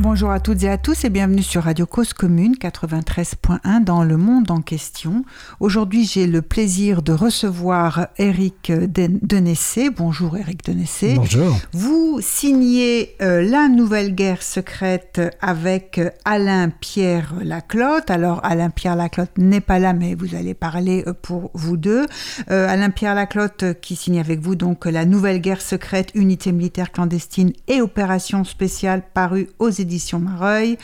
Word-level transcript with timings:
Bonjour 0.00 0.30
à 0.30 0.38
toutes 0.38 0.62
et 0.62 0.68
à 0.68 0.78
tous 0.78 1.04
et 1.04 1.10
bienvenue 1.10 1.42
sur 1.42 1.64
Radio 1.64 1.84
Cause 1.84 2.12
Commune 2.12 2.54
93.1 2.54 3.82
dans 3.82 4.04
le 4.04 4.16
monde 4.16 4.48
en 4.52 4.60
question. 4.60 5.24
Aujourd'hui, 5.58 6.04
j'ai 6.04 6.28
le 6.28 6.40
plaisir 6.40 7.02
de 7.02 7.12
recevoir 7.12 8.06
Eric 8.16 8.70
Denessé. 8.70 9.90
Bonjour 9.90 10.36
Eric 10.36 10.64
Denessé. 10.64 11.14
Bonjour. 11.16 11.58
Vous 11.72 12.20
signez 12.20 13.16
euh, 13.22 13.42
La 13.42 13.68
Nouvelle 13.68 14.14
Guerre 14.14 14.44
secrète 14.44 15.20
avec 15.40 16.00
Alain 16.24 16.68
Pierre 16.68 17.34
Laclotte. 17.42 18.08
Alors 18.08 18.38
Alain 18.44 18.70
Pierre 18.70 18.94
Laclotte 18.94 19.36
n'est 19.36 19.60
pas 19.60 19.80
là 19.80 19.94
mais 19.94 20.14
vous 20.14 20.36
allez 20.36 20.54
parler 20.54 21.02
euh, 21.08 21.12
pour 21.12 21.50
vous 21.54 21.76
deux. 21.76 22.06
Euh, 22.52 22.68
Alain 22.68 22.90
Pierre 22.90 23.16
Laclotte 23.16 23.80
qui 23.80 23.96
signe 23.96 24.20
avec 24.20 24.38
vous 24.38 24.54
donc 24.54 24.84
La 24.84 25.04
Nouvelle 25.04 25.40
Guerre 25.40 25.60
secrète, 25.60 26.12
unité 26.14 26.52
militaire 26.52 26.92
clandestine 26.92 27.52
et 27.66 27.80
opération 27.80 28.44
spéciale 28.44 29.02
parue 29.12 29.48
aux 29.58 29.70
éditions 29.70 29.87
éditions 29.88 30.18
Mareuil, 30.18 30.76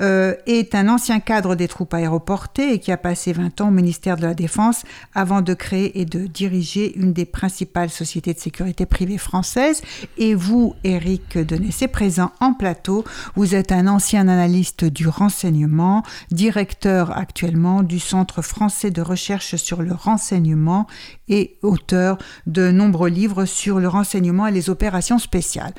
euh, 0.00 0.34
est 0.46 0.76
un 0.76 0.88
ancien 0.88 1.18
cadre 1.18 1.56
des 1.56 1.66
troupes 1.66 1.92
aéroportées 1.94 2.74
et 2.74 2.78
qui 2.78 2.92
a 2.92 2.96
passé 2.96 3.32
20 3.32 3.60
ans 3.60 3.68
au 3.68 3.72
ministère 3.72 4.16
de 4.16 4.22
la 4.22 4.34
Défense 4.34 4.84
avant 5.14 5.42
de 5.42 5.52
créer 5.52 6.00
et 6.00 6.04
de 6.04 6.26
diriger 6.26 6.96
une 6.96 7.12
des 7.12 7.24
principales 7.24 7.90
sociétés 7.90 8.34
de 8.34 8.38
sécurité 8.38 8.86
privée 8.86 9.18
françaises. 9.18 9.82
Et 10.16 10.36
vous, 10.36 10.76
Eric 10.84 11.38
Denessé, 11.38 11.88
présent 11.88 12.30
en 12.38 12.54
plateau, 12.54 13.04
vous 13.34 13.56
êtes 13.56 13.72
un 13.72 13.88
ancien 13.88 14.28
analyste 14.28 14.84
du 14.84 15.08
renseignement, 15.08 16.04
directeur 16.30 17.16
actuellement 17.16 17.82
du 17.82 17.98
Centre 17.98 18.42
français 18.42 18.92
de 18.92 19.02
recherche 19.02 19.56
sur 19.56 19.82
le 19.82 19.92
renseignement 19.92 20.86
et 21.28 21.56
auteur 21.62 22.18
de 22.46 22.70
nombreux 22.70 23.08
livres 23.08 23.44
sur 23.44 23.80
le 23.80 23.88
renseignement 23.88 24.46
et 24.46 24.52
les 24.52 24.70
opérations 24.70 25.18
spéciales. 25.18 25.74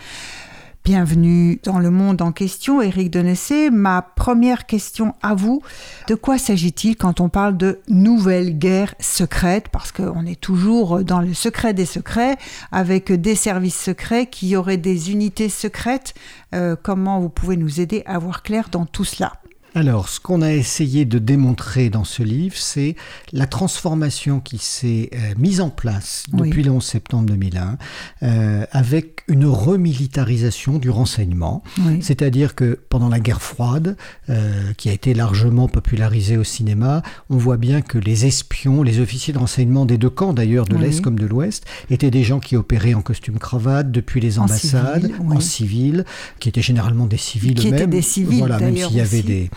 Bienvenue 0.85 1.61
dans 1.63 1.79
le 1.79 1.89
monde 1.89 2.21
en 2.21 2.33
question, 2.33 2.81
Éric 2.81 3.09
Denessé. 3.09 3.69
Ma 3.69 4.01
première 4.01 4.65
question 4.65 5.15
à 5.21 5.33
vous, 5.33 5.61
de 6.09 6.15
quoi 6.15 6.37
s'agit-il 6.37 6.97
quand 6.97 7.21
on 7.21 7.29
parle 7.29 7.55
de 7.55 7.79
nouvelle 7.87 8.59
guerre 8.59 8.93
secrète 8.99 9.69
Parce 9.69 9.93
qu'on 9.93 10.25
est 10.25 10.39
toujours 10.39 11.05
dans 11.05 11.21
le 11.21 11.33
secret 11.33 11.73
des 11.73 11.85
secrets, 11.85 12.35
avec 12.73 13.13
des 13.13 13.35
services 13.35 13.79
secrets 13.79 14.25
qui 14.25 14.57
auraient 14.57 14.75
des 14.75 15.09
unités 15.09 15.47
secrètes. 15.47 16.15
Euh, 16.53 16.75
comment 16.75 17.21
vous 17.21 17.29
pouvez 17.29 17.55
nous 17.55 17.79
aider 17.79 18.03
à 18.05 18.19
voir 18.19 18.43
clair 18.43 18.67
dans 18.69 18.85
tout 18.85 19.05
cela? 19.05 19.31
Alors, 19.75 20.09
ce 20.09 20.19
qu'on 20.19 20.41
a 20.41 20.51
essayé 20.51 21.05
de 21.05 21.17
démontrer 21.17 21.89
dans 21.89 22.03
ce 22.03 22.21
livre, 22.21 22.55
c'est 22.55 22.95
la 23.31 23.47
transformation 23.47 24.39
qui 24.39 24.59
s'est 24.59 25.09
euh, 25.13 25.33
mise 25.37 25.61
en 25.61 25.69
place 25.69 26.25
depuis 26.31 26.61
le 26.61 26.71
11 26.71 26.83
septembre 26.83 27.25
2001, 27.25 27.77
euh, 28.21 28.65
avec 28.71 29.23
une 29.27 29.45
remilitarisation 29.45 30.77
du 30.77 30.89
renseignement. 30.89 31.63
C'est-à-dire 32.01 32.55
que 32.55 32.79
pendant 32.89 33.09
la 33.09 33.19
guerre 33.19 33.41
froide, 33.41 33.97
euh, 34.29 34.73
qui 34.77 34.89
a 34.89 34.93
été 34.93 35.13
largement 35.13 35.67
popularisée 35.67 36.37
au 36.37 36.43
cinéma, 36.43 37.01
on 37.29 37.37
voit 37.37 37.57
bien 37.57 37.81
que 37.81 37.97
les 37.97 38.25
espions, 38.25 38.83
les 38.83 38.99
officiers 38.99 39.33
de 39.33 39.39
renseignement 39.39 39.85
des 39.85 39.97
deux 39.97 40.09
camps 40.09 40.33
d'ailleurs, 40.33 40.65
de 40.65 40.75
l'Est 40.77 41.01
comme 41.01 41.17
de 41.17 41.25
l'Ouest, 41.25 41.65
étaient 41.89 42.11
des 42.11 42.23
gens 42.23 42.39
qui 42.39 42.55
opéraient 42.55 42.93
en 42.93 43.01
costume 43.01 43.39
cravate 43.39 43.91
depuis 43.91 44.21
les 44.21 44.39
ambassades, 44.39 45.11
en 45.29 45.39
civil, 45.39 46.05
qui 46.39 46.49
étaient 46.49 46.61
généralement 46.61 47.05
des 47.07 47.17
civils 47.17 47.59
eux-mêmes. 47.59 47.73
Étaient 47.73 47.87
des 47.87 48.01
civils, 48.01 48.39
voilà, 48.39 48.59
même 48.59 48.75
s'il 48.75 48.95
y 48.95 49.01
avait 49.01 49.23
des 49.23 49.49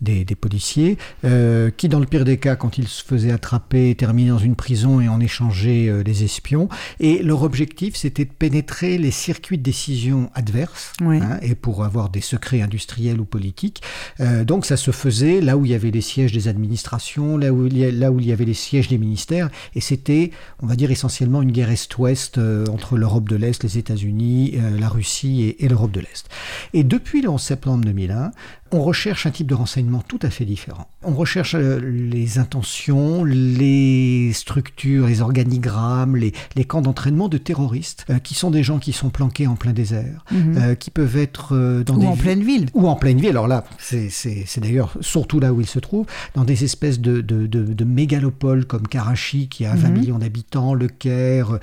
des, 0.00 0.24
policiers, 0.34 0.98
euh, 1.24 1.70
qui 1.76 1.88
dans 1.88 2.00
le 2.00 2.06
pire 2.06 2.24
des 2.24 2.38
cas, 2.38 2.56
quand 2.56 2.78
ils 2.78 2.88
se 2.88 3.02
faisaient 3.02 3.32
attraper, 3.32 3.94
terminaient 3.94 4.30
dans 4.30 4.38
une 4.38 4.54
prison 4.54 5.00
et 5.00 5.08
en 5.08 5.20
échangeaient 5.20 5.88
euh, 5.88 6.02
des 6.02 6.24
espions. 6.24 6.68
Et 7.00 7.22
leur 7.22 7.42
objectif, 7.42 7.96
c'était 7.96 8.24
de 8.24 8.30
pénétrer 8.30 8.98
les 8.98 9.10
circuits 9.10 9.58
de 9.58 9.62
décision 9.62 10.30
adverses, 10.34 10.92
hein, 11.00 11.38
et 11.42 11.54
pour 11.54 11.84
avoir 11.84 12.08
des 12.08 12.20
secrets 12.20 12.62
industriels 12.62 13.20
ou 13.20 13.24
politiques. 13.24 13.82
Euh, 14.20 14.44
donc 14.44 14.66
ça 14.66 14.76
se 14.76 14.90
faisait 14.90 15.40
là 15.40 15.56
où 15.56 15.64
il 15.64 15.72
y 15.72 15.74
avait 15.74 15.90
les 15.90 16.00
sièges 16.00 16.32
des 16.32 16.48
administrations, 16.48 17.36
là 17.36 17.52
où 17.52 17.66
il 17.66 17.76
y, 17.76 17.90
là 17.90 18.12
où 18.12 18.20
il 18.20 18.26
y 18.26 18.32
avait 18.32 18.44
les 18.44 18.54
sièges 18.54 18.88
des 18.88 18.98
ministères, 18.98 19.50
et 19.74 19.80
c'était, 19.80 20.30
on 20.62 20.66
va 20.66 20.76
dire, 20.76 20.90
essentiellement 20.90 21.42
une 21.42 21.52
guerre 21.52 21.70
Est-Ouest 21.70 22.38
entre 22.70 22.96
l'Europe 22.96 23.28
de 23.28 23.36
l'Est, 23.36 23.62
les 23.62 23.78
États-Unis, 23.78 24.54
la 24.78 24.88
Russie 24.88 25.42
et, 25.42 25.64
et 25.64 25.68
l'Europe 25.68 25.90
de 25.90 26.00
l'Est. 26.00 26.28
Et 26.72 26.84
depuis 26.84 27.22
le 27.22 27.28
11 27.28 27.40
septembre 27.40 27.84
2001, 27.84 28.30
on 28.70 28.82
recherche 28.82 29.26
un 29.26 29.30
type 29.30 29.46
de 29.46 29.54
renseignement 29.54 29.87
tout 30.06 30.18
à 30.22 30.30
fait 30.30 30.44
différent. 30.44 30.88
On 31.02 31.14
recherche 31.14 31.54
euh, 31.54 31.78
les 31.78 32.38
intentions, 32.38 33.24
les 33.24 34.32
structures, 34.32 35.06
les 35.06 35.20
organigrammes, 35.20 36.16
les, 36.16 36.32
camps 36.64 36.82
d'entraînement 36.82 37.28
de 37.28 37.38
terroristes, 37.38 38.04
euh, 38.10 38.18
qui 38.18 38.34
sont 38.34 38.50
des 38.50 38.62
gens 38.62 38.78
qui 38.78 38.92
sont 38.92 39.10
planqués 39.10 39.46
en 39.46 39.56
plein 39.56 39.72
désert, 39.72 40.24
mhm. 40.30 40.56
euh, 40.58 40.74
qui 40.74 40.90
peuvent 40.90 41.16
être 41.16 41.56
dans 41.86 41.94
ou 41.96 42.00
des... 42.00 42.06
en 42.06 42.16
pleine 42.16 42.42
ville. 42.42 42.66
Ou 42.74 42.88
en 42.88 42.96
pleine 42.96 43.20
ville. 43.20 43.30
Alors 43.30 43.48
là, 43.48 43.64
c'est 43.78 44.10
d'ailleurs 44.58 44.96
surtout 45.00 45.40
là 45.40 45.52
où 45.52 45.60
ils 45.60 45.66
se 45.66 45.78
trouvent, 45.78 46.06
dans 46.34 46.44
des 46.44 46.64
espèces 46.64 47.00
de, 47.00 47.20
de, 47.20 47.84
mégalopoles 47.84 48.66
comme 48.66 48.86
Karachi, 48.86 49.48
qui 49.48 49.64
a 49.64 49.74
20 49.74 49.88
mhm. 49.88 49.98
millions 49.98 50.18
d'habitants, 50.18 50.74
le 50.74 50.88
Caire, 50.88 51.58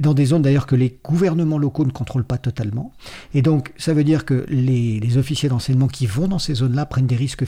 dans 0.00 0.14
des 0.14 0.26
zones 0.26 0.42
d'ailleurs 0.42 0.66
que 0.66 0.76
les 0.76 0.98
gouvernements 1.04 1.58
locaux 1.58 1.84
ne 1.84 1.90
contrôlent 1.90 2.24
pas 2.24 2.38
totalement. 2.38 2.92
Et 3.34 3.42
donc, 3.42 3.72
ça 3.76 3.92
veut 3.92 4.04
dire 4.04 4.24
que 4.24 4.46
les, 4.48 5.00
les 5.00 5.16
officiers 5.18 5.48
d'enseignement 5.48 5.88
qui 5.88 6.06
vont 6.06 6.28
dans 6.28 6.38
ces 6.38 6.54
zones-là 6.54 6.86
prennent 6.86 7.06
des 7.06 7.16
risques 7.16 7.44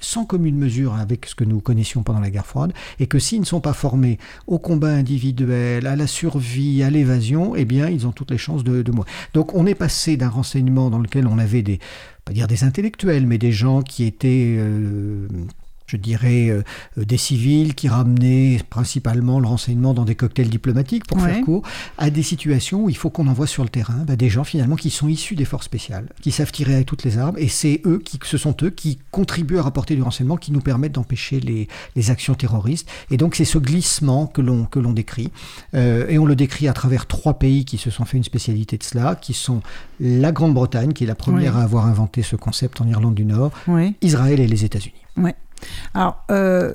sans 0.00 0.24
commune 0.24 0.56
mesure 0.56 0.94
avec 0.94 1.26
ce 1.26 1.34
que 1.34 1.44
nous 1.44 1.60
connaissions 1.60 2.02
pendant 2.02 2.20
la 2.20 2.30
guerre 2.30 2.46
froide, 2.46 2.72
et 2.98 3.06
que 3.06 3.18
s'ils 3.18 3.40
ne 3.40 3.46
sont 3.46 3.60
pas 3.60 3.72
formés 3.72 4.18
au 4.46 4.58
combat 4.58 4.90
individuel, 4.90 5.86
à 5.86 5.96
la 5.96 6.06
survie, 6.06 6.82
à 6.82 6.90
l'évasion, 6.90 7.54
eh 7.56 7.64
bien, 7.64 7.88
ils 7.88 8.06
ont 8.06 8.12
toutes 8.12 8.30
les 8.30 8.38
chances 8.38 8.64
de, 8.64 8.82
de 8.82 8.92
mourir. 8.92 9.10
Donc, 9.32 9.54
on 9.54 9.66
est 9.66 9.74
passé 9.74 10.16
d'un 10.16 10.28
renseignement 10.28 10.90
dans 10.90 10.98
lequel 10.98 11.26
on 11.26 11.38
avait 11.38 11.62
des 11.62 11.78
pas 12.24 12.32
dire 12.32 12.46
des 12.46 12.64
intellectuels, 12.64 13.26
mais 13.26 13.38
des 13.38 13.52
gens 13.52 13.82
qui 13.82 14.04
étaient 14.04 14.56
euh, 14.58 15.28
je 15.94 16.00
dirais, 16.00 16.48
euh, 16.48 16.62
euh, 16.98 17.04
des 17.04 17.16
civils 17.16 17.74
qui 17.74 17.88
ramenaient 17.88 18.60
principalement 18.68 19.40
le 19.40 19.46
renseignement 19.46 19.94
dans 19.94 20.04
des 20.04 20.14
cocktails 20.14 20.48
diplomatiques, 20.48 21.06
pour 21.06 21.20
faire 21.20 21.40
court, 21.42 21.62
à 21.98 22.10
des 22.10 22.22
situations 22.22 22.84
où 22.84 22.90
il 22.90 22.96
faut 22.96 23.10
qu'on 23.10 23.26
envoie 23.26 23.46
sur 23.46 23.62
le 23.62 23.68
terrain 23.68 24.04
bah, 24.06 24.16
des 24.16 24.28
gens 24.28 24.44
finalement 24.44 24.76
qui 24.76 24.90
sont 24.90 25.08
issus 25.08 25.36
des 25.36 25.44
forces 25.44 25.66
spéciales, 25.66 26.06
qui 26.20 26.32
savent 26.32 26.52
tirer 26.52 26.74
avec 26.74 26.86
toutes 26.86 27.04
les 27.04 27.18
armes, 27.18 27.36
et 27.38 27.48
c'est 27.48 27.80
eux 27.86 28.00
qui, 28.04 28.18
ce 28.24 28.36
sont 28.36 28.56
eux 28.62 28.70
qui 28.70 28.98
contribuent 29.10 29.58
à 29.58 29.62
rapporter 29.62 29.94
du 29.94 30.02
renseignement, 30.02 30.36
qui 30.36 30.52
nous 30.52 30.60
permettent 30.60 30.92
d'empêcher 30.92 31.40
les, 31.40 31.68
les, 31.96 32.10
actions 32.10 32.34
terroristes. 32.34 32.88
Et 33.10 33.16
donc 33.16 33.34
c'est 33.34 33.44
ce 33.44 33.58
glissement 33.58 34.26
que 34.26 34.40
l'on 34.40 34.64
que 34.64 34.78
l'on 34.78 34.92
décrit, 34.92 35.30
euh, 35.74 36.06
et 36.08 36.18
on 36.18 36.26
le 36.26 36.36
décrit 36.36 36.68
à 36.68 36.72
travers 36.72 37.06
trois 37.06 37.34
pays 37.34 37.64
qui 37.64 37.78
se 37.78 37.90
sont 37.90 38.04
fait 38.04 38.16
une 38.16 38.24
spécialité 38.24 38.76
de 38.76 38.82
cela, 38.82 39.14
qui 39.14 39.32
sont 39.32 39.62
la 40.00 40.32
Grande-Bretagne, 40.32 40.92
qui 40.92 41.04
est 41.04 41.06
la 41.06 41.14
première 41.14 41.56
à 41.56 41.62
avoir 41.62 41.86
inventé 41.86 42.22
ce 42.22 42.36
concept 42.36 42.80
en 42.80 42.86
Irlande 42.86 43.14
du 43.14 43.24
Nord, 43.24 43.52
Israël 44.02 44.40
et 44.40 44.46
les 44.46 44.64
États-Unis. 44.64 44.94
Alors, 45.94 46.24
euh, 46.30 46.72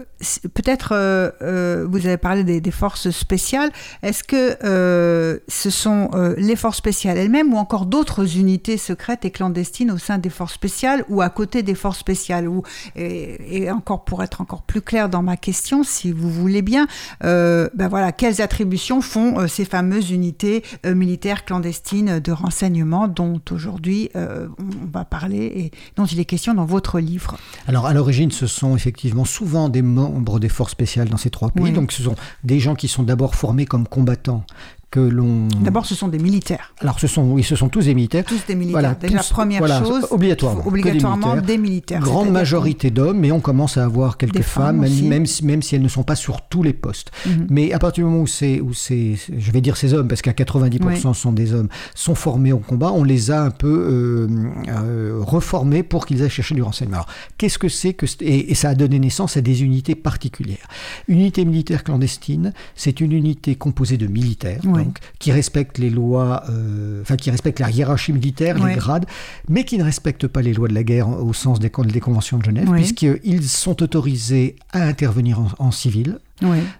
peut-être 0.53 0.93
euh, 0.93 1.29
euh, 1.41 1.85
vous 1.89 2.05
avez 2.07 2.17
parlé 2.17 2.43
des, 2.43 2.71
forces 2.71 3.09
spéciales. 3.09 3.71
Est-ce 4.03 4.23
que 4.23 5.39
ce 5.47 5.69
sont 5.69 6.09
les 6.37 6.55
forces 6.55 6.77
spéciales 6.77 7.17
elles-mêmes 7.17 7.53
ou 7.53 7.57
encore 7.57 7.85
d'autres 7.85 8.37
unités 8.37 8.77
secrètes 8.77 9.25
et 9.25 9.31
clandestines 9.31 9.91
au 9.91 9.97
sein 9.97 10.19
des 10.19 10.29
forces 10.29 10.53
spéciales 10.53 11.03
ou 11.09 11.21
à 11.21 11.29
côté 11.29 11.63
des 11.63 11.75
forces 11.75 11.99
spéciales 11.99 12.47
ou, 12.47 12.63
et, 12.95 13.69
encore 13.71 14.05
pour 14.05 14.23
être 14.23 14.41
encore 14.41 14.61
plus 14.61 14.81
clair 14.81 15.09
dans 15.09 15.23
ma 15.23 15.35
question, 15.35 15.83
si 15.83 16.11
vous 16.11 16.29
voulez 16.29 16.61
bien, 16.61 16.87
ben 17.21 17.87
voilà, 17.89 18.11
quelles 18.11 18.41
attributions 18.41 19.01
font 19.01 19.47
ces 19.47 19.65
fameuses 19.65 20.11
unités 20.11 20.63
militaires 20.85 21.43
clandestines 21.43 22.19
de 22.19 22.31
renseignement 22.31 23.07
dont 23.07 23.41
aujourd'hui 23.51 24.09
on 24.15 24.85
va 24.93 25.05
parler 25.05 25.43
et 25.55 25.71
dont 25.95 26.05
il 26.05 26.19
est 26.19 26.25
question 26.25 26.53
dans 26.53 26.65
votre 26.65 26.99
livre? 26.99 27.37
Alors, 27.67 27.87
à 27.87 27.93
l'origine, 27.93 28.31
ce 28.31 28.47
sont 28.47 28.77
effectivement 28.79 29.25
souvent 29.25 29.67
des 29.67 29.81
membres 29.81 30.39
des 30.39 30.49
forces 30.49 30.71
spéciales 30.71 31.09
dans 31.09 31.17
ces 31.17 31.29
trois 31.29 31.49
pays. 31.51 31.73
Donc 31.73 31.91
ce 31.91 32.01
sont 32.01 32.15
des 32.43 32.59
gens 32.59 32.75
qui 32.75 32.87
sont 32.87 33.03
d'abord 33.03 33.35
formés 33.35 33.65
comme 33.65 33.87
combattants 33.87 34.45
que 34.91 34.99
l'on. 34.99 35.47
D'abord, 35.61 35.85
ce 35.85 35.93
sont 35.93 36.07
des 36.07 36.17
militaires. 36.17 36.73
Alors, 36.79 36.99
ce 36.99 37.07
sont, 37.07 37.23
oui, 37.23 37.43
ce 37.43 37.55
sont 37.55 37.69
tous 37.69 37.85
des 37.85 37.93
militaires. 37.93 38.25
Tous 38.25 38.45
des 38.47 38.55
militaires. 38.55 38.81
Voilà, 38.81 38.95
Déjà, 38.95 39.21
première 39.29 39.85
chose, 39.85 40.07
obligatoirement, 40.09 40.65
obligatoirement 40.65 41.37
des 41.37 41.57
militaires. 41.57 42.01
Grande 42.01 42.31
majorité 42.31 42.89
d'hommes, 42.89 43.19
mais 43.19 43.31
on 43.31 43.39
commence 43.39 43.77
à 43.77 43.83
avoir 43.83 44.17
quelques 44.17 44.41
femmes, 44.41 44.79
même, 44.79 45.25
même, 45.43 45.61
si 45.61 45.75
elles 45.75 45.81
ne 45.81 45.87
sont 45.87 46.03
pas 46.03 46.15
sur 46.15 46.41
tous 46.41 46.63
les 46.63 46.73
postes. 46.73 47.11
Mhm. 47.25 47.47
Mais 47.49 47.71
à 47.73 47.79
partir 47.79 48.03
du 48.03 48.09
moment 48.09 48.23
où 48.23 48.27
c'est, 48.27 48.61
où 48.61 48.73
c'est, 48.73 49.15
je 49.37 49.51
vais 49.51 49.61
dire 49.61 49.77
ces 49.77 49.93
hommes, 49.93 50.07
parce 50.07 50.21
qu'à 50.21 50.31
90% 50.31 51.13
sont 51.13 51.31
des 51.31 51.53
hommes, 51.53 51.69
sont 51.93 52.15
formés 52.15 52.51
au 52.51 52.59
combat, 52.59 52.91
on 52.91 53.03
les 53.03 53.31
a 53.31 53.43
un 53.43 53.51
peu 53.51 53.67
euh, 53.67 54.27
euh, 54.69 55.19
reformés 55.21 55.83
pour 55.83 56.05
qu'ils 56.05 56.23
aillent 56.23 56.29
chercher 56.29 56.55
du 56.55 56.63
renseignement. 56.63 56.97
Alors, 56.97 57.07
qu'est-ce 57.37 57.59
que 57.59 57.69
c'est 57.69 57.93
que 57.93 58.05
et, 58.21 58.51
et, 58.51 58.55
ça 58.55 58.69
a 58.69 58.75
donné 58.75 58.99
naissance 58.99 59.37
à 59.37 59.41
des 59.41 59.63
unités 59.63 59.95
particulières. 59.95 60.67
Unité 61.07 61.45
militaire 61.45 61.83
clandestine, 61.83 62.53
c'est 62.75 63.01
une 63.01 63.11
unité 63.11 63.55
composée 63.55 63.97
de 63.97 64.07
militaires 64.07 64.61
donc, 64.85 64.99
qui 65.19 65.31
respectent 65.31 65.77
les 65.77 65.89
lois, 65.89 66.43
euh, 66.49 67.01
enfin 67.01 67.15
qui 67.15 67.31
respectent 67.31 67.59
la 67.59 67.69
hiérarchie 67.69 68.13
militaire, 68.13 68.63
les 68.65 68.75
grades, 68.75 69.05
mais 69.47 69.63
qui 69.63 69.77
ne 69.77 69.83
respectent 69.83 70.27
pas 70.27 70.41
les 70.41 70.53
lois 70.53 70.67
de 70.67 70.73
la 70.73 70.83
guerre 70.83 71.09
au 71.09 71.33
sens 71.33 71.59
des, 71.59 71.71
des 71.85 71.99
conventions 71.99 72.37
de 72.37 72.43
Genève, 72.43 72.69
puisqu'ils 72.71 73.43
sont 73.43 73.81
autorisés 73.81 74.55
à 74.71 74.83
intervenir 74.83 75.39
en, 75.59 75.71
civil. 75.71 76.19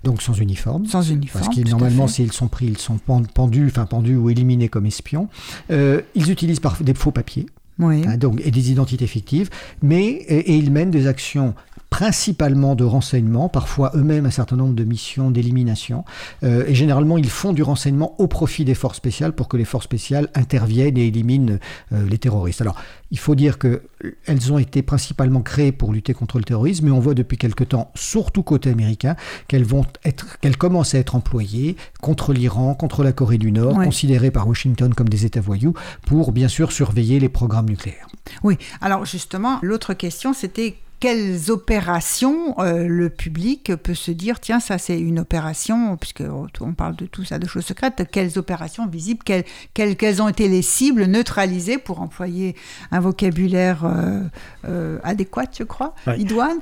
Donc 0.04 0.22
sans 0.22 0.34
uniforme. 0.34 0.86
Sans 0.86 1.10
uniforme. 1.10 1.44
Parce 1.44 1.54
qu'ils 1.54 1.70
normalement, 1.70 2.08
s'ils 2.08 2.32
sont 2.32 2.48
pris, 2.48 2.68
ils 2.68 2.78
sont 2.78 3.00
pendus, 3.34 3.68
enfin 3.68 3.86
pendus 3.86 4.16
ou 4.16 4.30
éliminés 4.30 4.70
comme 4.70 4.86
espions. 4.86 5.28
Euh, 5.72 6.02
ils 6.16 6.32
utilisent 6.32 6.62
des 6.82 6.94
faux 6.94 7.12
papiers. 7.12 7.46
Hein, 7.82 8.18
donc, 8.18 8.42
et 8.44 8.52
des 8.52 8.72
identités 8.72 9.08
fictives, 9.08 9.50
mais 9.82 10.08
et 10.08 10.56
ils 10.58 10.70
mènent 10.70 10.92
des 10.92 11.08
actions 11.08 11.54
principalement 11.90 12.76
de 12.76 12.84
renseignement, 12.84 13.50
parfois 13.50 13.92
eux-mêmes 13.96 14.26
un 14.26 14.32
certain 14.32 14.56
nombre 14.56 14.74
de 14.74 14.84
missions 14.84 15.32
d'élimination. 15.32 16.06
Euh, 16.44 16.64
et 16.68 16.76
généralement, 16.76 17.18
ils 17.18 17.30
font 17.30 17.52
du 17.52 17.64
renseignement 17.64 18.16
au 18.20 18.28
profit 18.28 18.64
des 18.64 18.76
forces 18.76 18.98
spéciales 18.98 19.34
pour 19.34 19.48
que 19.48 19.58
les 19.58 19.66
forces 19.66 19.86
spéciales 19.86 20.30
interviennent 20.36 20.98
et 20.98 21.08
éliminent 21.08 21.58
euh, 21.92 22.08
les 22.08 22.18
terroristes. 22.18 22.62
Alors, 22.62 22.76
il 23.12 23.18
faut 23.18 23.34
dire 23.36 23.58
qu'elles 23.58 24.54
ont 24.54 24.60
été 24.60 24.82
principalement 24.84 25.42
créées 25.42 25.72
pour 25.72 25.92
lutter 25.92 26.14
contre 26.14 26.38
le 26.38 26.44
terrorisme, 26.44 26.86
mais 26.86 26.92
on 26.92 27.00
voit 27.00 27.16
depuis 27.16 27.38
quelque 27.38 27.64
temps, 27.64 27.92
surtout 27.96 28.44
côté 28.44 28.70
américain, 28.70 29.16
qu'elles 29.48 29.64
vont 29.64 29.86
être, 30.06 30.40
qu'elles 30.40 30.58
commencent 30.58 30.94
à 30.94 31.00
être 31.00 31.16
employées 31.16 31.76
contre 32.02 32.34
l'Iran, 32.34 32.76
contre 32.76 33.04
la 33.04 33.14
Corée 33.14 33.40
du 33.40 33.52
Nord, 33.52 33.74
considérées 33.74 34.32
par 34.32 34.48
Washington 34.48 34.94
comme 34.94 35.10
des 35.10 35.26
États 35.26 35.42
voyous, 35.42 35.74
pour 36.06 36.32
bien 36.32 36.48
sûr 36.48 36.72
surveiller 36.72 37.20
les 37.20 37.30
programmes 37.30 37.70
nucléaires. 37.70 38.08
Oui. 38.44 38.58
Alors 38.80 39.06
justement, 39.06 39.60
l'autre 39.64 39.94
question, 39.96 40.34
c'était 40.34 40.78
quelles 41.00 41.50
opérations 41.50 42.60
euh, 42.60 42.88
le 42.88 43.10
public 43.10 43.76
peut 43.76 43.94
se 43.94 44.12
dire 44.12 44.40
tiens 44.40 44.60
ça 44.60 44.78
c'est 44.78 45.00
une 45.00 45.20
opération 45.20 45.98
puisque 45.98 46.24
on 46.62 46.74
parle 46.74 46.96
de 46.96 47.06
tout 47.06 47.24
ça 47.24 47.40
de 47.40 47.48
choses 47.48 47.66
secrètes 47.66 48.08
quelles 48.12 48.38
opérations 48.38 48.88
visibles 48.88 49.24
quelles, 49.24 49.46
quelles, 49.74 50.22
ont 50.22 50.28
été 50.28 50.48
les 50.48 50.62
cibles 50.62 51.06
neutralisées 51.06 51.78
pour 51.78 52.02
employer 52.02 52.56
un 52.92 53.00
vocabulaire 53.00 53.86
euh, 53.86 54.22
euh, 54.66 55.00
adéquat 55.04 55.46
je 55.58 55.64
crois 55.64 55.96
idoine. 56.18 56.60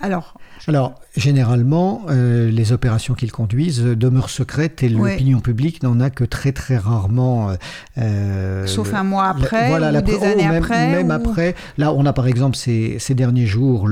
Alors 0.00 0.34
alors, 0.68 0.94
généralement, 1.16 2.02
euh, 2.08 2.50
les 2.50 2.72
opérations 2.72 3.14
qu'ils 3.14 3.32
conduisent 3.32 3.82
demeurent 3.82 4.30
secrètes 4.30 4.82
et 4.82 4.88
l'opinion 4.88 5.40
publique 5.40 5.82
n'en 5.82 6.00
a 6.00 6.10
que 6.10 6.24
très 6.24 6.52
très 6.52 6.76
rarement. 6.76 7.50
Euh, 7.50 7.54
euh, 7.98 8.66
Sauf 8.66 8.94
un 8.94 9.04
mois 9.04 9.26
après, 9.26 9.72
ou 9.72 10.00
des 10.02 10.22
années 10.24 10.48
même, 10.48 10.62
après. 10.62 10.90
Même 10.90 11.10
après. 11.10 11.54
Là, 11.76 11.92
on 11.92 12.06
a 12.06 12.12
par 12.12 12.26
exemple 12.26 12.56
ces, 12.56 12.96
ces 12.98 13.14
derniers 13.14 13.46
jours 13.46 13.88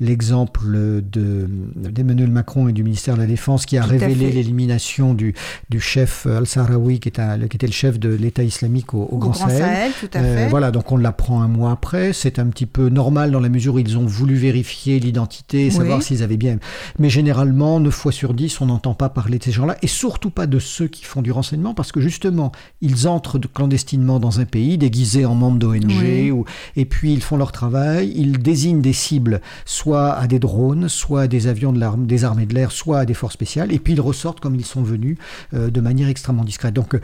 l'exemple 0.00 1.02
d'Emmanuel 1.04 2.30
Macron 2.30 2.68
et 2.68 2.72
du 2.72 2.82
ministère 2.82 3.14
de 3.14 3.20
la 3.20 3.26
Défense 3.26 3.66
qui 3.66 3.76
a 3.76 3.82
révélé 3.82 4.32
l'élimination 4.32 5.12
du, 5.12 5.34
du 5.68 5.80
chef 5.80 6.26
Al-Sahraoui, 6.26 6.98
qui, 7.00 7.10
qui, 7.10 7.20
était 7.20 7.66
le 7.66 7.72
chef 7.72 7.98
de 7.98 8.08
l'État 8.08 8.42
islamique 8.42 8.94
au, 8.94 9.06
Grand, 9.18 9.34
Sahel. 9.34 9.92
tout 10.00 10.08
à 10.14 10.20
fait. 10.20 10.48
voilà, 10.48 10.70
donc 10.70 10.90
on 10.92 10.96
l'apprend 10.96 11.42
un 11.42 11.48
mois 11.48 11.72
après. 11.72 12.12
C'est 12.12 12.38
un 12.38 12.46
petit 12.46 12.66
peu 12.66 12.88
normal 12.88 13.30
dans 13.30 13.40
la 13.40 13.48
mesure 13.48 13.74
où 13.74 13.78
ils 13.78 13.98
ont 13.98 14.06
voulu 14.06 14.34
vérifier 14.34 14.98
l'identité, 14.98 15.70
savoir 15.70 16.02
s'ils 16.06 16.22
avaient 16.22 16.36
bien. 16.36 16.58
Mais 16.98 17.10
généralement, 17.10 17.80
9 17.80 17.92
fois 17.94 18.12
sur 18.12 18.34
10, 18.34 18.60
on 18.60 18.66
n'entend 18.66 18.94
pas 18.94 19.08
parler 19.08 19.38
de 19.38 19.44
ces 19.44 19.52
gens-là, 19.52 19.76
et 19.82 19.86
surtout 19.86 20.30
pas 20.30 20.46
de 20.46 20.58
ceux 20.58 20.88
qui 20.88 21.04
font 21.04 21.22
du 21.22 21.32
renseignement, 21.32 21.74
parce 21.74 21.92
que 21.92 22.00
justement, 22.00 22.52
ils 22.80 23.08
entrent 23.08 23.38
clandestinement 23.38 24.20
dans 24.20 24.40
un 24.40 24.44
pays, 24.44 24.78
déguisés 24.78 25.24
en 25.24 25.34
membres 25.34 25.58
d'ONG, 25.58 26.32
ou, 26.32 26.44
et 26.76 26.84
puis 26.84 27.12
ils 27.12 27.22
font 27.22 27.36
leur 27.36 27.52
travail, 27.52 28.12
ils 28.16 28.38
désignent 28.38 28.82
des 28.82 28.92
cibles, 28.92 29.40
soit 29.64 30.12
à 30.12 30.26
des 30.26 30.38
drones, 30.38 30.88
soit 30.88 31.22
à 31.22 31.26
des 31.26 31.46
avions 31.46 31.72
de 31.72 31.76
des 32.06 32.24
armées 32.24 32.46
de 32.46 32.54
l'air, 32.54 32.72
soit 32.72 33.00
à 33.00 33.04
des 33.04 33.14
forces 33.14 33.34
spéciales, 33.34 33.72
et 33.72 33.78
puis 33.78 33.92
ils 33.92 34.00
ressortent 34.00 34.40
comme 34.40 34.54
ils 34.56 34.64
sont 34.64 34.82
venus, 34.82 35.18
euh, 35.54 35.70
de 35.70 35.80
manière 35.80 36.08
extrêmement 36.08 36.44
discrète. 36.44 36.74
Donc 36.74 36.98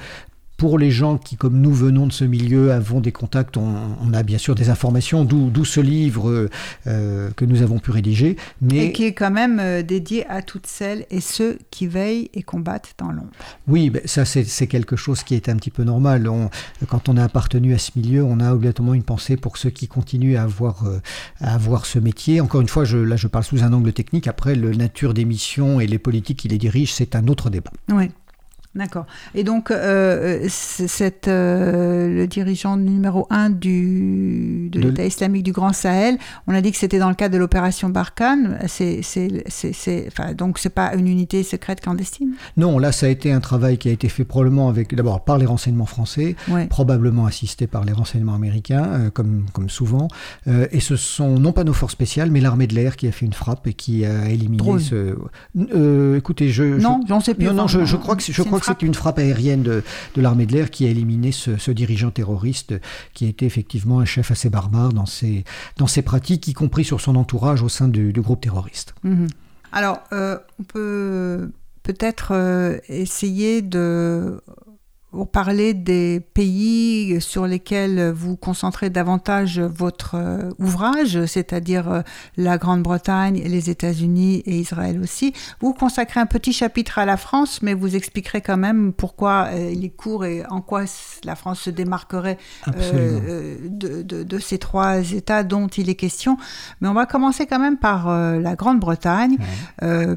pour 0.56 0.78
les 0.78 0.90
gens 0.90 1.18
qui, 1.18 1.36
comme 1.36 1.60
nous 1.60 1.72
venons 1.72 2.06
de 2.06 2.12
ce 2.12 2.24
milieu, 2.24 2.72
avons 2.72 3.00
des 3.00 3.12
contacts, 3.12 3.56
on, 3.56 4.12
a 4.12 4.22
bien 4.22 4.38
sûr 4.38 4.54
des 4.54 4.70
informations, 4.70 5.24
d'où 5.24 5.64
ce 5.64 5.80
livre 5.80 6.48
euh, 6.86 7.30
que 7.36 7.44
nous 7.44 7.62
avons 7.62 7.78
pu 7.78 7.90
rédiger. 7.90 8.36
Mais... 8.60 8.86
Et 8.86 8.92
qui 8.92 9.04
est 9.04 9.12
quand 9.12 9.30
même 9.30 9.58
euh, 9.58 9.82
dédié 9.82 10.24
à 10.28 10.42
toutes 10.42 10.66
celles 10.66 11.04
et 11.10 11.20
ceux 11.20 11.58
qui 11.70 11.86
veillent 11.86 12.30
et 12.34 12.42
combattent 12.42 12.94
dans 12.98 13.10
l'ombre. 13.10 13.30
Oui, 13.66 13.90
ben, 13.90 14.02
ça 14.04 14.24
c'est 14.24 14.66
quelque 14.66 14.96
chose 14.96 15.22
qui 15.22 15.34
est 15.34 15.48
un 15.48 15.56
petit 15.56 15.70
peu 15.70 15.84
normal. 15.84 16.30
quand 16.88 17.08
on 17.08 17.16
a 17.16 17.24
appartenu 17.24 17.74
à 17.74 17.78
ce 17.78 17.90
milieu, 17.96 18.22
on 18.22 18.38
a 18.40 18.52
obligatoirement 18.52 18.94
une 18.94 19.02
pensée 19.02 19.36
pour 19.36 19.56
ceux 19.56 19.70
qui 19.70 19.88
continuent 19.88 20.36
à 20.36 20.42
avoir, 20.42 20.86
euh, 20.86 21.00
à 21.40 21.54
avoir 21.54 21.86
ce 21.86 21.98
métier. 21.98 22.40
Encore 22.40 22.60
une 22.60 22.68
fois, 22.68 22.84
je, 22.84 22.98
là 22.98 23.16
je 23.16 23.26
parle 23.26 23.44
sous 23.44 23.62
un 23.64 23.72
angle 23.72 23.92
technique. 23.92 24.28
Après, 24.28 24.54
la 24.54 24.70
nature 24.70 25.14
des 25.14 25.24
missions 25.24 25.80
et 25.80 25.86
les 25.86 25.98
politiques 25.98 26.38
qui 26.38 26.48
les 26.48 26.58
dirigent, 26.58 26.92
c'est 26.94 27.16
un 27.16 27.26
autre 27.26 27.50
débat. 27.50 27.72
Oui. 27.90 28.10
D'accord. 28.74 29.04
Et 29.34 29.44
donc, 29.44 29.70
euh, 29.70 30.46
cette, 30.48 31.28
euh, 31.28 32.08
le 32.08 32.26
dirigeant 32.26 32.78
numéro 32.78 33.26
1 33.28 33.50
du, 33.50 34.70
de, 34.72 34.80
l'État 34.80 35.04
islamique 35.04 35.42
du 35.42 35.52
Grand 35.52 35.74
Sahel, 35.74 36.16
on 36.46 36.54
a 36.54 36.62
dit 36.62 36.72
que 36.72 36.78
c'était 36.78 36.98
dans 36.98 37.10
le 37.10 37.14
cadre 37.14 37.34
de 37.34 37.38
l'opération 37.38 37.90
Barkhane. 37.90 38.58
C'est, 38.68 39.02
enfin, 40.06 40.32
donc, 40.32 40.58
c'est 40.58 40.70
pas 40.70 40.94
une 40.94 41.06
unité 41.06 41.42
secrète 41.42 41.82
clandestine? 41.82 42.32
Non, 42.56 42.78
là, 42.78 42.92
ça 42.92 43.06
a 43.06 43.08
été 43.10 43.30
un 43.30 43.40
travail 43.40 43.76
qui 43.76 43.90
a 43.90 43.92
été 43.92 44.08
fait 44.08 44.24
probablement 44.24 44.70
avec, 44.70 44.94
d'abord 44.94 45.22
par 45.22 45.36
les 45.36 45.46
renseignements 45.46 45.84
français, 45.84 46.34
probablement 46.70 47.26
assisté 47.26 47.66
par 47.66 47.84
les 47.84 47.92
renseignements 47.92 48.34
américains, 48.34 48.84
euh, 48.84 49.10
comme, 49.10 49.44
comme 49.52 49.68
souvent. 49.68 50.08
Euh, 50.48 50.66
et 50.72 50.80
ce 50.80 50.96
sont 50.96 51.38
non 51.38 51.52
pas 51.52 51.64
nos 51.64 51.74
forces 51.74 51.92
spéciales, 51.92 52.30
mais 52.30 52.40
l'armée 52.40 52.66
de 52.66 52.74
l'air 52.74 52.96
qui 52.96 53.06
a 53.06 53.12
fait 53.12 53.26
une 53.26 53.34
frappe 53.34 53.66
et 53.66 53.74
qui 53.74 54.06
a 54.06 54.30
éliminé 54.30 54.78
ce. 54.78 56.16
écoutez, 56.16 56.48
je. 56.48 56.64
Non, 56.64 57.00
j'en 57.06 57.20
sais 57.20 57.34
plus. 57.34 57.44
Non, 57.44 57.52
non, 57.52 57.66
je, 57.66 57.84
je 57.84 57.96
crois 57.96 58.16
que, 58.16 58.22
je 58.22 58.42
crois 58.42 58.61
c'est 58.64 58.82
une 58.82 58.94
frappe 58.94 59.18
aérienne 59.18 59.62
de, 59.62 59.82
l'armée 60.16 60.46
de 60.46 60.52
l'air 60.52 60.70
qui 60.70 60.86
a 60.86 60.88
éliminé 60.88 61.32
ce, 61.32 61.70
dirigeant 61.70 62.10
terroriste 62.10 62.74
qui 63.14 63.26
était 63.26 63.46
effectivement 63.46 64.00
un 64.00 64.04
chef 64.04 64.30
assez 64.30 64.50
barbare 64.50 64.92
dans 64.92 65.06
ses, 65.06 65.44
dans 65.76 65.86
ses 65.86 66.02
pratiques, 66.02 66.48
y 66.48 66.52
compris 66.52 66.84
sur 66.84 67.00
son 67.00 67.16
entourage 67.16 67.62
au 67.62 67.68
sein 67.68 67.88
du, 67.88 68.12
groupe 68.12 68.40
terroriste. 68.40 68.94
Mhm. 69.02 69.28
Alors, 69.72 70.00
euh, 70.12 70.38
on 70.60 70.64
peut 70.64 71.50
peut-être 71.82 72.32
euh, 72.32 72.78
essayer 72.88 73.62
de 73.62 74.40
pour 75.12 75.28
parler 75.28 75.74
des 75.74 76.20
pays 76.32 77.20
sur 77.20 77.46
lesquels 77.46 78.10
vous 78.10 78.34
concentrez 78.34 78.88
davantage 78.88 79.60
votre 79.60 80.14
euh, 80.14 80.50
ouvrage, 80.58 81.26
c'est-à-dire 81.26 81.92
euh, 81.92 82.00
la 82.38 82.56
Grande-Bretagne, 82.56 83.42
les 83.44 83.68
États-Unis 83.68 84.42
et 84.46 84.58
Israël 84.58 84.98
aussi. 85.02 85.34
Vous 85.60 85.74
consacrez 85.74 86.18
un 86.18 86.24
petit 86.24 86.54
chapitre 86.54 86.98
à 86.98 87.04
la 87.04 87.18
France, 87.18 87.60
mais 87.60 87.74
vous 87.74 87.94
expliquerez 87.94 88.40
quand 88.40 88.56
même 88.56 88.94
pourquoi 88.94 89.48
euh, 89.52 89.70
il 89.74 89.84
est 89.84 89.90
court 89.90 90.24
et 90.24 90.46
en 90.48 90.62
quoi 90.62 90.84
la 91.24 91.36
France 91.36 91.60
se 91.60 91.70
démarquerait 91.70 92.38
de, 92.66 94.38
ces 94.38 94.58
trois 94.58 95.12
États 95.12 95.42
dont 95.42 95.68
il 95.68 95.90
est 95.90 95.94
question. 95.94 96.38
Mais 96.80 96.88
on 96.88 96.94
va 96.94 97.04
commencer 97.04 97.44
quand 97.44 97.58
même 97.58 97.76
par 97.76 98.08
la 98.08 98.54
Grande-Bretagne, 98.56 99.36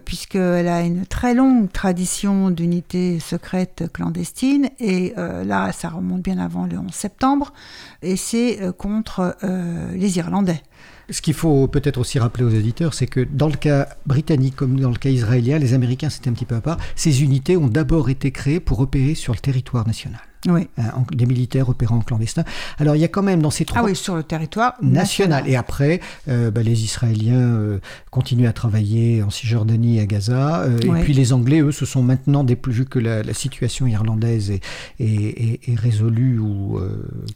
puisqu'elle 0.06 0.68
a 0.68 0.82
une 0.82 1.06
très 1.06 1.34
longue 1.34 1.72
tradition 1.72 2.50
d'unité 2.50 3.20
secrète 3.20 3.84
clandestine 3.94 4.70
et 4.80 4.85
euh, 5.18 5.44
là, 5.44 5.72
ça 5.72 5.90
remonte 5.90 6.22
bien 6.22 6.38
avant 6.38 6.66
le 6.66 6.78
11 6.78 6.92
septembre. 6.92 7.54
Et 8.02 8.16
c'est 8.16 8.62
euh, 8.62 8.72
contre 8.72 9.36
euh, 9.44 9.92
les 9.94 10.18
Irlandais. 10.18 10.62
Ce 11.10 11.22
qu'il 11.22 11.34
faut 11.34 11.68
peut-être 11.68 12.00
aussi 12.00 12.18
rappeler 12.18 12.44
aux 12.44 12.50
éditeurs, 12.50 12.94
c'est 12.94 13.08
que 13.08 13.20
dans 13.20 13.48
le 13.48 13.56
cas 13.56 13.90
britannique 14.06 14.56
comme 14.56 14.80
dans 14.80 14.90
le 14.90 14.96
cas 14.96 15.10
israélien, 15.10 15.60
les 15.60 15.74
Américains 15.74 16.10
c'était 16.10 16.32
un 16.32 16.34
petit 16.34 16.46
peu 16.46 16.56
à 16.56 16.62
part, 16.62 16.78
ces 16.96 17.22
unités 17.22 17.58
ont 17.58 17.68
d'abord 17.68 18.10
été 18.10 18.32
créées 18.32 18.60
pour 18.60 18.80
opérer 18.80 19.14
sur 19.14 19.34
le 19.34 19.40
territoire 19.40 19.86
national 19.86 20.22
oui. 20.48 20.68
Euh, 20.80 20.84
des 21.12 21.26
militaires 21.26 21.70
opérant 21.70 21.98
en 21.98 22.02
clandestin. 22.02 22.44
Alors 22.78 22.96
il 22.96 23.02
y 23.02 23.06
a 23.06 23.08
quand 23.08 23.24
même 23.24 23.42
dans 23.42 23.50
ces 23.50 23.66
trois... 23.66 23.82
Ah 23.82 23.86
oui, 23.86 23.96
sur 23.96 24.16
le 24.16 24.24
territoire 24.24 24.74
national. 24.82 25.48
Et 25.48 25.56
après, 25.56 26.02
euh, 26.30 26.52
bah, 26.52 26.64
les 26.64 26.84
Israéliens 26.84 27.40
euh, 27.40 27.80
continuent 28.12 28.48
à 28.48 28.54
travailler 28.54 29.24
en 29.24 29.30
Cisjordanie 29.30 29.98
et 29.98 30.02
à 30.02 30.06
Gaza. 30.06 30.66
Et 30.82 30.90
puis 31.02 31.14
les 31.14 31.34
Anglais, 31.34 31.62
eux, 31.62 31.72
se 31.72 31.86
sont 31.86 32.04
maintenant, 32.04 32.44
dès 32.44 32.58
vu 32.68 32.86
que 32.86 33.00
la, 33.00 33.24
situation 33.34 33.86
irlandaise 33.86 34.52
est, 34.52 34.62
est, 35.00 35.76
résolue 35.76 36.40
ou 36.40 36.80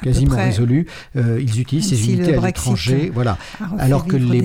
quasiment 0.01 0.37
résolue, 0.37 0.87
ils 1.15 1.59
utilisent 1.59 1.89
ces 1.89 2.09
unités 2.09 2.35
à 2.35 2.41
l'étranger. 2.41 3.11
Voilà. 3.13 3.37
Alors 3.77 4.05
que 4.05 4.15
les, 4.15 4.41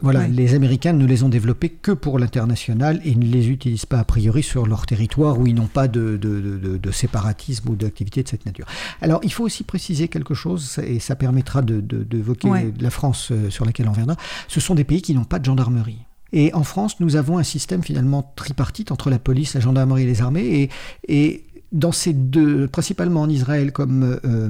voilà, 0.00 0.26
les 0.28 0.54
Américains 0.54 0.92
ne 0.92 1.06
les 1.06 1.22
ont 1.22 1.28
développées 1.28 1.70
que 1.70 1.92
pour 1.92 2.18
l'international 2.18 3.00
et 3.04 3.14
ne 3.14 3.24
les 3.24 3.48
utilisent 3.48 3.86
pas 3.86 4.00
a 4.00 4.04
priori 4.04 4.42
sur 4.42 4.66
leur 4.66 4.86
territoire 4.86 5.38
où 5.38 5.46
ils 5.46 5.54
n'ont 5.54 5.66
pas 5.66 5.88
de, 5.88 6.16
de, 6.16 6.40
de, 6.40 6.76
de 6.76 6.90
séparatisme 6.90 7.70
ou 7.70 7.76
d'activité 8.00 8.22
de 8.22 8.28
cette 8.28 8.46
nature. 8.46 8.66
Alors, 9.00 9.20
il 9.22 9.32
faut 9.32 9.44
aussi 9.44 9.64
préciser 9.64 10.08
quelque 10.08 10.34
chose, 10.34 10.78
et 10.84 10.98
ça 10.98 11.16
permettra 11.16 11.62
d'évoquer 11.62 12.48
de, 12.48 12.82
la 12.82 12.90
France 12.90 13.28
euh, 13.30 13.50
sur 13.50 13.64
laquelle 13.64 13.88
on 13.88 13.92
viendra. 13.92 14.16
Ce 14.48 14.60
sont 14.60 14.74
des 14.74 14.84
pays 14.84 15.02
qui 15.02 15.14
n'ont 15.14 15.24
pas 15.24 15.38
de 15.38 15.44
gendarmerie. 15.44 15.98
Et 16.32 16.54
en 16.54 16.62
France, 16.62 17.00
nous 17.00 17.16
avons 17.16 17.38
un 17.38 17.42
système 17.42 17.82
finalement 17.82 18.32
tripartite 18.36 18.92
entre 18.92 19.10
la 19.10 19.18
police, 19.18 19.54
la 19.54 19.60
gendarmerie 19.60 20.04
et 20.04 20.06
les 20.06 20.22
armées. 20.22 20.44
Et, 20.44 20.70
et 21.08 21.44
dans 21.72 21.92
ces 21.92 22.12
deux, 22.12 22.68
principalement 22.68 23.22
en 23.22 23.28
Israël 23.28 23.72
comme, 23.72 24.18
euh, 24.24 24.48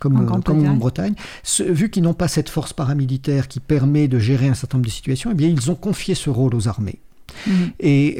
comme, 0.00 0.16
en 0.16 0.22
Grande-Bretagne, 0.22 1.14
vu 1.60 1.90
qu'ils 1.90 2.02
n'ont 2.02 2.14
pas 2.14 2.28
cette 2.28 2.48
force 2.48 2.72
paramilitaire 2.72 3.48
qui 3.48 3.60
permet 3.60 4.08
de 4.08 4.18
gérer 4.18 4.48
un 4.48 4.54
certain 4.54 4.78
nombre 4.78 4.86
de 4.86 4.92
situations, 4.92 5.30
eh 5.32 5.34
bien, 5.34 5.48
ils 5.48 5.70
ont 5.70 5.74
confié 5.74 6.14
ce 6.14 6.30
rôle 6.30 6.54
aux 6.54 6.68
armées. 6.68 7.00
Mhm. 7.46 7.70
Et 7.80 8.18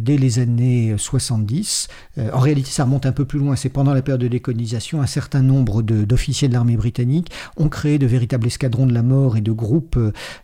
dès 0.00 0.16
les 0.16 0.38
années 0.38 0.94
70, 0.96 1.88
en 2.32 2.38
réalité 2.38 2.70
ça 2.70 2.84
remonte 2.84 3.06
un 3.06 3.12
peu 3.12 3.24
plus 3.24 3.38
loin, 3.38 3.56
c'est 3.56 3.68
pendant 3.68 3.94
la 3.94 4.02
période 4.02 4.20
de 4.20 4.28
décolonisation, 4.28 5.00
un 5.00 5.06
certain 5.06 5.42
nombre 5.42 5.82
d'officiers 5.82 6.48
de, 6.48 6.52
l'armée 6.52 6.76
britannique 6.76 7.30
ont 7.56 7.68
créé 7.68 7.98
de 7.98 8.06
véritables 8.06 8.46
escadrons 8.46 8.86
de 8.86 8.94
la 8.94 9.02
mort 9.02 9.36
et 9.36 9.40
de 9.40 9.52
groupes 9.52 9.98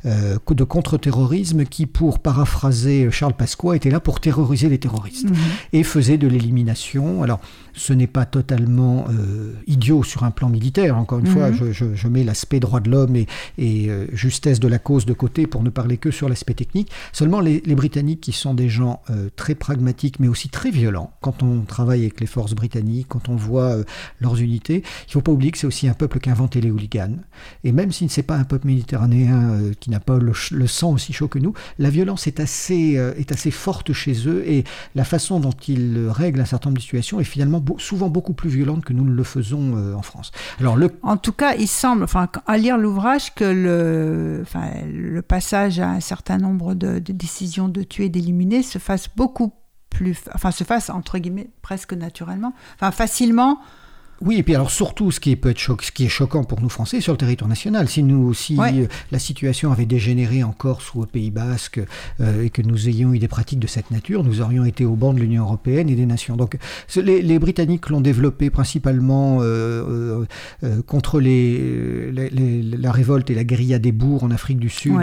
de 0.04 0.64
contre-terrorisme 0.64 1.64
qui, 1.64 1.86
pour 1.86 2.18
paraphraser 2.18 3.10
Charles 3.10 3.34
Pasqua, 3.34 3.76
étaient 3.76 3.90
là 3.90 4.00
pour 4.00 4.20
terroriser 4.20 4.68
les 4.68 4.78
terroristes 4.78 5.30
mhm. 5.30 5.36
et 5.72 5.82
faisaient 5.82 6.18
de 6.18 6.28
l'élimination. 6.28 7.22
Alors, 7.22 7.40
ce 7.74 7.92
n'est 7.92 8.06
pas 8.06 8.24
totalement 8.24 9.06
idiot 9.66 10.02
sur 10.02 10.24
un 10.24 10.30
plan 10.30 10.48
militaire, 10.48 10.96
encore 10.96 11.18
une 11.18 11.26
fois, 11.26 11.50
mhm. 11.50 11.72
je, 11.72 12.08
mets 12.08 12.24
l'aspect 12.24 12.60
droit 12.60 12.80
de 12.80 12.90
l'homme 12.90 13.16
et, 13.16 13.26
euh, 13.58 14.06
justesse 14.12 14.60
de 14.60 14.68
la 14.68 14.78
cause 14.78 15.06
de 15.06 15.12
côté 15.12 15.46
pour 15.46 15.62
ne 15.62 15.70
parler 15.70 15.96
que 15.96 16.10
sur 16.10 16.28
l'aspect 16.28 16.54
technique. 16.54 16.90
Seulement, 17.12 17.40
les, 17.40 17.60
Britanniques, 17.60 18.03
qui 18.12 18.32
sont 18.32 18.54
des 18.54 18.68
gens 18.68 19.02
euh, 19.10 19.28
très 19.36 19.54
pragmatiques, 19.54 20.20
mais 20.20 20.28
aussi 20.28 20.48
très 20.48 20.70
violents, 20.70 21.12
quand 21.20 21.42
on 21.42 21.60
travaille 21.62 22.02
avec 22.02 22.20
les 22.20 22.26
forces 22.26 22.54
britanniques, 22.54 23.08
quand 23.08 23.28
on 23.28 23.36
voit 23.36 23.70
euh, 23.70 23.84
leurs 24.20 24.40
unités, 24.40 24.76
il 24.76 25.08
ne 25.08 25.12
faut 25.12 25.20
pas 25.20 25.32
oublier 25.32 25.50
que 25.50 25.58
c'est 25.58 25.66
aussi 25.66 25.88
un 25.88 25.94
peuple 25.94 26.20
qui 26.20 26.28
a 26.28 26.32
inventé 26.32 26.60
les 26.60 26.70
hooligans. 26.70 27.16
Et 27.64 27.72
même 27.72 27.92
si 27.92 28.08
ce 28.08 28.20
n'est 28.20 28.26
pas 28.26 28.36
un 28.36 28.44
peuple 28.44 28.66
méditerranéen 28.66 29.72
qui 29.80 29.90
n'a 29.90 30.00
pas 30.00 30.18
le, 30.18 30.32
sang 30.66 30.92
aussi 30.92 31.12
chaud 31.12 31.28
que 31.28 31.38
nous, 31.38 31.54
la 31.78 31.90
violence 31.90 32.26
est 32.26 32.40
assez, 32.40 32.94
est 33.16 33.32
assez 33.32 33.50
forte 33.50 33.92
chez 33.92 34.28
eux 34.28 34.46
et 34.46 34.64
la 34.94 35.04
façon 35.04 35.40
dont 35.40 35.52
ils 35.68 36.08
règlent 36.08 36.40
un 36.40 36.44
certain 36.44 36.70
nombre 36.70 36.78
de 36.78 36.82
situations 36.82 37.20
est 37.20 37.24
finalement 37.24 37.64
souvent 37.78 38.08
beaucoup 38.08 38.34
plus 38.34 38.50
violente 38.50 38.84
que 38.84 38.92
nous 38.92 39.04
ne 39.04 39.12
le 39.12 39.24
faisons 39.24 39.94
en 39.94 40.02
France. 40.02 40.32
Alors, 40.60 40.76
le... 40.76 40.90
En 41.02 41.16
tout 41.16 41.32
cas, 41.32 41.54
il 41.54 41.68
semble, 41.68 42.04
enfin, 42.04 42.28
à 42.46 42.58
lire 42.58 42.78
l'ouvrage, 42.78 43.34
que 43.34 43.44
le, 43.44 44.44
le 44.92 45.22
passage 45.22 45.80
à 45.80 45.90
un 45.90 46.00
certain 46.00 46.38
nombre 46.38 46.74
de, 46.74 46.98
de 46.98 47.12
décisions 47.12 47.68
de 47.68 47.82
tuer 47.94 48.06
et 48.06 48.08
d'éliminer 48.08 48.62
se 48.62 48.78
fasse 48.78 49.08
beaucoup 49.14 49.52
plus, 49.88 50.18
enfin, 50.34 50.50
se 50.50 50.64
fasse 50.64 50.90
entre 50.90 51.18
guillemets 51.18 51.50
presque 51.62 51.92
naturellement, 51.92 52.52
enfin, 52.74 52.90
facilement 52.90 53.60
oui, 54.24 54.38
et 54.38 54.42
puis 54.42 54.54
alors 54.54 54.70
surtout, 54.70 55.10
ce 55.10 55.20
qui 55.20 55.36
peut 55.36 55.50
être 55.50 55.58
ce 55.58 55.92
qui 55.92 56.06
est 56.06 56.08
choquant 56.08 56.44
pour 56.44 56.60
nous 56.62 56.70
Français 56.70 57.00
sur 57.02 57.12
le 57.12 57.18
territoire 57.18 57.48
national, 57.48 57.88
si 57.88 58.02
nous, 58.02 58.32
si 58.32 58.58
euh, 58.58 58.86
la 59.12 59.18
situation 59.18 59.70
avait 59.70 59.84
dégénéré 59.84 60.42
en 60.42 60.52
Corse 60.52 60.94
ou 60.94 61.02
au 61.02 61.06
Pays 61.06 61.30
Basque 61.30 61.80
euh, 62.20 62.44
et 62.44 62.48
que 62.48 62.62
nous 62.62 62.88
ayons 62.88 63.12
eu 63.12 63.18
des 63.18 63.28
pratiques 63.28 63.58
de 63.58 63.66
cette 63.66 63.90
nature, 63.90 64.24
nous 64.24 64.40
aurions 64.40 64.64
été 64.64 64.86
au 64.86 64.96
banc 64.96 65.12
de 65.12 65.20
l'Union 65.20 65.44
européenne 65.44 65.90
et 65.90 65.94
des 65.94 66.06
nations. 66.06 66.36
Donc 66.36 66.56
les, 66.96 67.38
Britanniques 67.38 67.90
l'ont 67.90 68.00
développé 68.00 68.48
principalement 68.48 69.38
euh, 69.42 70.24
contre 70.86 71.20
les, 71.20 72.10
la 72.12 72.92
révolte 72.92 73.28
et 73.28 73.34
la 73.34 73.44
guérilla 73.44 73.78
des 73.78 73.92
bourgs 73.92 74.24
en 74.24 74.30
Afrique 74.30 74.58
du 74.58 74.70
Sud, 74.70 74.94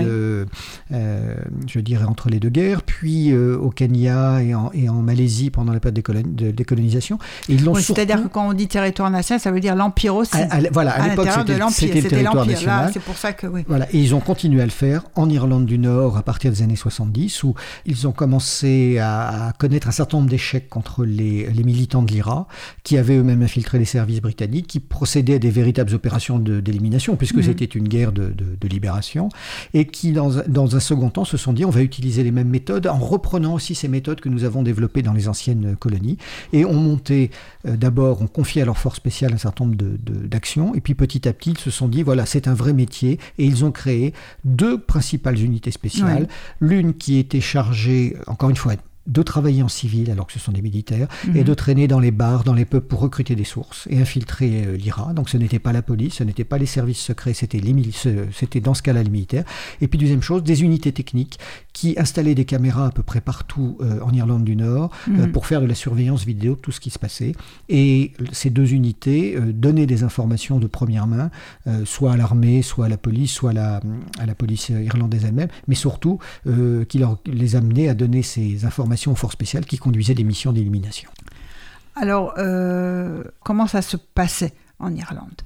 je 0.89 1.79
dirais 1.79 2.05
entre 2.05 2.29
les 2.29 2.39
deux 2.39 2.49
guerres, 2.49 2.81
puis 2.81 3.35
au 3.35 3.69
Kenya 3.69 4.41
et 4.41 4.55
en, 4.55 4.71
et 4.73 4.89
en, 4.89 5.01
Malaisie 5.01 5.49
pendant 5.49 5.73
la 5.73 5.79
période 5.79 6.35
de 6.35 6.51
décolonisation. 6.51 7.19
C'est-à-dire 7.47 8.23
que 8.23 8.27
quand 8.27 8.47
on 8.47 8.53
dit 8.53 8.67
territoire 8.67 9.10
ça 9.21 9.51
veut 9.51 9.59
dire 9.59 9.75
l'Empire 9.75 10.15
aussi. 10.15 10.37
voilà, 10.71 10.91
à, 10.91 11.07
l'époque, 11.09 11.29
c'était 11.71 12.01
le 12.01 12.09
territoire 12.09 12.45
national. 12.45 12.89
C'est 12.93 13.01
pour 13.01 13.17
ça 13.17 13.33
que, 13.33 13.47
oui. 13.47 13.63
Voilà, 13.67 13.87
et 13.91 13.99
ils 13.99 14.15
ont 14.15 14.19
continué 14.19 14.61
à 14.61 14.65
le 14.65 14.71
faire 14.71 15.03
en 15.15 15.29
Irlande 15.29 15.65
du 15.65 15.77
Nord 15.77 16.17
à 16.17 16.23
partir 16.23 16.51
des 16.51 16.61
années 16.61 16.75
70, 16.75 17.43
où 17.43 17.55
ils 17.85 18.07
ont 18.07 18.11
commencé 18.11 18.97
à, 18.99 19.53
connaître 19.57 19.87
un 19.87 19.91
certain 19.91 20.17
nombre 20.17 20.29
d'échecs 20.29 20.69
contre 20.69 21.05
les, 21.05 21.49
militants 21.63 22.01
de 22.01 22.11
l'IRA, 22.11 22.47
qui 22.83 22.97
avaient 22.97 23.17
eux-mêmes 23.17 23.43
infiltré 23.43 23.79
les 23.79 23.85
services 23.85 24.21
britanniques, 24.21 24.67
qui 24.67 24.79
procédaient 24.79 25.35
à 25.35 25.39
des 25.39 25.51
véritables 25.51 25.93
opérations 25.93 26.39
d'élimination, 26.39 27.15
puisque 27.15 27.37
mhm. 27.37 27.43
c'était 27.43 27.65
une 27.65 27.87
guerre 27.87 28.11
de, 28.11 28.33
libération, 28.67 29.29
et 29.73 29.85
qui, 29.85 30.13
dans, 30.13 30.31
dans 30.47 30.75
un 30.75 30.79
second 30.79 31.09
temps, 31.09 31.25
se 31.25 31.37
sont 31.37 31.53
dit 31.53 31.65
on 31.65 31.69
va 31.69 31.81
utiliser 31.81 32.23
les 32.23 32.31
mêmes 32.31 32.47
méthodes 32.47 32.87
en 32.87 32.97
reprenant 32.97 33.53
aussi 33.53 33.75
ces 33.75 33.87
méthodes 33.87 34.21
que 34.21 34.29
nous 34.29 34.45
avons 34.45 34.63
développées 34.63 35.01
dans 35.01 35.13
les 35.13 35.27
anciennes 35.27 35.75
colonies, 35.77 36.17
et 36.53 36.65
ont 36.65 36.73
monté, 36.73 37.31
euh, 37.67 37.75
d'abord, 37.75 38.21
on 38.21 38.27
confié 38.27 38.61
à 38.61 38.65
leurs 38.65 38.77
spéciales 38.95 39.33
un 39.33 39.37
certain 39.37 39.65
nombre 39.65 39.77
d'actions. 40.05 40.73
Et 40.75 40.81
puis 40.81 40.95
petit 40.95 41.27
à 41.27 41.33
petit, 41.33 41.51
ils 41.51 41.57
se 41.57 41.71
sont 41.71 41.87
dit, 41.87 42.03
voilà, 42.03 42.25
c'est 42.25 42.47
un 42.47 42.53
vrai 42.53 42.73
métier. 42.73 43.19
Et 43.37 43.45
ils 43.45 43.65
ont 43.65 43.71
créé 43.71 44.13
deux 44.45 44.79
principales 44.79 45.39
unités 45.39 45.71
spéciales. 45.71 46.27
L'une 46.59 46.93
qui 46.93 47.17
était 47.17 47.41
chargée, 47.41 48.15
encore 48.27 48.49
une 48.49 48.55
fois, 48.55 48.73
de 49.07 49.23
travailler 49.23 49.63
en 49.63 49.67
civil 49.67 50.11
alors 50.11 50.27
que 50.27 50.33
ce 50.33 50.39
sont 50.39 50.51
des 50.51 50.61
militaires 50.61 51.07
et 51.33 51.39
mhm. 51.39 51.43
de 51.43 51.53
traîner 51.53 51.87
dans 51.87 51.99
les 51.99 52.11
bars, 52.11 52.43
dans 52.43 52.53
les 52.53 52.65
peuples 52.65 52.87
pour 52.87 52.99
recruter 52.99 53.35
des 53.35 53.43
sources 53.43 53.87
et 53.89 53.99
infiltrer 53.99 54.65
euh, 54.65 54.77
l'IRA. 54.77 55.13
Donc 55.13 55.29
ce 55.29 55.37
n'était 55.37 55.59
pas 55.59 55.73
la 55.73 55.81
police, 55.81 56.15
ce 56.15 56.23
n'était 56.23 56.43
pas 56.43 56.59
les 56.59 56.67
services 56.67 56.99
secrets, 56.99 57.33
c'était 57.33 57.59
les 57.59 57.71
c'était 58.33 58.59
dans 58.59 58.73
ce 58.73 58.81
cas-là 58.83 59.01
les 59.01 59.09
militaires. 59.09 59.45
Et 59.79 59.87
puis 59.87 59.97
deuxième 59.97 60.21
chose, 60.21 60.43
des 60.43 60.61
unités 60.63 60.91
techniques 60.91 61.39
qui 61.73 61.95
installaient 61.97 62.35
des 62.35 62.45
caméras 62.45 62.87
à 62.87 62.91
peu 62.91 63.01
près 63.01 63.21
partout 63.21 63.77
euh, 63.81 63.99
en 64.01 64.11
Irlande 64.13 64.43
du 64.43 64.55
Nord 64.55 64.91
euh, 65.07 65.25
mhm. 65.25 65.31
pour 65.31 65.47
faire 65.47 65.61
de 65.61 65.65
la 65.65 65.75
surveillance 65.75 66.25
vidéo 66.25 66.55
de 66.55 66.59
tout 66.59 66.71
ce 66.71 66.79
qui 66.79 66.89
se 66.89 66.99
passait. 66.99 67.33
Et 67.69 68.11
ces 68.31 68.49
deux 68.49 68.73
unités 68.73 69.37
donnaient 69.53 69.85
des 69.85 70.03
informations 70.03 70.59
de 70.59 70.67
première 70.67 71.07
main, 71.07 71.31
soit 71.85 72.13
à 72.13 72.17
l'armée, 72.17 72.61
soit 72.61 72.85
à 72.85 72.89
la 72.89 72.97
police, 72.97 73.31
soit 73.31 73.51
à 73.51 73.53
la, 73.53 73.81
à 74.19 74.25
la 74.25 74.35
police 74.35 74.69
irlandaise 74.69 75.25
elle-même, 75.25 75.47
mais 75.67 75.75
surtout 75.75 76.19
qui 76.89 76.97
leur, 76.97 77.17
les 77.25 77.55
amenaient 77.55 77.87
à 77.87 77.93
donner 77.93 78.21
ces 78.21 78.65
informations 78.65 78.90
aux 79.11 79.15
forces 79.15 79.35
qui 79.65 79.77
conduisaient 79.77 80.13
des 80.13 80.23
missions 80.23 80.53
d'élimination. 80.53 81.09
Alors, 81.95 82.33
euh, 82.37 83.23
comment 83.43 83.67
ça 83.67 83.81
se 83.81 83.97
passait 83.97 84.53
en 84.79 84.93
Irlande? 84.95 85.41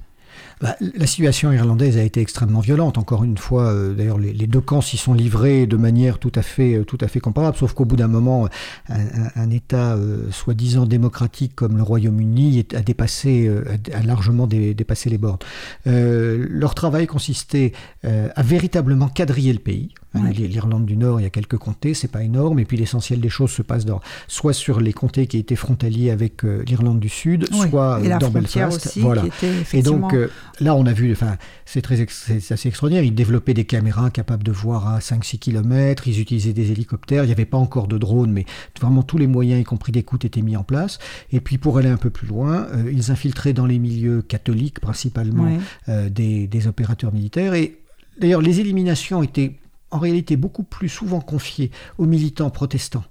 Bah, 0.62 0.74
la 0.80 1.06
situation 1.06 1.52
irlandaise 1.52 1.98
a 1.98 2.02
été 2.02 2.22
extrêmement 2.22 2.60
violente. 2.60 2.96
Encore 2.96 3.24
une 3.24 3.36
fois, 3.36 3.64
euh, 3.64 3.92
d'ailleurs, 3.92 4.16
les, 4.16 4.32
deux 4.46 4.62
camps 4.62 4.80
s'y 4.80 4.96
sont 4.96 5.12
livrés 5.12 5.66
de 5.66 5.76
manière 5.76 6.18
tout 6.18 6.32
à 6.34 6.40
fait, 6.40 6.76
euh, 6.76 6.84
tout 6.84 6.96
à 7.02 7.08
fait 7.08 7.20
comparable, 7.20 7.58
sauf 7.58 7.74
qu'au 7.74 7.84
bout 7.84 7.96
d'un 7.96 8.08
moment, 8.08 8.48
un, 8.88 9.50
État 9.50 9.94
euh, 9.94 10.30
soi-disant 10.30 10.86
démocratique 10.86 11.54
comme 11.54 11.76
le 11.76 11.82
Royaume-Uni 11.82 12.66
a 12.74 12.80
dépassé, 12.80 13.50
a 13.92 14.02
largement 14.02 14.46
dépassé 14.46 15.10
les 15.10 15.18
bornes. 15.18 15.38
leur 15.84 16.74
travail 16.74 17.06
consistait 17.06 17.72
à 18.02 18.42
véritablement 18.42 19.08
quadriller 19.08 19.52
le 19.52 19.58
pays. 19.58 19.94
Hein, 20.14 20.30
L'Irlande 20.30 20.86
du 20.86 20.96
Nord, 20.96 21.20
il 21.20 21.24
y 21.24 21.26
a 21.26 21.30
quelques 21.30 21.58
comtés, 21.58 21.92
c'est 21.92 22.10
pas 22.10 22.22
énorme, 22.22 22.58
et 22.58 22.64
puis 22.64 22.76
l'essentiel 22.76 23.20
des 23.20 23.28
choses 23.28 23.50
se 23.50 23.62
passe 23.62 23.84
dans, 23.84 24.00
soit 24.28 24.54
sur 24.54 24.80
les 24.80 24.92
comtés 24.92 25.26
qui 25.26 25.38
étaient 25.38 25.56
frontaliers 25.56 26.10
avec 26.10 26.42
l'Irlande 26.42 27.00
du 27.00 27.08
Sud, 27.08 27.46
soit 27.52 28.00
dans 28.18 28.30
Belfast. 28.30 28.98
voilà. 28.98 29.24
et 29.72 29.82
donc 29.82 30.14
Là, 30.60 30.74
on 30.74 30.86
a 30.86 30.92
vu, 30.92 31.12
enfin, 31.12 31.36
c'est 31.64 31.82
très, 31.82 32.00
assez 32.00 32.68
extraordinaire. 32.68 33.04
Ils 33.04 33.14
développaient 33.14 33.54
des 33.54 33.64
caméras 33.64 34.10
capables 34.10 34.42
de 34.42 34.52
voir 34.52 34.88
à 34.88 34.98
5-6 35.00 35.38
km. 35.38 36.08
Ils 36.08 36.20
utilisaient 36.20 36.52
des 36.52 36.72
hélicoptères. 36.72 37.24
Il 37.24 37.26
n'y 37.26 37.32
avait 37.32 37.44
pas 37.44 37.58
encore 37.58 37.88
de 37.88 37.98
drones, 37.98 38.32
mais 38.32 38.46
vraiment 38.80 39.02
tous 39.02 39.18
les 39.18 39.26
moyens, 39.26 39.60
y 39.60 39.64
compris 39.64 39.92
d'écoute, 39.92 40.24
étaient 40.24 40.42
mis 40.42 40.56
en 40.56 40.64
place. 40.64 40.98
Et 41.32 41.40
puis, 41.40 41.58
pour 41.58 41.78
aller 41.78 41.88
un 41.88 41.98
peu 41.98 42.10
plus 42.10 42.26
loin, 42.26 42.66
euh, 42.72 42.90
ils 42.92 43.10
infiltraient 43.10 43.52
dans 43.52 43.66
les 43.66 43.78
milieux 43.78 44.22
catholiques, 44.22 44.80
principalement, 44.80 45.58
euh, 45.88 46.08
des, 46.08 46.46
des 46.46 46.66
opérateurs 46.66 47.12
militaires. 47.12 47.54
Et 47.54 47.78
d'ailleurs, 48.18 48.40
les 48.40 48.60
éliminations 48.60 49.22
étaient 49.22 49.56
en 49.90 49.98
réalité 49.98 50.36
beaucoup 50.36 50.62
plus 50.62 50.88
souvent 50.88 51.20
confiées 51.20 51.70
aux 51.98 52.06
militants 52.06 52.50
protestants 52.50 53.04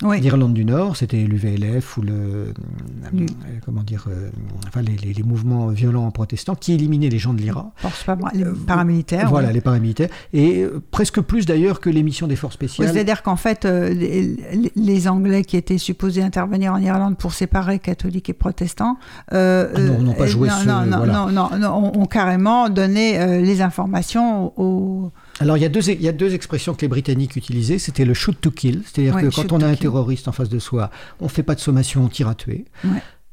L'Irlande 0.00 0.54
du 0.54 0.64
Nord, 0.64 0.96
c'était 0.96 1.18
l'UVLF 1.18 1.96
ou 1.96 2.02
le, 2.02 2.12
euh, 2.12 3.26
comment 3.64 3.82
dire, 3.82 4.06
euh, 4.08 4.30
enfin 4.66 4.82
les, 4.82 5.22
mouvements 5.22 5.68
violents 5.68 6.10
protestants 6.10 6.56
qui 6.56 6.72
éliminaient 6.72 7.08
les 7.08 7.18
gens 7.18 7.32
de 7.32 7.40
l'IRA. 7.40 7.70
Les 8.34 8.42
euh, 8.42 8.52
paramilitaires. 8.66 9.28
Voilà, 9.28 9.52
les 9.52 9.60
paramilitaires. 9.60 10.08
Et 10.32 10.66
presque 10.90 11.20
plus 11.20 11.46
d'ailleurs 11.46 11.80
que 11.80 11.88
les 11.88 12.02
missions 12.02 12.26
des 12.26 12.34
forces 12.34 12.54
spéciales. 12.54 12.92
C'est-à-dire 12.92 13.22
qu'en 13.22 13.36
fait, 13.36 13.64
les, 13.64 15.08
Anglais 15.08 15.44
qui 15.44 15.56
étaient 15.56 15.78
supposés 15.78 16.22
intervenir 16.22 16.72
en 16.72 16.78
Irlande 16.78 17.16
pour 17.16 17.32
séparer 17.32 17.78
catholiques 17.78 18.28
et 18.28 18.34
protestants. 18.34 18.98
Ah 19.30 19.66
non, 19.78 20.00
n'ont 20.00 20.14
pas 20.14 20.26
joué 20.26 20.48
ce. 20.48 20.66
Non, 20.66 20.84
non, 20.84 21.30
non, 21.30 21.50
non, 21.58 21.92
ont 21.96 22.06
carrément 22.06 22.68
donné 22.68 23.40
les 23.40 23.62
informations 23.62 24.52
aux 24.56 25.12
alors 25.42 25.56
il 25.56 25.62
y, 25.62 25.66
a 25.66 25.68
deux, 25.68 25.88
il 25.90 26.00
y 26.00 26.08
a 26.08 26.12
deux 26.12 26.34
expressions 26.34 26.72
que 26.72 26.82
les 26.82 26.88
Britanniques 26.88 27.34
utilisaient. 27.34 27.78
C'était 27.78 28.04
le 28.04 28.14
shoot 28.14 28.40
to 28.40 28.50
kill, 28.52 28.82
c'est-à-dire 28.84 29.16
que 29.20 29.34
quand 29.34 29.52
on 29.52 29.60
a 29.60 29.66
un 29.66 29.74
terroriste 29.74 30.28
en 30.28 30.32
face 30.32 30.48
de 30.48 30.60
soi, 30.60 30.90
on 31.20 31.24
ne 31.24 31.30
fait 31.30 31.42
pas 31.42 31.56
de 31.56 31.60
sommation, 31.60 32.04
on 32.04 32.08
tire 32.08 32.28
à 32.28 32.36
tuer. 32.36 32.64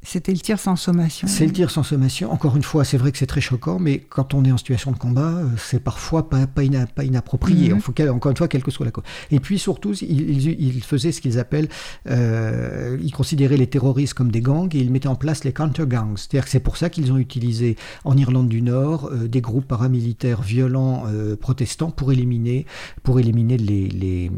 C'était 0.01 0.31
le 0.31 0.39
tir 0.39 0.57
sans 0.59 0.77
sommation. 0.77 1.27
C'est 1.27 1.45
le 1.45 1.51
tir 1.51 1.69
sans 1.69 1.83
sommation. 1.83 2.31
Encore 2.31 2.55
une 2.55 2.63
fois, 2.63 2.85
c'est 2.85 2.97
vrai 2.97 3.11
que 3.11 3.17
c'est 3.17 3.25
très 3.25 3.41
choquant, 3.41 3.79
mais 3.79 3.99
quand 3.99 4.33
on 4.33 4.45
est 4.45 4.51
en 4.51 4.57
situation 4.57 4.91
de 4.93 4.97
combat, 4.97 5.21
euh, 5.21 5.49
c'est 5.57 5.83
parfois 5.83 6.29
pas, 6.29 6.47
pas, 6.47 6.63
inapproprié. 6.63 7.73
Mhm. 7.73 8.09
encore 8.09 8.31
une 8.31 8.37
fois, 8.37 8.47
quelle 8.47 8.63
que 8.63 8.71
soit 8.71 8.85
la 8.85 8.91
cause. 8.91 9.03
Et 9.29 9.41
puis 9.41 9.59
surtout, 9.59 9.93
ils, 10.01 10.83
faisaient 10.83 11.11
ce 11.11 11.19
qu'ils 11.19 11.37
appellent, 11.37 11.67
euh, 12.09 12.97
ils 13.01 13.11
considéraient 13.11 13.57
les 13.57 13.67
terroristes 13.67 14.13
comme 14.13 14.31
des 14.31 14.39
gangs 14.39 14.73
et 14.73 14.79
ils 14.79 14.89
mettaient 14.89 15.09
en 15.09 15.15
place 15.15 15.43
les 15.43 15.51
counter-gangs. 15.51 16.17
C'est-à-dire 16.17 16.45
que 16.45 16.51
c'est 16.51 16.61
pour 16.61 16.77
ça 16.77 16.89
qu'ils 16.89 17.11
ont 17.11 17.17
utilisé 17.17 17.75
en 18.05 18.15
Irlande 18.15 18.47
du 18.47 18.61
Nord 18.61 19.09
euh, 19.11 19.27
des 19.27 19.41
groupes 19.41 19.67
paramilitaires 19.67 20.41
violents 20.41 21.03
protestants 21.41 21.91
pour 21.91 22.11
éliminer, 22.11 22.65
pour 23.03 23.19
éliminer 23.19 23.57
les, 23.57 23.87
les, 23.89 24.31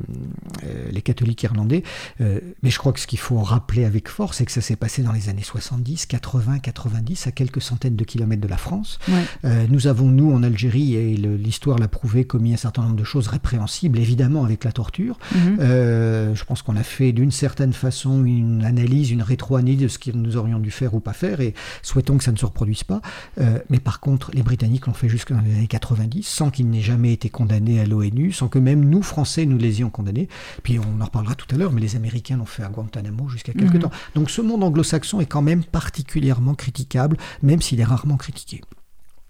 les 0.91 1.01
catholiques 1.01 1.44
irlandais. 1.44 1.84
mais 2.20 2.70
je 2.70 2.77
crois 2.77 2.94
que 2.94 3.00
ce 3.00 3.08
qu'il 3.08 3.20
faut 3.20 3.38
rappeler 3.38 3.86
avec 3.86 4.10
force, 4.10 4.38
c'est 4.38 4.46
que 4.46 4.51
ça 4.51 4.62
s'est 4.62 4.75
passé 4.75 5.03
dans 5.03 5.12
les 5.12 5.30
années 5.30 5.44
70, 5.51 6.05
80, 6.05 6.60
90, 6.60 7.27
à 7.27 7.31
quelques 7.31 7.62
centaines 7.62 7.96
de 7.98 8.03
kilomètres 8.05 8.41
de 8.41 8.48
la 8.48 8.58
France. 8.58 9.00
Ouais. 9.10 9.15
Euh, 9.46 9.65
nous 9.70 9.88
avons, 9.88 10.08
nous, 10.08 10.31
en 10.34 10.43
Algérie, 10.43 10.96
et 10.96 11.15
l'histoire 11.17 11.77
l'a 11.77 11.89
prouvé, 11.89 12.24
commis 12.24 12.53
un 12.53 12.58
certain 12.58 12.84
nombre 12.84 12.96
de 12.96 13.03
choses 13.03 13.27
répréhensibles, 13.27 14.00
évidemment 14.00 14.46
avec 14.46 14.63
la 14.63 14.72
torture. 14.72 15.20
Mhm. 15.36 15.58
Euh, 15.60 16.36
je 16.36 16.43
pense 16.46 16.62
qu'on 16.62 16.75
a 16.77 16.84
fait 16.84 17.12
d'une 17.12 17.31
certaine 17.31 17.74
façon 17.74 18.24
une 18.24 18.63
analyse, 18.63 19.12
une 19.12 19.22
rétro-analyse 19.22 19.79
de 19.79 19.88
ce 19.89 20.00
que 20.00 20.12
nous 20.12 20.38
aurions 20.38 20.60
dû 20.60 20.72
faire 20.72 20.93
ou 20.93 21.00
pas 21.01 21.13
faire, 21.13 21.41
et 21.41 21.53
souhaitons 21.81 22.17
que 22.17 22.24
ça 22.24 22.31
ne 22.31 22.38
se 22.38 22.46
reproduise 22.46 22.84
pas. 22.84 23.01
Euh, 23.39 23.60
mais 23.70 23.79
par 23.79 24.00
contre, 24.00 24.31
les 24.34 24.43
Britanniques 24.43 24.88
l'ont 24.88 24.93
fait 24.93 25.10
jusque 25.10 25.34
dans 25.34 25.41
les 25.41 25.53
années 25.53 25.67
90, 25.67 26.24
sans 26.25 26.50
qu'il 26.50 26.70
n'ait 26.70 26.79
jamais 26.81 27.12
été 27.12 27.29
condamné 27.29 27.81
à 27.81 27.86
l'ONU, 27.86 28.31
sans 28.31 28.48
que 28.48 28.60
même 28.60 28.86
nous, 28.86 29.01
Français, 29.01 29.46
nous 29.46 29.58
les 29.58 29.79
ayons 29.79 29.89
condamnés. 29.89 30.29
Puis 30.63 30.79
on 30.79 31.01
en 31.01 31.05
reparlera 31.05 31.36
tout 31.36 31.48
à 31.53 31.58
l'heure, 31.58 31.74
mais 31.74 31.81
les 31.81 31.96
Américains 31.98 32.38
l'ont 32.38 32.46
fait 32.46 32.63
à 32.63 32.70
Guantanamo 32.70 33.27
jusqu'à 33.27 33.51
quelque 33.53 33.75
Mhm. 33.75 33.81
temps. 33.84 33.91
Donc 34.15 34.29
ce 34.29 34.41
monde 34.41 34.63
anglo-saxon 34.63 35.20
est 35.20 35.25
quand 35.25 35.41
même 35.42 35.64
particulièrement 35.64 36.54
critiquable, 36.56 37.18
même 37.42 37.62
s'il 37.62 37.80
est 37.80 37.84
rarement 37.86 38.18
critiqué. 38.18 38.62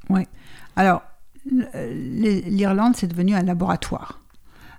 Ouais. 0.10 0.28
Alors, 0.76 1.02
les- 1.74 2.42
l'Irlande, 2.42 2.96
c'est 2.96 3.08
devenu 3.08 3.34
un 3.36 3.44
laboratoire. 3.44 4.20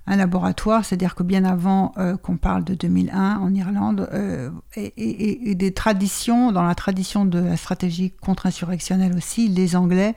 Un 0.07 0.17
laboratoire, 0.17 0.85
c'est-à-dire 0.85 1.15
que 1.15 1.23
bien 1.23 1.45
avant 1.45 1.93
euh, 1.97 2.17
qu'on 2.17 2.37
parle 2.37 2.65
de 2.65 2.75
2001 2.75 3.37
en 3.39 3.55
Irlande, 3.55 4.09
euh, 4.12 4.51
et, 4.75 4.87
et- 4.97 5.51
et 5.51 5.55
des 5.55 5.73
traditions, 5.73 6.51
dans 6.51 6.62
la 6.65 6.75
tradition 6.75 7.25
de 7.25 7.39
la 7.39 7.57
stratégie 7.57 8.11
contre-insurrectionnelle 8.11 9.15
aussi, 9.17 9.49
les 9.49 9.77
Anglais 9.77 10.15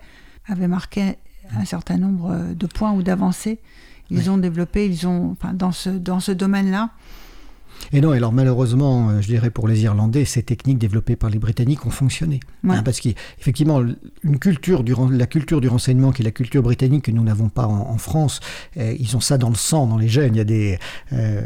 avaient 0.48 0.68
marqué 0.68 1.16
un 1.56 1.66
certain 1.66 1.98
nombre 1.98 2.32
euh, 2.32 2.54
de 2.54 2.66
points 2.66 2.94
ou 2.94 3.04
d'avancées. 3.04 3.60
Ils 4.12 4.30
ont 4.30 4.38
développé, 4.38 4.88
ils 4.88 5.08
ont, 5.08 5.32
enfin, 5.32 5.54
dans 5.54 5.72
ce, 5.72 5.90
dans 5.90 6.20
ce 6.20 6.32
domaine-là, 6.32 6.92
Et 7.92 8.02
non, 8.02 8.12
alors 8.12 8.34
malheureusement, 8.34 9.10
euh, 9.10 9.22
je 9.22 9.28
dirais 9.28 9.50
pour 9.50 9.68
les 9.68 9.84
Irlandais, 9.84 10.26
ces 10.26 10.44
techniques 10.44 10.78
développées 10.78 11.16
par 11.16 11.30
les 11.30 11.40
Britanniques 11.40 11.86
ont 11.86 11.92
fonctionné. 11.92 12.40
Ouais. 12.64 12.76
Hein, 12.76 12.84
parce 12.84 13.00
qu'effectivement, 13.00 13.82
une 14.24 14.40
culture 14.40 14.84
du, 14.84 14.94
la 15.12 15.28
culture 15.28 15.62
du 15.62 15.68
renseignement, 15.68 16.12
qui 16.12 16.22
est 16.22 16.26
la 16.26 16.32
culture 16.32 16.64
britannique 16.64 17.06
que 17.06 17.12
nous 17.12 17.24
n'avons 17.24 17.50
pas 17.50 17.68
en, 17.68 17.90
en 17.90 17.98
France, 17.98 18.40
euh, 18.78 18.96
ils 19.00 19.16
ont 19.16 19.20
ça 19.20 19.38
dans 19.38 19.50
le 19.50 19.56
sang, 19.56 19.88
dans 19.88 19.98
les 19.98 20.08
gènes. 20.08 20.36
Il 20.36 20.38
y 20.38 20.42
a 20.42 20.46
des, 20.46 20.80
euh, 21.14 21.42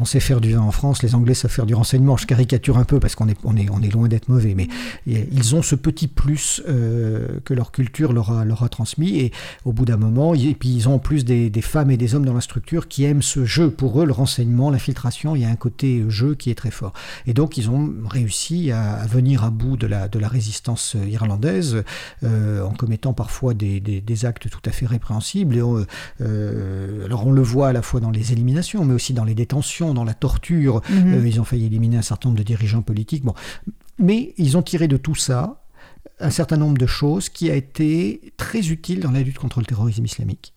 on 0.00 0.04
sait 0.04 0.20
faire 0.20 0.40
du 0.40 0.52
vin 0.52 0.60
en 0.60 0.70
France, 0.70 1.02
les 1.02 1.14
Anglais 1.14 1.34
savent 1.34 1.50
faire 1.50 1.66
du 1.66 1.74
renseignement. 1.74 2.16
Je 2.16 2.26
caricature 2.26 2.78
un 2.78 2.84
peu 2.84 3.00
parce 3.00 3.14
qu'on 3.14 3.28
est, 3.28 3.38
on 3.44 3.56
est, 3.56 3.68
on 3.70 3.82
est 3.82 3.92
loin 3.92 4.08
d'être 4.08 4.28
mauvais, 4.28 4.54
mais 4.54 4.68
ils 5.06 5.54
ont 5.54 5.62
ce 5.62 5.74
petit 5.74 6.08
plus 6.08 6.62
euh, 6.68 7.40
que 7.44 7.54
leur 7.54 7.72
culture 7.72 8.12
leur 8.12 8.30
a, 8.30 8.44
leur 8.44 8.62
a 8.62 8.68
transmis. 8.68 9.18
Et 9.18 9.32
au 9.64 9.72
bout 9.72 9.84
d'un 9.84 9.96
moment, 9.96 10.34
et 10.34 10.54
puis 10.54 10.70
ils 10.70 10.88
ont 10.88 10.94
en 10.94 10.98
plus 10.98 11.24
des, 11.24 11.50
des 11.50 11.62
femmes 11.62 11.90
et 11.90 11.96
des 11.96 12.14
hommes 12.14 12.24
dans 12.24 12.34
la 12.34 12.40
structure 12.40 12.88
qui 12.88 13.04
aiment 13.04 13.22
ce 13.22 13.44
jeu. 13.44 13.70
Pour 13.70 14.00
eux, 14.00 14.06
le 14.06 14.12
renseignement, 14.12 14.70
l'infiltration, 14.70 15.34
il 15.36 15.42
y 15.42 15.44
a 15.44 15.48
un 15.48 15.56
côté 15.66 15.88
jeu 16.08 16.34
qui 16.34 16.50
est 16.50 16.58
très 16.62 16.70
fort. 16.80 16.92
Et 17.28 17.34
donc, 17.34 17.56
ils 17.56 17.68
ont 17.70 17.84
réussi 18.18 18.70
à, 18.72 18.94
à 19.04 19.06
venir 19.06 19.44
à 19.44 19.50
bout 19.50 19.76
de 19.76 19.86
la, 19.86 20.08
de 20.08 20.18
la 20.18 20.28
résistance 20.28 20.96
irlandaise 21.18 21.82
euh, 22.24 22.64
en 22.70 22.72
commettant 22.80 23.12
parfois 23.14 23.54
des, 23.54 23.80
des- 23.80 24.00
des 24.00 24.24
actes 24.24 24.46
tout 24.50 24.64
à 24.70 24.72
fait 24.72 24.86
répréhensibles. 24.86 25.54
Et 25.56 25.62
on, 25.62 25.86
euh, 26.20 27.04
alors, 27.06 27.26
on 27.26 27.32
le 27.32 27.42
voit 27.42 27.68
à 27.68 27.72
la 27.72 27.82
fois 27.82 28.00
dans 28.00 28.10
les 28.10 28.32
éliminations, 28.32 28.84
mais 28.84 28.94
aussi 28.94 29.12
dans 29.14 29.24
les 29.30 29.34
détentions, 29.34 29.94
dans 29.94 30.04
la 30.04 30.14
torture. 30.14 30.82
Mhm. 30.90 31.14
Euh, 31.14 31.28
ils 31.28 31.38
ont 31.40 31.44
failli 31.44 31.66
éliminer 31.66 31.96
un 31.98 32.02
certain 32.02 32.28
nombre 32.28 32.38
de 32.38 32.44
dirigeants 32.44 32.82
politiques. 32.82 33.24
Bon. 33.24 33.34
Mais 33.98 34.34
ils 34.38 34.56
ont 34.56 34.62
tiré 34.62 34.88
de 34.88 34.96
tout 34.96 35.14
ça 35.14 35.58
un 36.18 36.30
certain 36.30 36.56
nombre 36.56 36.78
de 36.78 36.86
choses 36.86 37.28
qui 37.28 37.50
a 37.50 37.54
été 37.54 38.32
très 38.36 38.62
utile 38.68 39.00
dans 39.00 39.10
la 39.12 39.20
lutte 39.22 39.38
contre 39.38 39.60
le 39.60 39.66
terrorisme 39.66 40.04
islamique. 40.04 40.54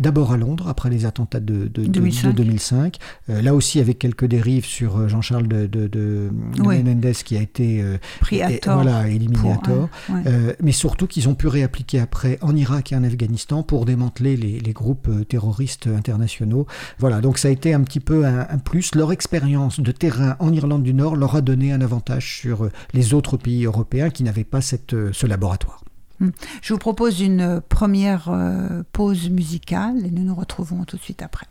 D'abord 0.00 0.32
à 0.32 0.36
Londres, 0.36 0.68
après 0.68 0.90
les 0.90 1.06
attentats 1.06 1.40
de, 1.40 1.68
de- 1.68 1.84
de- 1.84 1.86
2005. 1.86 2.28
de 2.28 2.32
2005. 2.32 2.96
Euh, 3.30 3.42
là 3.42 3.54
aussi, 3.54 3.80
avec 3.80 3.98
quelques 3.98 4.24
dérives 4.26 4.64
sur 4.64 4.96
euh, 4.98 5.08
Jean-Charles 5.08 5.48
de. 5.48 6.30
Menendez 6.58 7.12
qui 7.24 7.36
a 7.36 7.40
été 7.40 7.80
euh, 7.82 7.98
pris 8.20 8.42
à 8.42 8.50
et- 8.50 8.58
tort. 8.58 8.82
voilà, 8.82 9.08
éliminé 9.08 9.38
pour 9.38 9.52
à 9.52 9.56
tort. 9.58 9.88
ouais. 10.10 10.56
Mais 10.62 10.72
surtout 10.72 11.06
qu'ils 11.06 11.28
ont 11.28 11.34
pu 11.34 11.46
réappliquer 11.46 12.00
après 12.00 12.38
en 12.42 12.54
Irak 12.54 12.92
et 12.92 12.96
en 12.96 13.04
Afghanistan 13.04 13.62
pour 13.62 13.84
démanteler 13.84 14.36
les, 14.36 14.60
les 14.60 14.72
groupes 14.72 15.08
terroristes 15.28 15.86
internationaux. 15.86 16.66
Voilà, 16.98 17.20
donc 17.20 17.38
ça 17.38 17.48
a 17.48 17.50
été 17.50 17.74
un 17.74 17.80
petit 17.82 18.00
peu 18.00 18.26
un, 18.26 18.40
un 18.48 18.58
plus. 18.58 18.94
Leur 18.94 19.12
expérience 19.12 19.80
de 19.80 19.92
terrain 19.92 20.36
en 20.38 20.52
Irlande 20.52 20.82
du 20.82 20.94
Nord 20.94 21.16
leur 21.16 21.34
a 21.36 21.40
donné 21.40 21.72
un 21.72 21.80
avantage 21.80 22.38
sur 22.40 22.68
les 22.94 23.14
autres 23.14 23.36
pays 23.36 23.64
européens 23.64 24.10
qui 24.10 24.22
n'avaient 24.22 24.44
pas 24.44 24.60
cette, 24.60 24.94
ce 25.12 25.26
laboratoire. 25.26 25.82
Je 26.62 26.72
vous 26.72 26.78
propose 26.78 27.20
une 27.20 27.60
première 27.60 28.28
euh, 28.30 28.82
pause 28.92 29.30
musicale 29.30 30.04
et 30.04 30.10
nous 30.10 30.22
nous 30.22 30.34
retrouvons 30.34 30.84
tout 30.84 30.96
de 30.96 31.02
suite 31.02 31.22
après. 31.22 31.46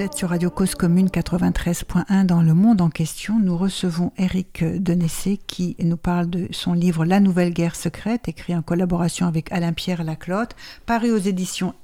Êtes 0.00 0.14
sur 0.14 0.30
Radio 0.30 0.48
Cause 0.48 0.74
Commune 0.74 1.08
93.1 1.08 2.24
dans 2.24 2.40
le 2.40 2.54
monde 2.54 2.80
en 2.80 2.88
question. 2.88 3.38
Nous 3.38 3.58
recevons 3.58 4.12
Eric 4.16 4.64
Denessé 4.64 5.36
qui 5.36 5.76
nous 5.80 5.96
parle 5.96 6.30
de 6.30 6.46
son 6.50 6.72
livre 6.72 7.04
La 7.04 7.20
Nouvelle 7.20 7.52
Guerre 7.52 7.76
secrète, 7.76 8.28
écrit 8.28 8.54
en 8.54 8.62
collaboration 8.62 9.26
avec 9.26 9.52
Alain 9.52 9.72
Pierre 9.72 10.04
Laclotte, 10.04 10.56
paru 10.86 11.10
aux 11.10 11.18
éditions 11.18 11.74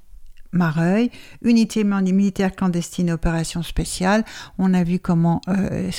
Mareuil, 0.53 1.11
unité 1.43 1.85
militaire 1.85 2.55
clandestine 2.55 3.11
opération 3.11 3.63
spéciale. 3.63 4.25
On 4.59 4.73
a 4.73 4.83
vu 4.83 4.99
comment 4.99 5.43
euh, 5.49 5.91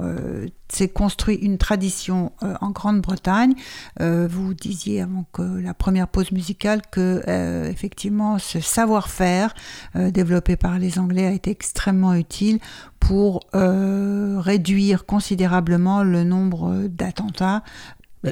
euh, 0.00 0.46
construit 0.92 1.36
une 1.36 1.56
tradition 1.58 2.32
euh, 2.42 2.54
en 2.60 2.70
Grande-Bretagne. 2.70 3.54
vous 4.00 4.54
disiez 4.54 5.02
avant 5.02 5.24
que 5.32 5.42
la 5.42 5.74
première 5.74 6.08
pause 6.08 6.32
musicale 6.32 6.82
que 6.90 7.22
effectivement 7.70 8.38
ce 8.38 8.60
savoir-faire 8.60 9.54
développé 9.94 10.56
par 10.56 10.78
les 10.78 10.98
Anglais 10.98 11.26
a 11.26 11.32
été 11.32 11.50
extrêmement 11.50 12.14
utile 12.14 12.58
pour 13.00 13.40
réduire 13.52 15.06
considérablement 15.06 16.02
le 16.02 16.24
nombre 16.24 16.88
d'attentats 16.88 17.62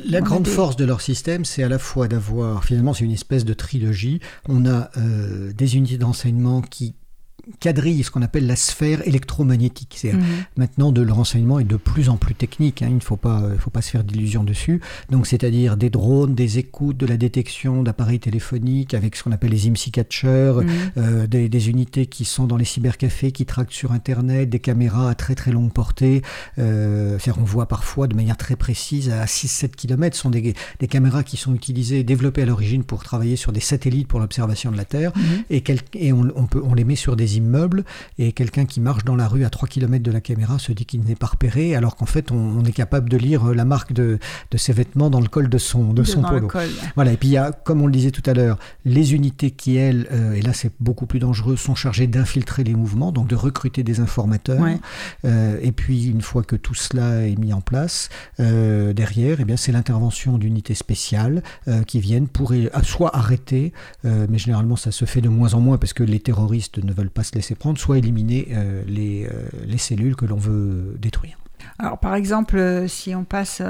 la 0.04 0.20
grande 0.20 0.46
force 0.46 0.76
de 0.76 0.84
leur 0.84 1.00
système, 1.00 1.44
c'est 1.44 1.62
à 1.62 1.68
la 1.68 1.78
fois 1.78 2.08
d'avoir, 2.08 2.64
finalement, 2.64 2.94
c'est 2.94 3.04
une 3.04 3.12
espèce 3.12 3.44
de 3.44 3.54
trilogie. 3.54 4.20
On 4.48 4.66
a 4.66 4.90
euh, 4.96 5.52
des 5.52 5.76
unités 5.76 5.98
d'enseignement 5.98 6.62
qui 6.62 6.94
quadrille 7.60 8.02
ce 8.02 8.10
qu'on 8.10 8.22
appelle 8.22 8.46
la 8.46 8.56
sphère 8.56 9.06
électromagnétique. 9.06 9.94
C'est 9.98 10.12
mhm. 10.12 10.22
maintenant 10.56 10.92
de 10.92 11.02
le 11.02 11.12
renseignement 11.12 11.58
est 11.58 11.64
de 11.64 11.76
plus 11.76 12.08
en 12.08 12.16
plus 12.16 12.34
technique. 12.34 12.82
Hein. 12.82 12.88
il 12.90 12.96
ne 12.96 13.00
faut 13.00 13.16
pas, 13.16 13.42
faut 13.58 13.70
pas 13.70 13.82
se 13.82 13.90
faire 13.90 14.04
d'illusions 14.04 14.44
dessus. 14.44 14.80
Donc, 15.10 15.26
c'est-à-dire 15.26 15.76
des 15.76 15.90
drones, 15.90 16.34
des 16.34 16.58
écoutes, 16.58 16.96
de 16.96 17.06
la 17.06 17.16
détection 17.16 17.82
d'appareils 17.82 18.20
téléphoniques 18.20 18.94
avec 18.94 19.16
ce 19.16 19.24
qu'on 19.24 19.32
appelle 19.32 19.50
les 19.50 19.68
IMSI 19.68 19.90
catchers, 19.90 20.54
mhm. 20.56 20.68
euh, 20.98 21.26
des, 21.26 21.68
unités 21.68 22.06
qui 22.06 22.24
sont 22.24 22.46
dans 22.46 22.56
les 22.56 22.64
cybercafés, 22.64 23.32
qui 23.32 23.46
traquent 23.46 23.72
sur 23.72 23.92
Internet, 23.92 24.50
des 24.50 24.58
caméras 24.58 25.10
à 25.10 25.14
très 25.14 25.34
très 25.34 25.50
longue 25.50 25.72
portée. 25.72 26.22
Euh, 26.58 27.18
on 27.38 27.44
voit 27.44 27.66
parfois 27.66 28.06
de 28.06 28.14
manière 28.14 28.36
très 28.36 28.56
précise 28.56 29.10
à 29.10 29.24
6-7 29.24 29.70
km. 29.70 30.16
Ce 30.16 30.22
sont 30.22 30.30
des, 30.30 30.54
des, 30.78 30.88
caméras 30.88 31.22
qui 31.24 31.36
sont 31.36 31.54
utilisées, 31.54 32.04
développées 32.04 32.42
à 32.42 32.46
l'origine 32.46 32.84
pour 32.84 33.02
travailler 33.02 33.36
sur 33.36 33.52
des 33.52 33.60
satellites 33.60 34.08
pour 34.08 34.20
l'observation 34.20 34.70
de 34.70 34.76
la 34.76 34.84
Terre, 34.84 35.12
mhm. 35.16 35.44
et, 35.50 35.64
et 35.94 36.12
on, 36.12 36.28
on, 36.36 36.46
peut, 36.46 36.60
on 36.62 36.74
les 36.74 36.84
met 36.84 36.96
sur 36.96 37.16
des 37.16 37.33
immeubles 37.36 37.84
et 38.18 38.32
quelqu'un 38.32 38.64
qui 38.64 38.80
marche 38.80 39.04
dans 39.04 39.16
la 39.16 39.28
rue 39.28 39.44
à 39.44 39.50
3 39.50 39.68
km 39.68 40.02
de 40.02 40.10
la 40.10 40.20
caméra 40.20 40.58
se 40.58 40.72
dit 40.72 40.86
qu'il 40.86 41.02
n'est 41.02 41.14
pas 41.14 41.26
repéré 41.26 41.74
alors 41.74 41.96
qu'en 41.96 42.06
fait 42.06 42.30
on, 42.30 42.64
est 42.64 42.72
capable 42.72 43.10
de 43.10 43.16
lire 43.16 43.52
la 43.52 43.64
marque 43.64 43.92
de, 43.92 44.18
de, 44.50 44.56
ses 44.56 44.72
vêtements 44.72 45.10
dans 45.10 45.20
le 45.20 45.28
col 45.28 45.48
de 45.48 45.58
son, 45.58 45.92
de 45.92 46.02
son 46.02 46.22
polo. 46.22 46.48
Voilà, 46.94 47.12
et 47.12 47.16
puis 47.16 47.28
il 47.28 47.32
y 47.32 47.36
a, 47.36 47.52
comme 47.52 47.82
on 47.82 47.86
le 47.86 47.92
disait 47.92 48.10
tout 48.10 48.22
à 48.26 48.34
l'heure, 48.34 48.58
les 48.84 49.14
unités 49.14 49.50
qui, 49.50 49.76
elles, 49.76 50.06
euh, 50.12 50.34
et 50.34 50.42
là 50.42 50.52
c'est 50.52 50.72
beaucoup 50.80 51.06
plus 51.06 51.18
dangereux, 51.18 51.56
sont 51.56 51.74
chargées 51.74 52.06
d'infiltrer 52.06 52.64
les 52.64 52.74
mouvements, 52.74 53.12
donc 53.12 53.28
de 53.28 53.36
recruter 53.36 53.82
des 53.82 54.00
informateurs. 54.00 54.64
Euh, 55.24 55.58
et 55.62 55.72
puis 55.72 56.06
une 56.06 56.22
fois 56.22 56.42
que 56.42 56.56
tout 56.56 56.74
cela 56.74 57.26
est 57.26 57.36
mis 57.38 57.52
en 57.52 57.60
place, 57.60 58.08
euh, 58.40 58.92
derrière, 58.92 59.38
eh 59.40 59.44
bien, 59.44 59.56
c'est 59.56 59.72
l'intervention 59.72 60.38
d'unités 60.38 60.74
spéciales 60.74 61.42
qui 61.86 62.00
viennent 62.00 62.28
pour 62.28 62.52
soit 62.82 63.16
arrêter, 63.16 63.72
mais 64.04 64.38
généralement 64.38 64.76
ça 64.76 64.90
se 64.90 65.04
fait 65.04 65.20
de 65.20 65.28
moins 65.28 65.54
en 65.54 65.60
moins 65.60 65.78
parce 65.78 65.92
que 65.92 66.02
les 66.02 66.20
terroristes 66.20 66.78
ne 66.82 66.92
veulent 66.92 67.10
pas 67.10 67.23
se 67.24 67.34
laisser 67.34 67.54
prendre, 67.54 67.78
soit 67.78 67.98
éliminer 67.98 68.48
euh, 68.52 68.82
les, 68.86 69.26
euh, 69.26 69.48
les 69.66 69.78
cellules 69.78 70.16
que 70.16 70.26
l'on 70.26 70.36
veut 70.36 70.96
détruire. 70.98 71.38
Alors 71.78 71.98
par 71.98 72.14
exemple, 72.14 72.56
euh, 72.56 72.86
si 72.86 73.14
on 73.14 73.24
passe 73.24 73.60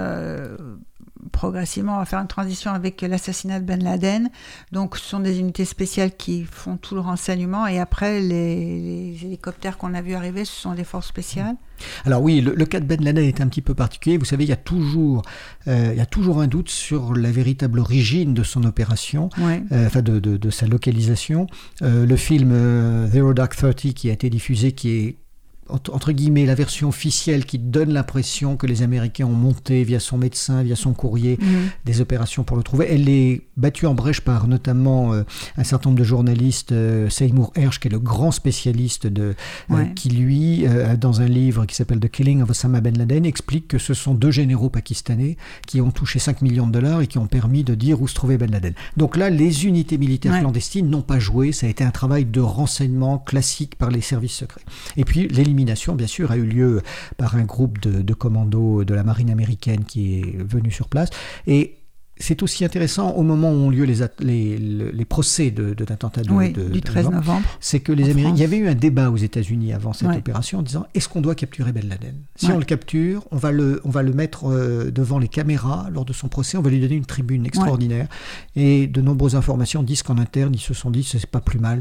progressivement, 1.32 1.96
on 1.96 1.98
va 1.98 2.04
faire 2.04 2.20
une 2.20 2.28
transition 2.28 2.72
avec 2.72 3.02
l'assassinat 3.02 3.60
de 3.60 3.64
Ben 3.64 3.82
Laden. 3.82 4.30
Donc, 4.72 4.96
ce 4.96 5.04
sont 5.04 5.20
des 5.20 5.40
unités 5.40 5.64
spéciales 5.64 6.12
qui 6.16 6.44
font 6.44 6.76
tout 6.76 6.94
le 6.94 7.00
renseignement. 7.00 7.66
Et 7.66 7.78
après, 7.78 8.20
les, 8.20 9.16
hélicoptères 9.22 9.78
qu'on 9.78 9.94
a 9.94 10.02
vu 10.02 10.14
arriver, 10.14 10.44
ce 10.44 10.52
sont 10.52 10.74
des 10.74 10.84
forces 10.84 11.08
spéciales. 11.08 11.56
Alors 12.04 12.22
oui, 12.22 12.40
le, 12.40 12.64
cas 12.66 12.80
de 12.80 12.86
Ben 12.86 13.02
Laden 13.02 13.24
est 13.24 13.40
un 13.40 13.48
petit 13.48 13.62
peu 13.62 13.74
particulier. 13.74 14.16
Vous 14.16 14.24
savez, 14.24 14.44
il 14.44 14.50
y 14.50 14.52
a 14.52 14.56
toujours, 14.56 15.22
il 15.66 15.94
y 15.94 16.00
a 16.00 16.06
toujours 16.06 16.40
un 16.40 16.46
doute 16.46 16.70
sur 16.70 17.14
la 17.14 17.32
véritable 17.32 17.80
origine 17.80 18.32
de 18.32 18.42
son 18.44 18.64
opération, 18.64 19.28
enfin 19.72 20.02
de, 20.02 20.20
de, 20.20 20.50
sa 20.50 20.66
localisation. 20.66 21.48
le 21.80 22.16
film 22.16 23.08
Zero 23.08 23.34
Dark 23.34 23.56
Thirty 23.56 23.92
qui 23.94 24.08
a 24.08 24.12
été 24.12 24.30
diffusé, 24.30 24.72
qui 24.72 24.90
est 24.90 25.23
entre 25.68 26.12
guillemets, 26.12 26.46
la 26.46 26.54
version 26.54 26.88
officielle 26.88 27.44
qui 27.46 27.58
donne 27.58 27.92
l'impression 27.92 28.56
que 28.56 28.66
les 28.66 28.82
Américains 28.82 29.24
ont 29.24 29.32
monté 29.32 29.82
via 29.84 30.00
son 30.00 30.18
médecin, 30.18 30.62
via 30.62 30.76
son 30.76 30.92
courrier, 30.92 31.38
mhm. 31.40 31.70
des 31.84 32.00
opérations 32.00 32.44
pour 32.44 32.56
le 32.56 32.62
trouver. 32.62 32.86
Elle 32.90 33.08
est 33.08 33.42
battue 33.56 33.86
en 33.86 33.94
brèche 33.94 34.20
par 34.20 34.46
notamment 34.46 35.14
euh, 35.14 35.22
un 35.56 35.64
certain 35.64 35.90
nombre 35.90 36.00
de 36.00 36.04
journalistes, 36.04 36.72
euh, 36.72 37.08
Seymour 37.08 37.52
Hersh, 37.54 37.80
qui 37.80 37.88
est 37.88 37.90
le 37.90 37.98
grand 37.98 38.30
spécialiste 38.30 39.06
de, 39.06 39.34
euh, 39.70 39.84
qui 39.94 40.10
lui, 40.10 40.66
dans 40.98 41.20
un 41.20 41.26
livre 41.26 41.66
qui 41.66 41.74
s'appelle 41.74 42.00
The 42.00 42.10
Killing 42.10 42.42
of 42.42 42.50
Osama 42.50 42.80
Ben 42.80 42.96
Laden, 42.96 43.24
explique 43.24 43.68
que 43.68 43.78
ce 43.78 43.94
sont 43.94 44.14
deux 44.14 44.30
généraux 44.30 44.68
pakistanais 44.68 45.36
qui 45.66 45.80
ont 45.80 45.90
touché 45.90 46.18
5 46.18 46.42
millions 46.42 46.66
de 46.66 46.72
dollars 46.72 47.00
et 47.00 47.06
qui 47.06 47.18
ont 47.18 47.26
permis 47.26 47.64
de 47.64 47.74
dire 47.74 48.00
où 48.02 48.08
se 48.08 48.14
trouvait 48.14 48.36
Ben 48.36 48.50
Laden. 48.50 48.74
Donc 48.96 49.16
là, 49.16 49.30
les 49.30 49.66
unités 49.66 49.98
militaires 49.98 50.38
clandestines 50.40 50.88
n'ont 50.88 51.02
pas 51.02 51.18
joué, 51.18 51.52
ça 51.52 51.66
a 51.66 51.70
été 51.70 51.84
un 51.84 51.90
travail 51.90 52.24
de 52.24 52.40
renseignement 52.40 53.18
classique 53.18 53.76
par 53.76 53.90
les 53.90 54.00
services 54.00 54.34
secrets. 54.34 54.62
Et 54.96 55.04
puis, 55.04 55.28
les 55.28 55.44
l'élimination, 55.54 55.94
bien 55.94 56.06
sûr, 56.06 56.30
a 56.30 56.36
eu 56.36 56.44
lieu 56.44 56.82
par 57.16 57.36
un 57.36 57.44
groupe 57.44 57.80
de, 57.80 58.02
de 58.02 58.14
commandos 58.14 58.84
de 58.84 58.94
la 58.94 59.04
marine 59.04 59.30
américaine 59.30 59.84
qui 59.84 60.18
est 60.18 60.42
venu 60.42 60.70
sur 60.70 60.88
place. 60.88 61.10
Et 61.46 61.76
c'est 62.16 62.42
aussi 62.42 62.64
intéressant 62.64 63.10
au 63.10 63.22
moment 63.22 63.50
où 63.50 63.54
ont 63.54 63.70
lieu 63.70 63.84
les, 63.84 63.96
les, 64.20 64.58
les 64.58 65.04
procès 65.04 65.50
de, 65.50 65.74
de 65.74 65.84
l'attentat 65.84 66.22
du 66.22 66.80
13 66.80 67.10
novembre. 67.10 67.46
c'est 67.60 67.80
que 67.80 67.92
les 67.92 68.10
Américains. 68.10 68.34
Il 68.36 68.40
y 68.40 68.44
avait 68.44 68.56
eu 68.58 68.68
un 68.68 68.74
débat 68.74 69.10
aux 69.10 69.16
États-Unis 69.16 69.72
avant 69.72 69.92
cette 69.92 70.16
opération 70.16 70.60
en 70.60 70.62
disant 70.62 70.86
est-ce 70.94 71.08
qu'on 71.08 71.20
doit 71.20 71.34
capturer 71.34 71.72
Ben 71.72 71.88
Laden? 71.88 72.14
Si 72.36 72.46
on 72.46 72.58
le 72.58 72.64
capture, 72.64 73.26
on 73.30 73.36
va 73.36 73.50
le, 73.50 73.80
on 73.84 73.90
va 73.90 74.02
le 74.02 74.12
mettre 74.12 74.48
euh, 74.48 74.90
devant 74.90 75.18
les 75.18 75.28
caméras 75.28 75.88
lors 75.92 76.04
de 76.04 76.12
son 76.12 76.28
procès, 76.28 76.56
on 76.56 76.62
va 76.62 76.70
lui 76.70 76.80
donner 76.80 76.94
une 76.94 77.06
tribune 77.06 77.46
extraordinaire. 77.46 78.06
Et 78.54 78.86
de 78.86 79.00
nombreuses 79.00 79.34
informations 79.34 79.82
disent 79.82 80.02
qu'en 80.02 80.18
interne, 80.18 80.54
ils 80.54 80.60
se 80.60 80.74
sont 80.74 80.90
dit 80.90 81.02
c'est 81.02 81.26
pas 81.26 81.40
plus 81.40 81.58
mal 81.58 81.80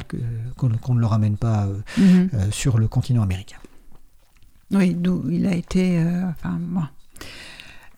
qu'on 0.57 0.69
ne 0.95 0.99
le 0.99 1.05
ramène 1.05 1.37
pas 1.37 1.65
euh, 1.65 1.77
mhm. 1.97 2.29
euh, 2.33 2.47
sur 2.51 2.79
le 2.79 2.87
continent 2.87 3.21
américain. 3.21 3.57
Oui, 4.73 4.93
d'où 4.93 5.23
il 5.29 5.45
a 5.45 5.55
été. 5.55 5.99
enfin, 6.29 6.59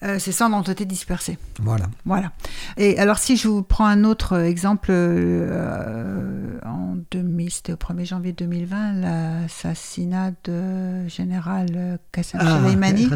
euh, 0.03 0.19
ces 0.19 0.33
cendres 0.33 0.57
ont 0.57 0.61
été 0.61 0.85
dispersées. 0.85 1.37
Voilà. 1.61 1.85
Voilà. 2.05 2.33
Et 2.77 2.99
alors, 2.99 3.17
si 3.17 3.37
je 3.37 3.47
vous 3.47 3.63
prends 3.63 3.85
un 3.85 4.03
autre 4.03 4.37
exemple, 4.37 4.89
euh, 4.91 6.59
en 6.65 6.97
2000, 7.11 7.49
c'était 7.49 7.73
au 7.73 7.77
1er 7.77 8.05
janvier 8.05 8.33
2020, 8.33 8.93
l'assassinat 8.93 10.31
de 10.43 11.07
général 11.07 11.99
Qassem 12.11 12.41
ah, 12.43 12.59
Soleimani. 12.59 13.07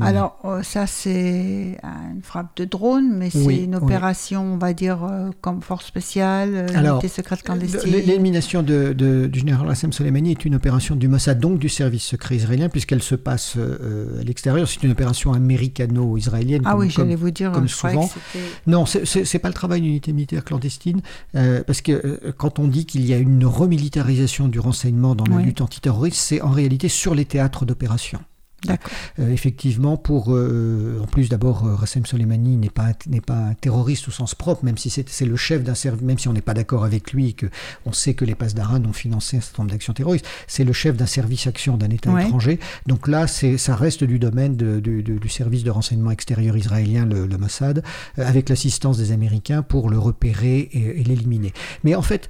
Alors, 0.00 0.38
euh, 0.44 0.62
ça, 0.62 0.86
c'est 0.86 1.76
une 1.82 2.22
frappe 2.22 2.56
de 2.56 2.64
drone, 2.64 3.10
mais 3.16 3.30
c'est 3.30 3.64
une 3.64 3.74
opération, 3.74 4.54
on 4.54 4.58
va 4.58 4.72
dire, 4.72 5.00
comme 5.40 5.60
force 5.60 5.86
spéciale, 5.86 6.66
unité 6.72 7.08
secrète 7.08 7.42
clandestine. 7.42 7.90
L'élimination 7.90 8.62
de, 8.62 8.92
du 8.92 9.38
général 9.40 9.66
Qassem 9.68 9.92
Soleimani 9.92 10.30
est 10.30 10.44
une 10.44 10.54
opération 10.54 10.94
du 10.94 11.08
Mossad, 11.08 11.40
donc 11.40 11.58
du 11.58 11.68
service 11.68 12.04
secret 12.04 12.36
israélien, 12.36 12.68
puisqu'elle 12.68 13.02
se 13.02 13.16
passe 13.16 13.56
à 13.56 14.22
l'extérieur. 14.22 14.68
C'est 14.68 14.84
une 14.84 14.92
opération 14.92 15.32
américano-israélienne 15.32 16.27
ah 16.64 16.76
oui, 16.76 16.90
j'allais 16.90 17.14
vous 17.14 17.30
dire, 17.30 17.52
comme 17.52 17.68
souvent. 17.68 18.10
non, 18.66 18.86
c'est 18.86 19.38
pas 19.38 19.48
le 19.48 19.54
travail 19.54 19.80
d'unité 19.80 20.12
militaire 20.12 20.44
clandestine, 20.44 21.00
euh, 21.34 21.62
parce 21.66 21.80
que 21.80 21.92
euh, 21.92 22.32
quand 22.36 22.58
on 22.58 22.68
dit 22.68 22.86
qu'il 22.86 23.06
y 23.06 23.14
a 23.14 23.18
une 23.18 23.44
remilitarisation 23.44 24.48
du 24.48 24.60
renseignement 24.60 25.14
dans 25.14 25.26
la 25.26 25.42
lutte 25.42 25.60
antiterroriste, 25.60 26.20
c'est 26.20 26.40
en 26.40 26.50
réalité 26.50 26.88
sur 26.88 27.14
les 27.14 27.24
théâtres 27.24 27.64
d'opération. 27.64 28.20
Euh, 28.68 29.30
effectivement, 29.30 29.96
pour 29.96 30.34
euh, 30.34 30.98
en 31.00 31.06
plus 31.06 31.28
d'abord, 31.28 31.64
euh, 31.64 31.76
Rassem 31.76 32.04
Soleimani 32.04 32.56
n'est 32.56 32.70
pas 32.70 32.92
n'est 33.06 33.20
pas 33.20 33.36
un 33.36 33.54
terroriste 33.54 34.08
au 34.08 34.10
sens 34.10 34.34
propre, 34.34 34.64
même 34.64 34.76
si 34.76 34.90
c'est 34.90 35.26
le 35.26 35.36
chef 35.36 35.62
d'un 35.62 35.74
service, 35.74 36.02
même 36.02 36.18
si 36.18 36.26
on 36.26 36.32
n'est 36.32 36.40
pas 36.40 36.54
d'accord 36.54 36.84
avec 36.84 37.12
lui 37.12 37.28
et 37.28 37.32
que 37.34 37.46
on 37.86 37.92
sait 37.92 38.14
que 38.14 38.24
les 38.24 38.34
d'Aran 38.34 38.84
ont 38.84 38.92
financé 38.92 39.36
un 39.36 39.40
certain 39.40 39.62
nombre 39.62 39.72
d'actions 39.72 39.92
terroristes, 39.92 40.26
c'est 40.46 40.64
le 40.64 40.72
chef 40.72 40.96
d'un 40.96 41.06
service 41.06 41.46
action 41.46 41.76
d'un 41.76 41.90
État 41.90 42.10
étranger. 42.20 42.58
Donc 42.86 43.08
là, 43.08 43.26
c'est 43.26 43.58
ça 43.58 43.76
reste 43.76 44.04
du 44.04 44.18
domaine 44.18 44.56
de, 44.56 44.80
du 44.80 45.28
service 45.28 45.64
de 45.64 45.70
renseignement 45.70 46.10
extérieur 46.10 46.56
israélien, 46.56 47.04
le, 47.04 47.26
Mossad, 47.38 47.82
avec 48.16 48.48
l'assistance 48.48 48.98
des 48.98 49.12
Américains 49.12 49.62
pour 49.62 49.90
le 49.90 49.98
repérer 49.98 50.68
et 50.72 51.04
l'éliminer. 51.04 51.52
Mais 51.84 51.94
en 51.94 52.02
fait, 52.02 52.28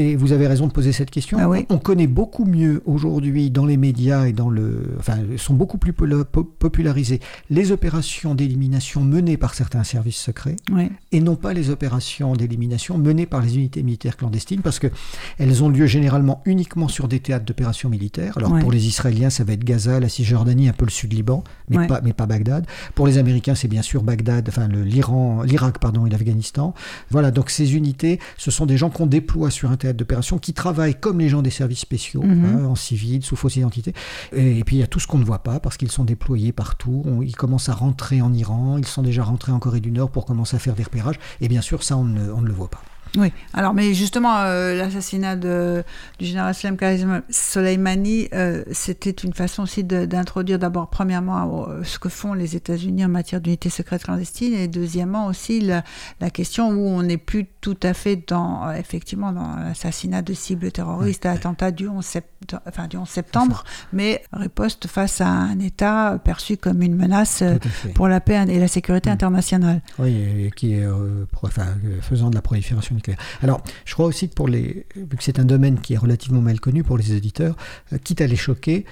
et 0.00 0.16
vous 0.16 0.32
avez 0.32 0.46
raison 0.46 0.66
de 0.66 0.72
poser 0.72 0.92
cette 0.92 1.10
question. 1.10 1.38
Ah 1.40 1.48
On 1.68 1.78
connaît 1.78 2.06
beaucoup 2.06 2.44
mieux 2.44 2.82
aujourd'hui 2.86 3.50
dans 3.50 3.66
les 3.66 3.76
médias 3.76 4.26
et 4.26 4.32
dans 4.32 4.48
le, 4.48 4.94
enfin, 4.98 5.18
sont 5.36 5.54
beaucoup 5.54 5.78
plus 5.78 5.92
popularisées 5.92 7.20
les 7.50 7.70
opérations 7.70 8.34
d'élimination 8.34 9.02
menées 9.02 9.36
par 9.36 9.54
certains 9.54 9.84
services 9.84 10.16
secrets 10.16 10.56
et 11.12 11.20
non 11.20 11.36
pas 11.36 11.52
les 11.52 11.70
opérations 11.70 12.34
d'élimination 12.34 12.96
menées 12.98 13.26
par 13.26 13.42
les 13.42 13.56
unités 13.56 13.82
militaires 13.82 14.16
clandestines 14.16 14.62
parce 14.62 14.78
que 14.78 14.86
elles 15.38 15.62
ont 15.62 15.68
lieu 15.68 15.86
généralement 15.86 16.42
uniquement 16.46 16.88
sur 16.88 17.08
des 17.08 17.20
théâtres 17.20 17.44
d'opérations 17.44 17.88
militaires. 17.88 18.38
Alors 18.38 18.58
pour 18.58 18.72
les 18.72 18.86
Israéliens, 18.86 19.30
ça 19.30 19.44
va 19.44 19.52
être 19.52 19.64
Gaza, 19.64 20.00
la 20.00 20.08
Cisjordanie, 20.08 20.68
un 20.68 20.72
peu 20.72 20.86
le 20.86 20.90
sud 20.90 21.12
Liban, 21.12 21.44
mais 21.68 21.86
pas, 21.86 22.00
mais 22.02 22.12
pas 22.12 22.26
Bagdad. 22.26 22.66
Pour 22.94 23.06
les 23.06 23.18
Américains, 23.18 23.54
c'est 23.54 23.68
bien 23.68 23.82
sûr 23.82 24.02
Bagdad, 24.02 24.48
enfin 24.48 24.68
l'Iran, 24.68 25.42
l'Irak 25.42 25.78
pardon 25.78 26.06
et 26.06 26.10
l'Afghanistan. 26.10 26.74
Voilà, 27.10 27.30
donc 27.30 27.50
ces 27.50 27.74
unités, 27.74 28.18
ce 28.38 28.50
sont 28.50 28.66
des 28.66 28.76
gens 28.76 28.90
qu'on 28.90 29.06
déploie 29.06 29.50
sur 29.50 29.70
un 29.70 29.76
théâtre 29.76 29.89
théâtre 29.90 29.98
d'opération 29.98 30.38
qui 30.38 30.52
travaillent 30.52 30.94
comme 30.98 31.18
les 31.20 31.28
gens 31.28 31.42
des 31.42 31.50
services 31.50 31.80
spéciaux, 31.80 32.22
Mhm. 32.22 32.44
hein, 32.44 32.64
en 32.66 32.74
civil, 32.74 33.22
sous 33.24 33.36
fausse 33.36 33.56
identité. 33.56 33.92
Et, 34.34 34.58
et 34.58 34.64
puis 34.64 34.76
il 34.76 34.78
y 34.80 34.82
a 34.82 34.86
tout 34.86 35.00
ce 35.00 35.06
qu'on 35.06 35.18
ne 35.18 35.24
voit 35.24 35.40
pas 35.42 35.60
parce 35.60 35.76
qu'ils 35.76 35.90
sont 35.90 36.04
déployés 36.04 36.52
partout. 36.52 37.02
On- 37.06 37.22
ils 37.22 37.36
commencent 37.36 37.68
à 37.68 37.74
rentrer 37.74 38.22
en 38.22 38.32
Iran, 38.32 38.76
ils 38.78 38.86
sont 38.86 39.02
déjà 39.02 39.22
rentrés 39.24 39.52
en 39.52 39.58
Corée 39.58 39.80
du 39.80 39.90
Nord 39.92 40.10
pour 40.10 40.24
commencer 40.26 40.56
à 40.56 40.58
faire 40.58 40.74
des 40.74 40.82
repérages. 40.84 41.18
Et 41.40 41.48
bien 41.48 41.60
sûr, 41.60 41.82
ça, 41.82 41.96
on 41.96 42.04
ne, 42.04 42.30
on 42.32 42.40
ne 42.40 42.46
le 42.46 42.52
voit 42.52 42.70
pas. 42.70 42.82
Oui, 43.18 43.32
alors 43.54 43.74
mais 43.74 43.92
justement, 43.94 44.36
euh, 44.38 44.74
l'assassinat 44.76 45.36
du 45.36 45.82
général 46.20 46.54
Slem 46.54 46.76
Soleimani, 47.28 48.28
euh, 48.32 48.62
c'était 48.70 49.10
une 49.10 49.32
façon 49.32 49.64
aussi 49.64 49.82
d'introduire 49.84 50.58
d'abord, 50.58 50.88
premièrement, 50.90 51.66
euh, 51.68 51.82
ce 51.84 51.98
que 51.98 52.08
font 52.08 52.34
les 52.34 52.54
États-Unis 52.56 53.04
en 53.04 53.08
matière 53.08 53.40
d'unité 53.40 53.68
secrète 53.70 54.04
clandestine, 54.04 54.54
et 54.54 54.68
deuxièmement 54.68 55.26
aussi 55.26 55.60
la, 55.60 55.82
la 56.20 56.30
question 56.30 56.68
où 56.70 56.86
on 56.86 57.02
n'est 57.02 57.16
plus 57.16 57.46
tout 57.60 57.76
à 57.82 57.94
fait 57.94 58.22
dans, 58.28 58.68
euh, 58.68 58.72
effectivement, 58.74 59.32
dans 59.32 59.56
l'assassinat 59.56 60.22
de 60.22 60.32
cibles 60.32 60.70
terroristes, 60.70 61.26
attentat 61.26 61.70
du 61.72 61.88
11, 61.88 62.04
sept- 62.04 62.26
enfin, 62.66 62.86
du 62.86 62.96
11 62.96 63.08
septembre, 63.08 63.64
mais 63.92 64.22
riposte 64.32 64.86
face 64.86 65.20
à 65.20 65.28
un 65.28 65.58
État 65.58 66.18
perçu 66.22 66.56
comme 66.56 66.82
une 66.82 66.94
menace 66.96 67.42
pour 67.94 68.08
la 68.08 68.20
paix 68.20 68.44
et 68.48 68.58
la 68.60 68.68
sécurité 68.68 69.10
Mm. 69.10 69.12
internationale. 69.14 69.82
Oui, 69.98 70.10
et 70.46 70.50
qui 70.54 70.74
est 70.74 70.84
euh, 70.84 71.26
pro- 71.32 71.46
enfin, 71.48 71.66
faisant 72.02 72.30
de 72.30 72.34
la 72.34 72.42
prolifération 72.42 72.96
Alors, 73.42 73.62
je 73.84 73.94
crois 73.94 74.06
aussi 74.06 74.28
que 74.28 74.34
pour 74.34 74.48
les, 74.48 74.86
vu 74.94 75.16
que 75.16 75.22
c'est 75.22 75.38
un 75.38 75.44
domaine 75.44 75.80
qui 75.80 75.94
est 75.94 75.98
relativement 75.98 76.40
mal 76.40 76.60
connu 76.60 76.82
pour 76.82 76.98
les 76.98 77.12
éditeurs, 77.12 77.56
euh, 77.92 77.98
quitte 77.98 78.20
à 78.20 78.26
les 78.26 78.36
choquer, 78.36 78.84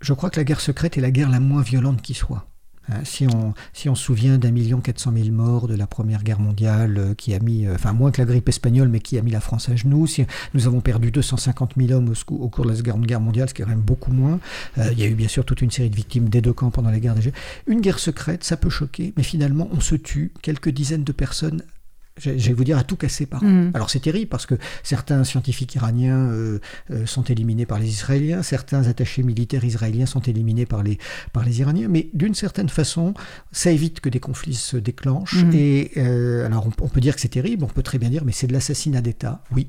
je 0.00 0.12
crois 0.12 0.30
que 0.30 0.38
la 0.38 0.44
guerre 0.44 0.60
secrète 0.60 0.98
est 0.98 1.00
la 1.00 1.10
guerre 1.10 1.30
la 1.30 1.40
moins 1.40 1.62
violente 1.62 2.02
qui 2.02 2.14
soit. 2.14 2.46
Hein, 2.88 3.00
si, 3.04 3.26
on, 3.26 3.52
si 3.72 3.88
on 3.88 3.96
se 3.96 4.04
souvient 4.04 4.38
d'un 4.38 4.52
million 4.52 4.80
quatre 4.80 5.00
cent 5.00 5.10
mille 5.10 5.32
morts 5.32 5.66
de 5.66 5.74
la 5.74 5.88
Première 5.88 6.22
Guerre 6.22 6.38
mondiale, 6.38 6.98
euh, 6.98 7.14
qui 7.14 7.34
a 7.34 7.40
mis, 7.40 7.66
euh, 7.66 7.74
enfin 7.74 7.92
moins 7.92 8.12
que 8.12 8.20
la 8.20 8.26
grippe 8.26 8.48
espagnole, 8.48 8.88
mais 8.88 9.00
qui 9.00 9.18
a 9.18 9.22
mis 9.22 9.32
la 9.32 9.40
France 9.40 9.68
à 9.68 9.76
genoux, 9.76 10.06
si 10.06 10.24
nous 10.54 10.66
avons 10.66 10.80
perdu 10.80 11.10
250 11.10 11.72
000 11.76 11.92
hommes 11.92 12.12
au, 12.30 12.48
cours 12.48 12.64
de 12.64 12.70
la 12.70 12.76
Seconde 12.76 13.06
Guerre 13.06 13.20
mondiale, 13.20 13.48
ce 13.48 13.54
qui 13.54 13.62
est 13.62 13.64
quand 13.64 13.70
même 13.70 13.80
beaucoup 13.80 14.12
moins. 14.12 14.38
Il 14.76 14.98
y 14.98 15.02
a 15.02 15.06
eu 15.06 15.14
bien 15.14 15.28
sûr 15.28 15.44
toute 15.44 15.62
une 15.62 15.70
série 15.70 15.90
de 15.90 15.96
victimes 15.96 16.28
des 16.28 16.40
deux 16.40 16.52
camps 16.52 16.70
pendant 16.70 16.90
la 16.90 17.00
guerre 17.00 17.14
des 17.14 17.32
Une 17.66 17.80
guerre 17.80 17.98
secrète, 17.98 18.44
ça 18.44 18.56
peut 18.56 18.70
choquer, 18.70 19.12
mais 19.16 19.22
finalement, 19.22 19.68
on 19.72 19.80
se 19.80 19.96
tue 19.96 20.32
quelques 20.42 20.68
dizaines 20.68 21.04
de 21.04 21.12
personnes. 21.12 21.62
Je 22.18 22.30
vais 22.30 22.52
vous 22.54 22.64
dire 22.64 22.78
à 22.78 22.84
tout 22.84 22.96
casser 22.96 23.26
par 23.26 23.42
an. 23.42 23.46
Mm. 23.46 23.70
Alors 23.74 23.90
c'est 23.90 24.00
terrible 24.00 24.28
parce 24.28 24.46
que 24.46 24.54
certains 24.82 25.22
scientifiques 25.24 25.74
iraniens 25.74 26.30
euh, 26.30 26.60
euh, 26.90 27.04
sont 27.04 27.24
éliminés 27.24 27.66
par 27.66 27.78
les 27.78 27.88
Israéliens, 27.88 28.42
certains 28.42 28.84
attachés 28.84 29.22
militaires 29.22 29.64
israéliens 29.64 30.06
sont 30.06 30.20
éliminés 30.20 30.66
par 30.66 30.82
les, 30.82 30.98
par 31.32 31.44
les 31.44 31.60
Iraniens, 31.60 31.88
mais 31.88 32.08
d'une 32.14 32.34
certaine 32.34 32.68
façon, 32.68 33.12
ça 33.52 33.70
évite 33.70 34.00
que 34.00 34.08
des 34.08 34.20
conflits 34.20 34.54
se 34.54 34.76
déclenchent. 34.76 35.44
Mhm. 35.44 35.52
Et 35.54 35.92
euh, 35.98 36.46
alors 36.46 36.66
on, 36.66 36.84
on 36.84 36.88
peut 36.88 37.00
dire 37.00 37.14
que 37.14 37.20
c'est 37.20 37.28
terrible, 37.28 37.64
on 37.64 37.68
peut 37.68 37.82
très 37.82 37.98
bien 37.98 38.08
dire, 38.08 38.24
mais 38.24 38.32
c'est 38.32 38.46
de 38.46 38.52
l'assassinat 38.52 39.02
d'État, 39.02 39.42
oui. 39.54 39.68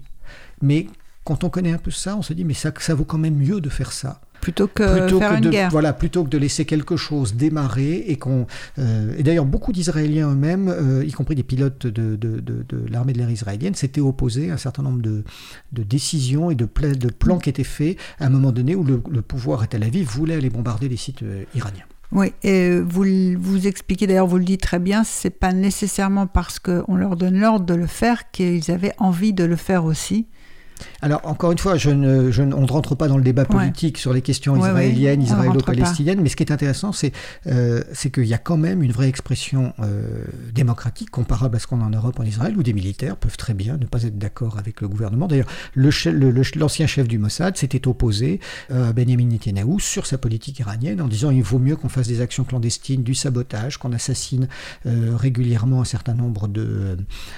Mais 0.62 0.88
quand 1.28 1.44
on 1.44 1.50
connaît 1.50 1.74
un 1.74 1.78
peu 1.78 1.92
ça, 1.92 2.16
on 2.18 2.22
se 2.22 2.34
dit, 2.34 2.46
mais 2.46 2.54
ça, 2.54 2.72
ça 2.80 2.96
vaut 2.96 3.04
quand 3.04 3.18
même 3.18 3.36
mieux 3.36 3.60
de 3.62 3.70
faire 3.70 3.92
ça 3.92 4.22
Plutôt 4.40 4.68
que 4.68 5.00
plutôt 5.02 5.20
faire 5.20 5.32
que 5.32 5.36
une 5.38 5.42
de, 5.42 5.50
guerre. 5.50 5.72
Voilà, 5.72 5.92
plutôt 5.94 6.24
que 6.24 6.30
de 6.30 6.38
laisser 6.38 6.64
quelque 6.66 6.96
chose 6.96 7.34
démarrer 7.36 7.96
et 8.08 8.18
qu'on. 8.18 8.46
euh, 8.78 9.14
et 9.18 9.24
d'ailleurs, 9.24 9.46
beaucoup 9.46 9.74
d'Israéliens 9.74 10.30
eux-mêmes, 10.32 10.70
euh, 10.70 11.04
y 11.06 11.12
compris 11.12 11.36
des 11.36 11.44
pilotes 11.44 11.86
de, 11.88 12.16
de, 12.16 12.40
de- 12.40 12.64
de 12.70 12.86
l'armée 12.92 13.14
de 13.14 13.18
l'air 13.18 13.32
israélienne, 13.32 13.74
s'étaient 13.76 14.00
opposés 14.00 14.52
à 14.52 14.54
un 14.54 14.58
certain 14.58 14.84
nombre 14.84 15.02
de, 15.02 15.24
de 15.74 15.84
décisions 15.84 16.50
et 16.52 16.56
de, 16.56 16.66
pla- 16.66 16.94
de 16.94 17.10
plans 17.10 17.40
qui 17.40 17.50
étaient 17.50 17.64
faits 17.64 17.98
à 18.20 18.28
un 18.28 18.30
moment 18.30 18.52
donné 18.52 18.76
où 18.76 18.84
le, 18.84 19.02
le 19.12 19.22
pouvoir 19.22 19.64
à 19.64 19.68
Tel 19.68 19.84
Aviv 19.84 20.08
voulait 20.08 20.36
aller 20.36 20.52
bombarder 20.52 20.88
les 20.88 20.98
sites 20.98 21.24
euh, 21.24 21.44
iraniens. 21.56 21.86
Oui, 22.14 22.32
et 22.44 22.80
vous, 22.80 23.04
vous 23.38 23.68
expliquez 23.68 24.08
d'ailleurs, 24.08 24.28
vous 24.28 24.38
le 24.38 24.46
dites 24.46 24.62
très 24.62 24.80
bien, 24.80 25.04
c'est 25.04 25.30
pas 25.32 25.52
nécessairement 25.52 26.26
parce 26.28 26.58
qu'on 26.60 26.96
leur 26.96 27.18
donne 27.18 27.38
l'ordre 27.38 27.66
de 27.66 27.74
le 27.74 27.88
faire 27.88 28.32
qu'ils 28.32 28.72
avaient 28.72 28.94
envie 28.98 29.34
de 29.34 29.44
le 29.44 29.58
faire 29.58 29.84
aussi. 29.84 30.28
Alors, 31.02 31.22
encore 31.26 31.52
une 31.52 31.58
fois, 31.58 31.76
je 31.78 31.90
ne, 31.90 32.32
je 32.32 32.42
ne- 32.44 32.54
on 32.54 32.62
ne 32.62 32.68
rentre 32.72 32.96
pas 32.96 33.08
dans 33.08 33.18
le 33.18 33.24
débat 33.24 33.44
Ouais. 33.44 33.48
politique 33.48 33.98
sur 33.98 34.14
les 34.14 34.22
questions 34.22 34.54
Ouais, 34.54 34.60
israéliennes, 34.70 35.22
israélo-palestiniennes, 35.22 36.22
mais 36.22 36.30
ce 36.30 36.36
qui 36.36 36.44
est 36.44 36.52
intéressant, 36.52 36.92
c'est 36.92 37.12
euh, 37.48 37.82
c'est 37.94 38.10
qu'il 38.12 38.26
y 38.26 38.34
a 38.34 38.38
quand 38.38 38.58
même 38.58 38.84
une 38.84 38.92
vraie 38.92 39.08
expression 39.10 39.74
euh, 39.80 40.24
démocratique 40.54 41.10
comparable 41.10 41.56
à 41.56 41.60
ce 41.60 41.68
qu'on 41.68 41.82
a 41.82 41.86
en 41.86 41.90
Europe, 41.90 42.20
en 42.20 42.24
Israël, 42.24 42.56
où 42.58 42.64
des 42.64 42.74
militaires 42.74 43.16
peuvent 43.18 43.38
très 43.38 43.54
bien 43.54 43.78
ne 43.78 43.86
pas 43.86 44.04
être 44.04 44.18
d'accord 44.18 44.58
avec 44.58 44.82
le 44.82 44.88
gouvernement. 44.88 45.28
D'ailleurs, 45.28 45.48
le 45.74 45.90
che- 45.90 46.10
le- 46.12 46.32
le- 46.32 46.42
l'ancien 46.56 46.88
chef 46.88 47.08
du 47.08 47.18
Mossad 47.18 47.56
s'était 47.58 47.88
opposé 47.88 48.40
euh, 48.72 48.90
à 48.90 48.94
Benjamin 48.94 49.26
Netanyahou 49.26 49.80
sur 49.80 50.06
sa 50.06 50.18
politique 50.18 50.60
iranienne 50.60 51.02
en 51.02 51.08
disant 51.08 51.32
il 51.32 51.44
vaut 51.44 51.60
mieux 51.60 51.76
qu'on 51.76 51.90
fasse 51.90 52.08
des 52.08 52.22
actions 52.22 52.44
clandestines, 52.44 53.04
du 53.04 53.16
sabotage, 53.16 53.78
qu'on 53.78 53.94
assassine 53.94 54.48
euh, 54.86 55.16
régulièrement 55.16 55.82
un 55.82 55.86
certain 55.86 56.14
nombre 56.14 56.48
de, 56.48 56.62
euh, 56.62 56.96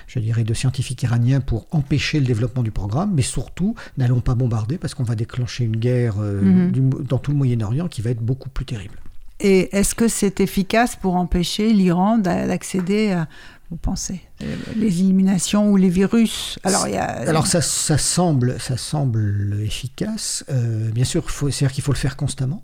je 0.08 0.20
dirais, 0.20 0.44
de 0.44 0.54
scientifiques 0.54 1.04
iraniens 1.04 1.42
pour 1.42 1.68
empêcher 1.72 2.20
le 2.20 2.26
développement 2.26 2.64
du 2.64 2.72
programme, 2.72 3.12
mais 3.14 3.22
surtout 3.30 3.76
n'allons 3.98 4.22
pas 4.22 4.36
bombarder 4.36 4.78
parce 4.78 4.94
qu'on 4.96 5.04
va 5.04 5.16
déclencher 5.16 5.64
une 5.64 5.78
guerre 5.78 6.16
euh, 6.20 6.42
Mhm. 6.42 6.72
du- 6.72 7.04
dans 7.08 7.18
tout 7.20 7.32
le 7.32 7.38
Moyen-Orient 7.38 7.88
qui 7.88 8.02
va 8.02 8.10
être 8.10 8.22
beaucoup 8.22 8.50
plus 8.50 8.66
terrible. 8.66 8.96
Et 9.40 9.74
est-ce 9.78 9.96
que 9.96 10.08
c'est 10.10 10.42
efficace 10.42 10.96
pour 10.98 11.16
empêcher 11.16 11.72
l'Iran 11.72 12.18
d'a- 12.18 12.46
d'accéder 12.48 13.12
à, 13.12 13.28
vous 13.72 13.78
pensez, 13.78 14.20
euh, 14.44 14.56
les 14.76 15.00
éliminations 15.00 15.72
ou 15.72 15.78
les 15.78 15.88
virus? 15.90 16.60
Alors, 16.64 16.88
il 16.88 16.94
y 16.96 16.98
a... 16.98 17.06
Alors 17.06 17.48
ça, 17.48 17.62
ça 17.62 17.98
semble, 17.98 18.60
ça 18.60 18.76
semble 18.76 19.58
efficace. 19.64 20.44
Euh, 20.50 20.92
bien 20.92 21.06
sûr, 21.06 21.24
c'est-à-dire 21.32 21.72
qu'il 21.72 21.84
faut 21.84 21.94
le 21.94 21.98
faire 21.98 22.18
constamment. 22.18 22.64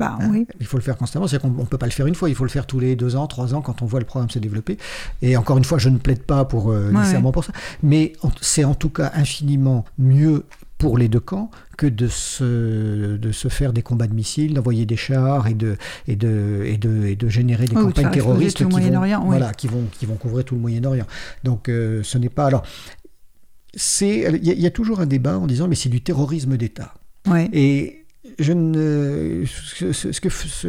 Bah, 0.00 0.18
Hein, 0.20 0.28
oui. 0.32 0.46
Il 0.58 0.66
faut 0.66 0.76
le 0.76 0.82
faire 0.82 0.96
constamment. 0.96 1.28
C'est-à-dire 1.28 1.50
qu'on 1.52 1.62
ne 1.62 1.66
peut 1.66 1.78
pas 1.78 1.86
le 1.86 1.92
faire 1.92 2.06
une 2.08 2.14
fois, 2.16 2.28
il 2.28 2.34
faut 2.34 2.44
le 2.44 2.50
faire 2.50 2.66
tous 2.66 2.80
les 2.80 2.96
deux 2.96 3.14
ans, 3.16 3.26
trois 3.28 3.54
ans, 3.54 3.60
quand 3.60 3.82
on 3.82 3.86
voit 3.86 4.00
le 4.00 4.06
programme 4.06 4.30
se 4.30 4.38
développer. 4.40 4.78
Et 5.22 5.36
encore 5.36 5.58
une 5.58 5.64
fois, 5.64 5.78
je 5.78 5.88
ne 5.90 5.98
plaide 5.98 6.22
pas 6.24 6.44
pour 6.44 6.72
euh, 6.72 6.88
Ouais, 6.90 6.98
nécessairement 6.98 7.30
pour 7.32 7.44
ça, 7.44 7.52
mais 7.82 8.14
c'est 8.40 8.64
en 8.64 8.74
tout 8.74 8.88
cas 8.90 9.12
infiniment 9.14 9.84
mieux 9.98 10.44
pour 10.78 10.96
les 10.96 11.08
deux 11.08 11.20
camps 11.20 11.50
que 11.76 11.86
de 11.86 12.08
se, 12.08 13.16
de 13.18 13.32
se 13.32 13.48
faire 13.48 13.74
des 13.74 13.82
combats 13.82 14.06
de 14.06 14.14
missiles, 14.14 14.54
d'envoyer 14.54 14.86
des 14.86 14.96
chars 14.96 15.46
et 15.46 15.52
de, 15.54 15.76
et 16.08 16.16
de, 16.16 16.62
et 16.64 16.78
de, 16.78 17.04
et 17.04 17.16
de 17.16 17.28
générer 17.28 17.66
des 17.66 17.76
Oui, 17.76 17.82
campagnes 17.82 18.10
terroristes 18.10 18.56
qui, 18.56 18.62
vont, 18.64 18.70
Moyen-Orient, 18.70 19.20
oui. 19.20 19.26
voilà, 19.28 19.52
qui, 19.52 19.68
vont, 19.68 19.84
qui 19.98 20.06
vont 20.06 20.14
couvrir 20.14 20.42
tout 20.46 20.54
le 20.54 20.60
Moyen-Orient. 20.62 21.06
Donc 21.44 21.68
euh, 21.68 22.02
ce 22.02 22.16
n'est 22.16 22.30
pas... 22.30 22.46
Alors, 22.46 22.62
c'est 23.74 24.20
il 24.40 24.44
y, 24.46 24.50
a- 24.50 24.54
il 24.54 24.60
y 24.60 24.66
a 24.66 24.70
toujours 24.70 25.00
un 25.00 25.06
débat 25.06 25.38
en 25.38 25.46
disant 25.46 25.68
mais 25.68 25.74
c'est 25.76 25.88
du 25.90 26.00
terrorisme 26.00 26.56
d'État. 26.56 26.94
Ouais. 27.28 27.48
Et 27.52 27.99
je 28.38 28.52
ne, 28.52 29.44
ce, 29.46 29.92
ce- 29.92 30.12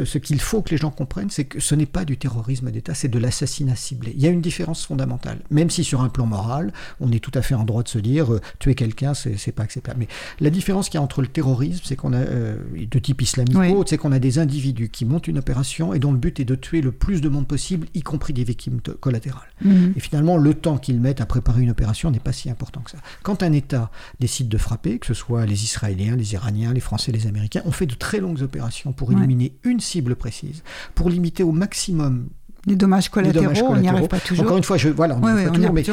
ce 0.06 0.18
qu'il 0.18 0.40
faut 0.40 0.62
que 0.62 0.70
les 0.72 0.78
gens 0.78 0.90
comprennent, 0.90 1.30
c'est 1.30 1.44
que 1.44 1.60
ce 1.60 1.76
n'est 1.76 1.86
pas 1.86 2.06
du 2.06 2.18
terrorisme 2.18 2.72
d'État, 2.72 2.94
c'est 2.94 3.10
de 3.10 3.20
l'assassinat 3.20 3.76
ciblé. 3.76 4.14
Il 4.16 4.22
y 4.22 4.28
a 4.28 4.30
une 4.30 4.40
différence 4.42 4.86
fondamentale. 4.86 5.40
Même 5.50 5.70
si 5.70 5.84
sur 5.84 6.02
un 6.02 6.08
plan 6.08 6.26
moral, 6.26 6.72
on 7.02 7.12
est 7.12 7.20
tout 7.20 7.32
à 7.34 7.42
fait 7.42 7.54
en 7.54 7.66
droit 7.66 7.84
de 7.84 7.90
se 7.90 8.00
dire 8.00 8.34
euh, 8.34 8.40
tuer 8.60 8.74
quelqu'un, 8.74 9.14
c'est 9.14 9.38
c'est 9.38 9.52
pas 9.52 9.64
acceptable. 9.64 9.98
Mais 10.00 10.08
la 10.40 10.50
différence 10.50 10.88
qu'il 10.88 10.98
y 10.98 11.00
a 11.00 11.02
entre 11.04 11.22
le 11.22 11.28
terrorisme, 11.28 11.82
c'est 11.84 11.98
qu'on 11.98 12.14
a 12.14 12.18
euh, 12.20 12.56
de 12.90 13.00
type 13.00 13.22
islamique 13.22 13.58
Oui. 13.58 13.74
c'est 13.86 13.98
qu'on 13.98 14.14
a 14.14 14.20
des 14.20 14.40
individus 14.40 14.88
qui 14.90 15.04
montent 15.04 15.28
une 15.28 15.38
opération 15.40 15.94
et 15.94 16.00
dont 16.00 16.14
le 16.14 16.18
but 16.20 16.40
est 16.40 16.46
de 16.46 16.56
tuer 16.56 16.80
le 16.82 16.94
plus 16.94 17.20
de 17.20 17.28
monde 17.28 17.48
possible, 17.48 17.88
y 17.94 18.02
compris 18.02 18.32
des 18.32 18.46
victimes 18.46 18.80
collatérales. 19.02 19.50
Mhm. 19.62 19.94
Et 19.98 20.00
finalement, 20.00 20.38
le 20.38 20.54
temps 20.54 20.78
qu'ils 20.78 21.02
mettent 21.02 21.20
à 21.20 21.26
préparer 21.26 21.62
une 21.62 21.70
opération 21.72 22.12
n'est 22.12 22.20
pas 22.20 22.32
si 22.32 22.50
important 22.50 22.80
que 22.80 22.92
ça. 22.92 22.98
Quand 23.24 23.44
un 23.44 23.52
État 23.52 23.92
décide 24.22 24.48
de 24.48 24.58
frapper, 24.58 25.00
que 25.00 25.08
ce 25.08 25.14
soit 25.14 25.46
les 25.46 25.64
Israéliens, 25.66 26.16
les 26.16 26.32
Iraniens, 26.34 26.72
les 26.72 26.80
Français, 26.80 27.12
les 27.12 27.28
Américains, 27.28 27.42
on 27.66 27.72
fait 27.72 27.86
de 27.86 27.96
très 27.96 28.20
longues 28.20 28.42
opérations 28.42 28.94
pour 28.94 29.10
Ouais. 29.10 29.16
éliminer 29.16 29.54
une 29.64 29.80
cible 29.80 30.16
précise, 30.16 30.64
pour 30.96 31.10
limiter 31.10 31.44
au 31.44 31.52
maximum 31.52 32.28
Les 32.68 32.76
dommages 32.76 33.06
les 33.06 33.10
collatéraux, 33.10 33.68
on 33.72 33.76
n'y 33.78 33.90
arrive 33.90 34.08
pas 34.08 34.20
toujours. 34.20 34.46
Encore 34.46 34.58
une 34.58 34.64
fois, 34.64 34.78
je, 34.78 34.90
voilà, 34.90 35.16
on 35.18 35.22
pas 35.22 35.34
on 35.48 35.52
toujours, 35.52 35.74
mais 35.74 35.84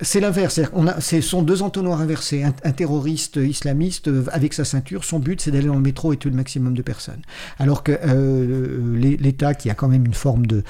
c'est 0.00 0.20
l'inverse. 0.20 0.58
Qu'on 0.72 0.86
a- 0.86 0.98
C'est 1.00 1.20
sont 1.20 1.42
deux 1.42 1.60
entonnoirs 1.62 2.00
inversés. 2.00 2.42
Un, 2.42 2.54
un 2.64 2.72
terroriste 2.72 3.36
islamiste 3.36 4.08
euh, 4.08 4.24
avec 4.32 4.54
sa 4.54 4.64
ceinture, 4.64 5.04
son 5.04 5.18
but 5.18 5.40
c'est 5.42 5.50
d'aller 5.50 5.66
dans 5.66 5.74
le 5.74 5.80
métro 5.82 6.12
et 6.14 6.16
tuer 6.16 6.30
le 6.30 6.36
maximum 6.36 6.74
de 6.74 6.80
personnes. 6.82 7.20
Alors 7.58 7.82
que 7.82 7.92
euh, 7.92 8.96
l'É- 8.96 9.18
l'État, 9.18 9.52
qui 9.54 9.68
a 9.68 9.74
quand 9.74 9.88
même 9.88 10.06
une 10.06 10.14
forme 10.14 10.46
de 10.46 10.64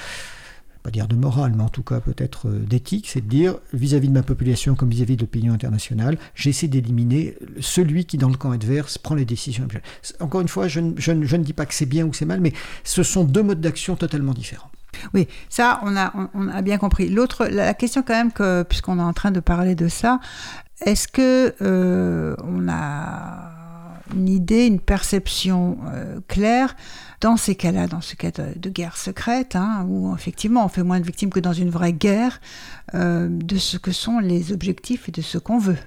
pas 0.85 0.91
dire 0.91 1.07
de 1.07 1.15
morale, 1.15 1.53
mais 1.55 1.63
en 1.63 1.69
tout 1.69 1.81
cas 1.81 1.99
peut-être 1.99 2.47
euh, 2.47 2.59
d'éthique, 2.59 3.09
c'est 3.09 3.21
de 3.21 3.27
dire 3.27 3.55
vis-à-vis 3.73 4.07
de 4.07 4.13
ma 4.13 4.21
population 4.21 4.75
comme 4.75 4.91
vis-à-vis 4.91 5.15
de 5.15 5.21
l'opinion 5.21 5.51
internationale, 5.51 6.19
j'essaie 6.35 6.67
d'éliminer 6.67 7.35
celui 7.59 8.05
qui 8.05 8.19
dans 8.19 8.29
le 8.29 8.37
camp 8.37 8.51
adverse 8.51 8.99
prend 8.99 9.15
les 9.15 9.25
décisions. 9.25 9.67
Encore 10.19 10.41
une 10.41 10.47
fois, 10.47 10.67
je, 10.67 10.79
ne- 10.81 10.93
je 10.97 11.11
ne- 11.11 11.25
je 11.25 11.35
ne 11.37 11.43
dis 11.43 11.53
pas 11.53 11.65
que 11.65 11.73
c'est 11.73 11.87
bien 11.87 12.05
ou 12.05 12.13
c'est 12.13 12.25
mal, 12.25 12.39
mais 12.39 12.53
ce 12.83 13.01
sont 13.01 13.23
deux 13.23 13.41
modes 13.41 13.61
d'action 13.61 13.95
totalement 13.95 14.33
différents. 14.33 14.69
Oui, 15.15 15.27
ça, 15.49 15.79
on 15.83 15.97
a, 15.97 16.13
on, 16.35 16.47
a 16.49 16.61
bien 16.61 16.77
compris. 16.77 17.09
L'autre, 17.09 17.47
la, 17.47 17.73
question 17.73 18.03
quand 18.03 18.13
même, 18.13 18.65
puisqu'on 18.65 18.99
est 18.99 19.01
en 19.01 19.13
train 19.13 19.31
de 19.31 19.39
parler 19.39 19.73
de 19.73 19.87
ça, 19.87 20.19
est-ce 20.85 21.07
que 21.07 21.55
euh, 21.63 22.35
on 22.43 22.69
a 22.69 23.51
une 24.15 24.29
idée, 24.29 24.67
une 24.67 24.79
perception 24.79 25.77
euh, 25.93 26.19
claire 26.27 26.75
dans 27.25 27.37
ces 27.37 27.55
cas-là, 27.55 27.87
dans 27.87 28.01
ce 28.01 28.15
cas 28.15 28.31
de, 28.39 28.45
de 28.65 28.69
guerre 28.69 28.97
secrète, 28.97 29.55
hein, 29.55 29.85
où 29.89 30.13
effectivement 30.15 30.63
on 30.65 30.69
fait 30.69 30.83
moins 30.83 30.99
de 30.99 31.05
victimes 31.05 31.31
que 31.31 31.39
dans 31.39 31.53
une 31.63 31.71
vraie 31.71 31.93
guerre, 32.07 32.39
euh, 32.93 33.27
de 33.51 33.57
ce 33.57 33.77
que 33.77 33.91
sont 33.91 34.19
les 34.19 34.51
objectifs 34.51 35.09
et 35.09 35.11
de 35.11 35.21
ce 35.21 35.37
qu'on 35.39 35.57
veut. 35.57 35.81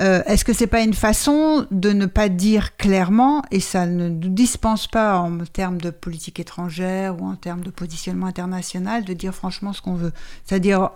Euh, 0.00 0.22
Est-ce 0.26 0.44
que 0.44 0.52
c'est 0.52 0.66
pas 0.66 0.82
une 0.82 0.92
façon 0.92 1.66
de 1.70 1.90
ne 1.92 2.06
pas 2.06 2.28
dire 2.28 2.76
clairement, 2.76 3.42
et 3.50 3.60
ça 3.60 3.86
ne 3.86 4.08
nous 4.08 4.28
dispense 4.28 4.86
pas 4.88 5.16
en 5.18 5.38
termes 5.60 5.80
de 5.80 5.90
politique 5.90 6.38
étrangère 6.40 7.20
ou 7.20 7.24
en 7.26 7.36
termes 7.36 7.62
de 7.62 7.70
positionnement 7.70 8.26
international, 8.26 9.04
de 9.04 9.12
dire 9.14 9.32
franchement 9.34 9.72
ce 9.72 9.80
qu'on 9.80 9.94
veut? 9.94 10.12
C'est-à-dire, 10.44 10.90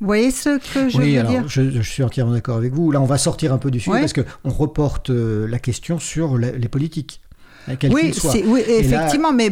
Vous 0.00 0.06
voyez 0.06 0.30
ce 0.30 0.58
que 0.74 0.88
je 0.90 0.98
oui, 0.98 1.14
veux 1.14 1.20
alors, 1.20 1.32
dire? 1.32 1.48
je, 1.48 1.70
je 1.70 1.80
suis 1.82 2.02
entièrement 2.02 2.32
d'accord 2.32 2.58
avec 2.58 2.74
vous. 2.74 2.92
Là, 2.92 3.00
on 3.00 3.06
va 3.06 3.16
sortir 3.16 3.52
un 3.54 3.58
peu 3.58 3.70
du 3.70 3.80
sujet 3.80 4.00
parce 4.00 4.12
qu'on 4.12 4.50
reporte 4.50 5.08
euh, 5.10 5.46
la 5.48 5.58
question 5.58 5.98
sur 5.98 6.36
la- 6.36 6.52
les 6.52 6.68
politiques, 6.68 7.22
Oui, 7.90 8.12
là- 8.12 8.78
effectivement, 8.78 9.32
mais 9.32 9.50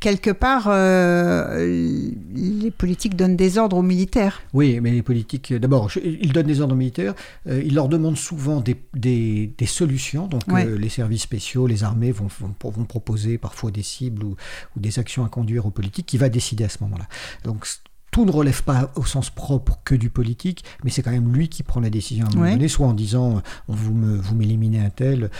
quelque 0.00 0.30
part, 0.30 0.64
euh, 0.68 2.10
les 2.34 2.70
politiques 2.72 3.14
donnent 3.16 3.36
des 3.36 3.56
ordres 3.58 3.76
aux 3.76 3.82
militaires. 3.82 4.40
Oui, 4.52 4.80
mais 4.80 4.90
les 4.90 5.02
politiques, 5.02 5.52
euh, 5.52 5.58
d'abord, 5.60 5.90
ils 6.02 6.32
donnent 6.32 6.46
des 6.46 6.60
ordres 6.60 6.74
militaires, 6.74 7.14
euh, 7.46 7.62
ils 7.64 7.74
leur 7.74 7.88
demandent 7.88 8.16
souvent 8.16 8.60
des, 8.60 8.76
des- 8.94 9.52
des 9.56 9.66
solutions. 9.66 10.26
Donc, 10.26 10.42
Ouais. 10.48 10.66
euh, 10.66 10.76
les 10.76 10.88
services 10.88 11.22
spéciaux, 11.22 11.66
les 11.68 11.84
armées 11.84 12.10
vont, 12.10 12.26
vont, 12.40 12.70
vont 12.70 12.84
proposer 12.84 13.38
parfois 13.38 13.70
des 13.70 13.82
cibles 13.84 14.24
ou, 14.24 14.34
ou 14.76 14.80
des 14.80 14.98
actions 14.98 15.24
à 15.24 15.28
conduire 15.28 15.66
aux 15.66 15.70
politiques 15.70 16.06
qui 16.06 16.18
va 16.18 16.28
décider 16.28 16.64
à 16.64 16.68
ce 16.68 16.78
moment-là. 16.82 17.06
Donc, 17.44 17.64
tout 18.10 18.26
ne 18.26 18.30
relève 18.30 18.62
pas 18.62 18.92
au 18.96 19.06
sens 19.06 19.30
propre 19.30 19.78
que 19.84 19.94
du 19.94 20.10
politique, 20.10 20.64
mais 20.84 20.90
c'est 20.90 21.00
quand 21.00 21.12
même 21.12 21.32
lui 21.32 21.48
qui 21.48 21.62
prend 21.62 21.80
la 21.80 21.88
décision 21.88 22.26
à 22.26 22.28
un 22.28 22.32
moment 22.32 22.42
Ouais. 22.42 22.50
donné, 22.52 22.68
soit 22.68 22.86
en 22.86 22.92
disant 22.92 23.40
vous 23.68 23.94
me- 23.94 24.16
vous 24.18 24.34
m'éliminez 24.34 24.80
un 24.80 24.90
tel. 24.90 25.30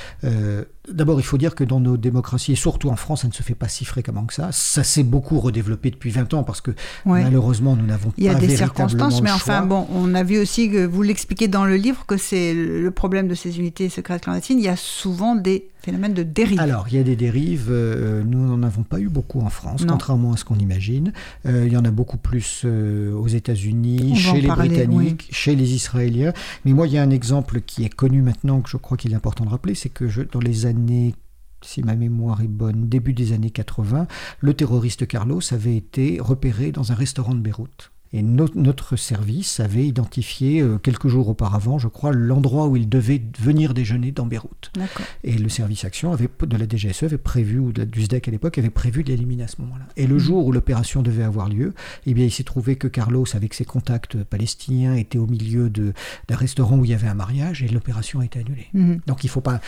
D'abord, 0.90 1.20
il 1.20 1.22
faut 1.22 1.38
dire 1.38 1.54
que 1.54 1.62
dans 1.62 1.78
nos 1.78 1.96
démocraties, 1.96 2.52
et 2.52 2.56
surtout 2.56 2.88
en 2.90 2.96
France, 2.96 3.22
ça 3.22 3.28
ne 3.28 3.32
se 3.32 3.42
fait 3.44 3.54
pas 3.54 3.68
si 3.68 3.84
fréquemment 3.84 4.24
que 4.24 4.34
ça. 4.34 4.48
Ça 4.50 4.82
s'est 4.82 5.04
beaucoup 5.04 5.38
redéveloppé 5.38 5.90
depuis 5.92 6.10
20 6.10 6.34
ans 6.34 6.42
parce 6.42 6.60
que 6.60 6.72
Ouais. 7.06 7.22
malheureusement, 7.22 7.76
nous 7.76 7.86
n'avons 7.86 8.08
pas 8.10 8.14
Il 8.18 8.24
y 8.24 8.28
a 8.28 8.34
des 8.34 8.48
circonstances, 8.56 9.22
mais 9.22 9.30
enfin, 9.30 9.58
choix. 9.58 9.66
bon, 9.66 9.86
on 9.94 10.12
a 10.14 10.24
vu 10.24 10.38
aussi 10.40 10.70
que 10.70 10.84
vous 10.84 11.02
l'expliquez 11.02 11.46
dans 11.46 11.64
le 11.64 11.76
livre 11.76 12.04
que 12.06 12.16
c'est 12.16 12.52
le 12.54 12.90
problème 12.90 13.28
de 13.28 13.34
ces 13.34 13.58
unités 13.60 13.88
secrètes 13.88 14.22
clandestines. 14.22 14.58
Il 14.58 14.64
y 14.64 14.68
a 14.68 14.76
souvent 14.76 15.36
des 15.36 15.68
phénomènes 15.82 16.14
de 16.14 16.22
dérive. 16.22 16.60
Alors, 16.60 16.86
il 16.90 16.96
y 16.96 16.98
a 16.98 17.02
des 17.02 17.16
dérives. 17.16 17.66
euh, 17.70 18.22
nous 18.24 18.38
n'en 18.56 18.62
avons 18.64 18.82
pas 18.84 19.00
eu 19.00 19.08
beaucoup 19.08 19.40
en 19.40 19.50
France, 19.50 19.82
Non. 19.84 19.94
contrairement 19.94 20.32
à 20.32 20.36
ce 20.36 20.44
qu'on 20.44 20.58
imagine. 20.58 21.12
Euh, 21.46 21.64
il 21.66 21.72
y 21.72 21.76
en 21.76 21.84
a 21.84 21.90
beaucoup 21.90 22.16
plus 22.18 22.62
euh, 22.64 23.12
aux 23.14 23.26
États-Unis, 23.28 24.14
chez 24.16 24.40
les 24.40 24.46
parler, 24.48 24.68
Britanniques, 24.68 25.28
chez 25.32 25.54
les 25.56 25.74
Israéliens. 25.74 26.32
Mais 26.64 26.72
moi, 26.72 26.86
il 26.86 26.92
y 26.92 26.98
a 26.98 27.02
un 27.02 27.10
exemple 27.10 27.60
qui 27.60 27.84
est 27.84 27.88
connu 27.88 28.22
maintenant, 28.22 28.60
que 28.60 28.70
je 28.70 28.76
crois 28.76 28.96
qu'il 28.96 29.12
est 29.12 29.16
important 29.16 29.44
de 29.44 29.50
rappeler, 29.50 29.74
c'est 29.74 29.88
que 29.88 30.08
je, 30.08 30.22
dans 30.22 30.38
les 30.40 30.66
années 30.66 30.71
si 31.64 31.82
ma 31.82 31.94
mémoire 31.94 32.42
est 32.42 32.48
bonne, 32.48 32.88
début 32.88 33.12
des 33.12 33.32
années 33.32 33.50
80, 33.50 34.06
le 34.40 34.54
terroriste 34.54 35.06
Carlos 35.06 35.40
avait 35.52 35.76
été 35.76 36.18
repéré 36.20 36.72
dans 36.72 36.92
un 36.92 36.94
restaurant 36.94 37.34
de 37.34 37.40
Beyrouth. 37.40 37.91
Et 38.14 38.22
no- 38.22 38.48
notre 38.54 38.96
service 38.96 39.58
avait 39.60 39.86
identifié 39.86 40.60
euh, 40.60 40.76
quelques 40.78 41.08
jours 41.08 41.28
auparavant, 41.28 41.78
je 41.78 41.88
crois, 41.88 42.12
l'endroit 42.12 42.66
où 42.68 42.76
il 42.76 42.88
devait 42.88 43.22
venir 43.38 43.72
déjeuner 43.72 44.12
dans 44.12 44.26
Beyrouth. 44.26 44.70
Et 45.24 45.32
le 45.38 45.48
service 45.48 45.84
action 45.84 46.12
avait, 46.12 46.28
de 46.46 46.56
la 46.56 46.66
DGSE 46.68 47.04
avait 47.04 47.16
prévu, 47.18 47.58
ou 47.58 47.72
de 47.72 47.80
la- 47.80 47.86
du 47.86 48.02
SDEC 48.02 48.28
à 48.28 48.30
l'époque, 48.30 48.58
avait 48.58 48.68
prévu 48.70 49.02
de 49.02 49.08
l'éliminer 49.08 49.44
à 49.44 49.48
ce 49.48 49.60
moment-là. 49.62 49.86
Et 49.96 50.06
le 50.06 50.18
jour 50.18 50.44
où 50.46 50.52
l'opération 50.52 51.02
devait 51.02 51.22
avoir 51.22 51.48
lieu, 51.48 51.72
eh 52.06 52.12
bien, 52.14 52.26
il 52.26 52.30
s'est 52.30 52.44
trouvé 52.44 52.76
que 52.76 52.86
Carlos, 52.88 53.24
avec 53.34 53.54
ses 53.54 53.64
contacts 53.64 54.22
palestiniens, 54.24 54.94
était 54.94 55.18
au 55.18 55.26
milieu 55.26 55.70
d'un 55.70 55.92
restaurant 56.36 56.76
où 56.76 56.84
il 56.84 56.90
y 56.90 56.94
avait 56.94 57.08
un 57.08 57.14
mariage 57.14 57.62
et 57.62 57.68
l'opération 57.68 58.20
a 58.20 58.24
été 58.26 58.38
annulée. 58.40 58.66
Mhm. 58.74 59.00
Donc 59.06 59.24
il 59.24 59.28
faut 59.30 59.40
pas. 59.40 59.60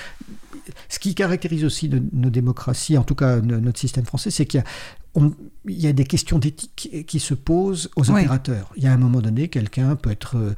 Ce 0.88 0.98
qui 0.98 1.14
caractérise 1.14 1.64
aussi 1.64 1.90
nos 2.12 2.30
démocraties, 2.30 2.96
en 2.98 3.04
tout 3.04 3.14
cas 3.14 3.40
no- 3.40 3.60
notre 3.60 3.78
système 3.78 4.04
français, 4.04 4.30
c'est 4.30 4.46
qu'il 4.46 4.58
y 4.58 4.62
a, 4.62 4.66
on- 5.14 5.32
il 5.66 5.80
y 5.80 5.86
a 5.86 5.92
des 5.92 6.04
questions 6.04 6.38
d'éthique 6.38 7.04
qui 7.06 7.20
se 7.20 7.34
posent 7.34 7.90
aux 7.96 8.10
Oui. 8.10 8.20
opérateurs. 8.20 8.72
Il 8.76 8.82
y 8.82 8.86
a 8.86 8.92
un 8.92 8.96
moment 8.98 9.20
donné, 9.20 9.48
quelqu'un 9.48 9.96
peut 9.96 10.10
être 10.10 10.36
euh, 10.36 10.54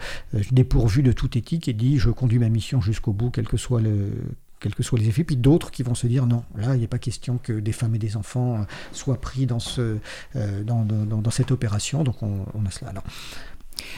dépourvu 0.50 1.02
de 1.02 1.12
toute 1.12 1.36
éthique 1.36 1.68
et 1.68 1.72
dit 1.72 1.98
je 1.98 2.10
conduis 2.10 2.38
ma 2.38 2.48
mission 2.48 2.80
jusqu'au 2.80 3.12
bout, 3.12 3.30
quel 3.30 3.46
que 3.48 3.56
soit 3.56 3.80
le 3.80 4.10
quels 4.58 4.74
que 4.74 4.82
soient 4.82 4.98
les 4.98 5.06
effets, 5.08 5.22
puis 5.22 5.36
d'autres 5.36 5.70
qui 5.70 5.82
vont 5.82 5.94
se 5.94 6.06
dire 6.06 6.26
non, 6.26 6.42
là, 6.56 6.74
il 6.74 6.80
n'est 6.80 6.86
pas 6.86 6.98
question 6.98 7.36
que 7.36 7.52
des 7.52 7.72
femmes 7.72 7.94
et 7.94 7.98
des 7.98 8.16
enfants 8.16 8.54
euh, 8.56 8.64
soient 8.90 9.20
pris 9.20 9.44
dans, 9.44 9.58
ce, 9.58 9.98
euh, 10.34 10.64
dans, 10.64 10.82
dans- 10.82 11.04
dans 11.20 11.30
cette 11.30 11.50
opération, 11.50 12.02
donc 12.04 12.22
on, 12.22 12.46
on 12.54 12.64
a 12.64 12.70
cela. 12.70 12.90
Alors, 12.92 13.04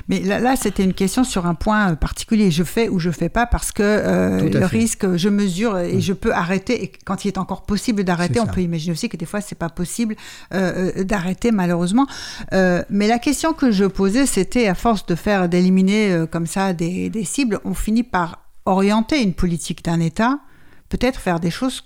Mais 0.09 0.21
là, 0.21 0.39
là, 0.41 0.57
c'était 0.57 0.85
une 0.85 0.95
question 0.95 1.25
sur 1.25 1.47
un 1.47 1.55
point 1.55 1.93
euh, 1.93 1.95
particulier. 1.97 2.51
Je 2.51 2.65
fais 2.65 2.89
ou 2.89 2.99
je 2.99 3.11
fais 3.11 3.29
pas 3.29 3.47
parce 3.47 3.73
que 3.73 3.83
euh, 3.83 4.41
le 4.43 4.51
fait. 4.61 4.67
risque, 4.67 5.17
je 5.17 5.29
mesure 5.29 5.79
et 5.79 5.97
Mm. 5.97 6.01
je 6.01 6.13
peux 6.13 6.33
arrêter. 6.33 6.83
Et 6.85 6.93
quand 7.05 7.25
il 7.25 7.29
est 7.29 7.39
encore 7.39 7.63
possible 7.63 8.05
d'arrêter, 8.05 8.41
on 8.41 8.47
ça. 8.47 8.53
peut 8.53 8.61
imaginer 8.63 8.93
aussi 8.93 9.09
que 9.09 9.17
des 9.17 9.27
fois, 9.27 9.41
c'est 9.41 9.55
pas 9.59 9.69
possible 9.69 10.17
euh, 10.55 11.05
d'arrêter 11.05 11.51
malheureusement. 11.53 12.07
Euh, 12.53 12.83
mais 12.91 13.07
la 13.09 13.19
question 13.19 13.53
que 13.53 13.71
je 13.71 13.85
posais, 13.85 14.27
c'était 14.27 14.69
à 14.69 14.75
force 14.75 15.07
de 15.07 15.15
faire 15.15 15.49
d'éliminer 15.49 16.25
comme 16.31 16.47
ça 16.47 16.73
des, 16.73 17.11
des 17.11 17.25
cibles, 17.25 17.61
on 17.65 17.75
finit 17.75 18.03
par 18.03 18.45
orienter 18.67 19.23
une 19.23 19.35
politique 19.35 19.85
d'un 19.85 20.01
État, 20.01 20.39
peut-être 20.89 21.19
faire 21.21 21.41
des 21.41 21.51
choses 21.51 21.83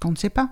qu'on 0.00 0.10
ne 0.12 0.16
sait 0.16 0.30
pas. 0.30 0.50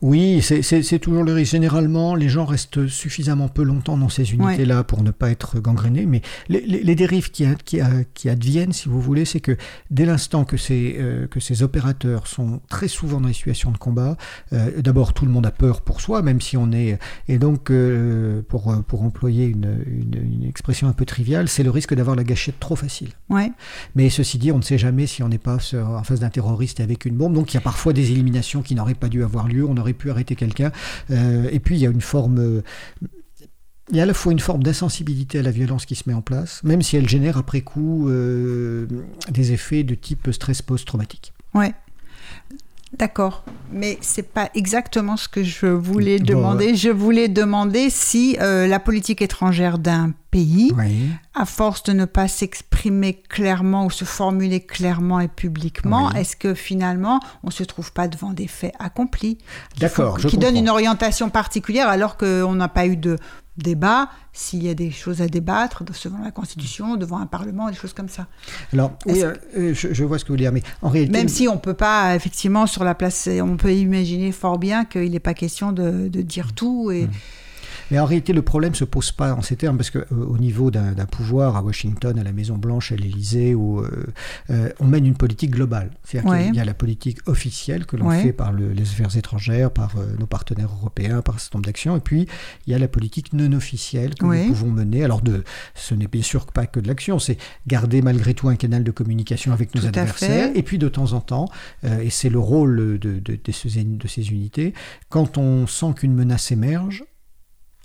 Oui, 0.00 0.42
c'est- 0.42 0.98
toujours 1.00 1.24
le 1.24 1.32
risque. 1.32 1.50
Généralement, 1.52 2.14
les 2.14 2.28
gens 2.28 2.44
restent 2.44 2.86
suffisamment 2.86 3.48
peu 3.48 3.62
longtemps 3.64 3.96
dans 3.98 4.08
ces 4.08 4.32
unités-là 4.32 4.84
pour 4.84 5.02
ne 5.02 5.10
pas 5.10 5.30
être 5.30 5.58
gangrénés. 5.58 6.06
Mais 6.06 6.22
les, 6.48 6.60
les- 6.60 6.82
les 6.84 6.94
dérives 6.94 7.30
qui, 7.32 7.44
adviennent, 8.28 8.72
si 8.72 8.88
vous 8.88 9.00
voulez, 9.00 9.24
c'est 9.24 9.40
que 9.40 9.56
dès 9.90 10.04
l'instant 10.06 10.44
que 10.44 10.56
ces, 10.56 10.96
euh, 11.00 11.26
que 11.26 11.40
ces 11.40 11.64
opérateurs 11.64 12.26
sont 12.28 12.60
très 12.68 12.86
souvent 12.86 13.20
dans 13.20 13.26
les 13.28 13.34
situations 13.34 13.72
de 13.72 13.76
combat, 13.78 14.16
euh, 14.52 14.80
d'abord 14.80 15.14
tout 15.14 15.24
le 15.26 15.32
monde 15.32 15.46
a 15.46 15.50
peur 15.50 15.80
pour 15.80 16.00
soi, 16.00 16.22
même 16.22 16.40
si 16.40 16.56
on 16.56 16.70
est... 16.70 16.98
Et 17.26 17.38
donc, 17.38 17.70
euh, 17.70 18.42
pour, 18.48 18.72
pour 18.86 19.02
employer 19.02 19.46
une, 19.46 19.78
une- 19.86 20.22
une 20.42 20.48
expression 20.48 20.86
un 20.86 20.92
peu 20.92 21.06
triviale, 21.06 21.48
c'est 21.48 21.64
le 21.64 21.70
risque 21.70 21.94
d'avoir 21.94 22.14
la 22.14 22.22
gâchette 22.24 22.60
trop 22.60 22.76
facile. 22.76 23.08
Ouais. 23.30 23.50
Mais 23.96 24.10
ceci 24.10 24.38
dit, 24.38 24.52
on 24.52 24.58
ne 24.58 24.62
sait 24.62 24.78
jamais 24.78 25.06
si 25.06 25.24
on 25.24 25.28
n'est 25.28 25.38
pas 25.38 25.58
en 25.74 26.04
face 26.04 26.20
d'un 26.20 26.30
terroriste 26.30 26.78
avec 26.80 27.04
une 27.04 27.16
bombe. 27.16 27.34
Donc 27.34 27.52
il 27.52 27.54
y 27.54 27.58
a 27.58 27.62
parfois 27.62 27.92
des 27.92 28.12
éliminations 28.12 28.62
qui 28.62 28.74
n'auraient 28.76 28.94
pas 28.94 29.08
dû 29.08 29.24
avoir 29.24 29.48
lieu. 29.48 29.64
On 29.66 29.76
aurait 29.76 29.87
pu 29.94 30.10
arrêter 30.10 30.34
quelqu'un. 30.34 30.72
Euh, 31.10 31.48
et 31.50 31.60
puis 31.60 31.76
il 31.76 31.80
y 31.80 31.86
a 31.86 31.90
une 31.90 32.00
forme. 32.00 32.38
euh, 32.38 32.62
il 33.90 33.96
y 33.96 34.00
a 34.00 34.02
à 34.02 34.06
la 34.06 34.14
fois 34.14 34.32
une 34.32 34.40
forme 34.40 34.62
d'insensibilité 34.62 35.38
à 35.38 35.42
la 35.42 35.50
violence 35.50 35.86
qui 35.86 35.94
se 35.94 36.04
met 36.06 36.14
en 36.14 36.20
place, 36.20 36.62
même 36.62 36.82
si 36.82 36.96
elle 36.96 37.08
génère 37.08 37.38
après 37.38 37.62
coup 37.62 38.10
euh, 38.10 38.86
des 39.30 39.52
effets 39.52 39.82
de 39.82 39.94
type 39.94 40.28
stress 40.30 40.60
post-traumatique. 40.60 41.32
Ouais. 41.54 41.72
D'accord, 42.96 43.44
mais 43.70 43.98
c'est 44.00 44.22
pas 44.32 44.48
exactement 44.54 45.16
ce 45.18 45.28
que 45.28 45.42
je 45.44 45.66
voulais 45.66 46.18
Bon, 46.18 46.24
demander. 46.24 46.74
Je 46.74 46.88
voulais 46.88 47.28
demander 47.28 47.90
si 47.90 48.36
euh, 48.40 48.66
la 48.66 48.80
politique 48.80 49.20
étrangère 49.20 49.78
d'un 49.78 50.12
pays, 50.30 50.72
Oui. 50.76 51.10
à 51.34 51.44
force 51.44 51.82
de 51.82 51.92
ne 51.92 52.06
pas 52.06 52.28
s'exprimer 52.28 53.14
clairement 53.28 53.84
ou 53.84 53.90
se 53.90 54.04
formuler 54.06 54.60
clairement 54.60 55.20
et 55.20 55.28
publiquement, 55.28 56.08
Oui. 56.14 56.20
est-ce 56.20 56.34
que 56.36 56.54
finalement 56.54 57.20
on 57.44 57.50
se 57.50 57.62
trouve 57.62 57.92
pas 57.92 58.08
devant 58.08 58.32
des 58.32 58.46
faits 58.46 58.74
accomplis 58.78 59.36
qui 59.74 59.80
D'accord, 59.80 60.18
je 60.18 60.28
qui 60.28 60.38
donnent 60.38 60.56
une 60.56 60.70
orientation 60.70 61.28
particulière 61.30 61.88
alors 61.88 62.16
qu'on 62.16 62.54
n'a 62.54 62.68
pas 62.68 62.86
eu 62.86 62.96
de 62.96 63.16
débat, 63.58 64.08
s'il 64.32 64.62
y 64.62 64.68
a 64.68 64.74
des 64.74 64.90
choses 64.90 65.20
à 65.20 65.26
débattre 65.26 65.84
devant 65.84 66.22
la 66.24 66.30
Constitution, 66.30 66.96
devant 66.96 67.18
un 67.18 67.26
Parlement, 67.26 67.68
des 67.68 67.76
choses 67.76 67.92
comme 67.92 68.08
ça. 68.08 68.26
Alors, 68.72 68.92
oui, 69.06 69.22
euh, 69.22 69.34
euh, 69.56 69.74
je, 69.74 69.92
je 69.92 70.04
vois 70.04 70.18
ce 70.18 70.24
que 70.24 70.28
vous 70.28 70.34
voulez 70.34 70.44
dire, 70.44 70.52
mais 70.52 70.62
en 70.82 70.88
réalité. 70.88 71.12
Même 71.12 71.28
si 71.28 71.48
on 71.48 71.58
peut 71.58 71.74
pas, 71.74 72.14
effectivement, 72.14 72.66
sur 72.66 72.84
la 72.84 72.94
place, 72.94 73.28
on 73.42 73.56
peut 73.56 73.74
imaginer 73.74 74.32
fort 74.32 74.58
bien 74.58 74.84
qu'il 74.84 75.10
n'est 75.10 75.20
pas 75.20 75.34
question 75.34 75.72
de, 75.72 76.08
de 76.08 76.22
dire 76.22 76.52
tout. 76.52 76.90
Et... 76.90 77.08
Mais 77.90 77.98
en 77.98 78.04
réalité, 78.04 78.32
le 78.32 78.42
problème 78.42 78.74
se 78.74 78.84
pose 78.84 79.12
pas 79.12 79.34
en 79.34 79.42
ces 79.42 79.56
termes, 79.56 79.76
parce 79.76 79.90
que 79.90 79.98
euh, 79.98 80.04
au 80.12 80.38
niveau 80.38 80.70
d'un 80.70 80.92
d'un 80.92 81.06
pouvoir 81.06 81.56
à 81.56 81.62
Washington, 81.62 82.18
à 82.18 82.22
la 82.22 82.32
Maison 82.32 82.56
Blanche, 82.58 82.92
à 82.92 82.96
l'Élysée, 82.96 83.54
où 83.54 83.80
euh, 83.80 84.06
euh, 84.50 84.68
on 84.80 84.86
mène 84.86 85.06
une 85.06 85.16
politique 85.16 85.50
globale. 85.52 85.90
C'est-à-dire 86.04 86.30
Ouais. 86.30 86.44
qu'il 86.46 86.54
y 86.56 86.60
a 86.60 86.64
la 86.64 86.74
politique 86.74 87.18
officielle 87.26 87.86
que 87.86 87.96
l'on 87.96 88.08
Ouais. 88.08 88.22
fait 88.22 88.32
par 88.32 88.52
le- 88.52 88.72
les 88.72 88.82
affaires 88.82 89.16
étrangères, 89.16 89.70
par 89.70 89.96
euh, 89.96 90.16
nos 90.18 90.26
partenaires 90.26 90.70
européens, 90.72 91.22
par 91.22 91.36
un 91.36 91.38
certain 91.38 91.58
nombre 91.58 91.66
d'actions, 91.66 91.96
et 91.96 92.00
puis 92.00 92.26
il 92.66 92.72
y 92.72 92.74
a 92.74 92.78
la 92.78 92.88
politique 92.88 93.32
non 93.32 93.52
officielle 93.52 94.14
que 94.14 94.26
Ouais. 94.26 94.42
nous 94.42 94.48
pouvons 94.48 94.70
mener. 94.70 95.04
Alors, 95.04 95.20
de, 95.22 95.44
ce 95.74 95.94
n'est 95.94 96.08
bien 96.08 96.22
sûr 96.22 96.46
pas 96.46 96.66
que 96.66 96.80
de 96.80 96.88
l'action, 96.88 97.18
c'est 97.18 97.38
garder 97.66 98.02
malgré 98.02 98.34
tout 98.34 98.48
un 98.48 98.56
canal 98.56 98.84
de 98.84 98.90
communication 98.90 99.52
avec 99.52 99.74
nos 99.74 99.80
Tout 99.82 99.88
adversaires, 99.88 100.50
et 100.54 100.62
puis 100.62 100.78
de 100.78 100.88
temps 100.88 101.12
en 101.14 101.20
temps, 101.20 101.48
euh, 101.84 102.00
et 102.00 102.10
c'est 102.10 102.28
le 102.30 102.38
rôle 102.38 102.98
de, 102.98 103.18
de- 103.18 103.38
de 103.42 103.52
ces, 103.52 103.82
de 103.84 104.08
ces 104.08 104.30
unités, 104.30 104.74
quand 105.08 105.38
on 105.38 105.66
sent 105.66 105.94
qu'une 105.96 106.14
menace 106.14 106.50
émerge, 106.52 107.04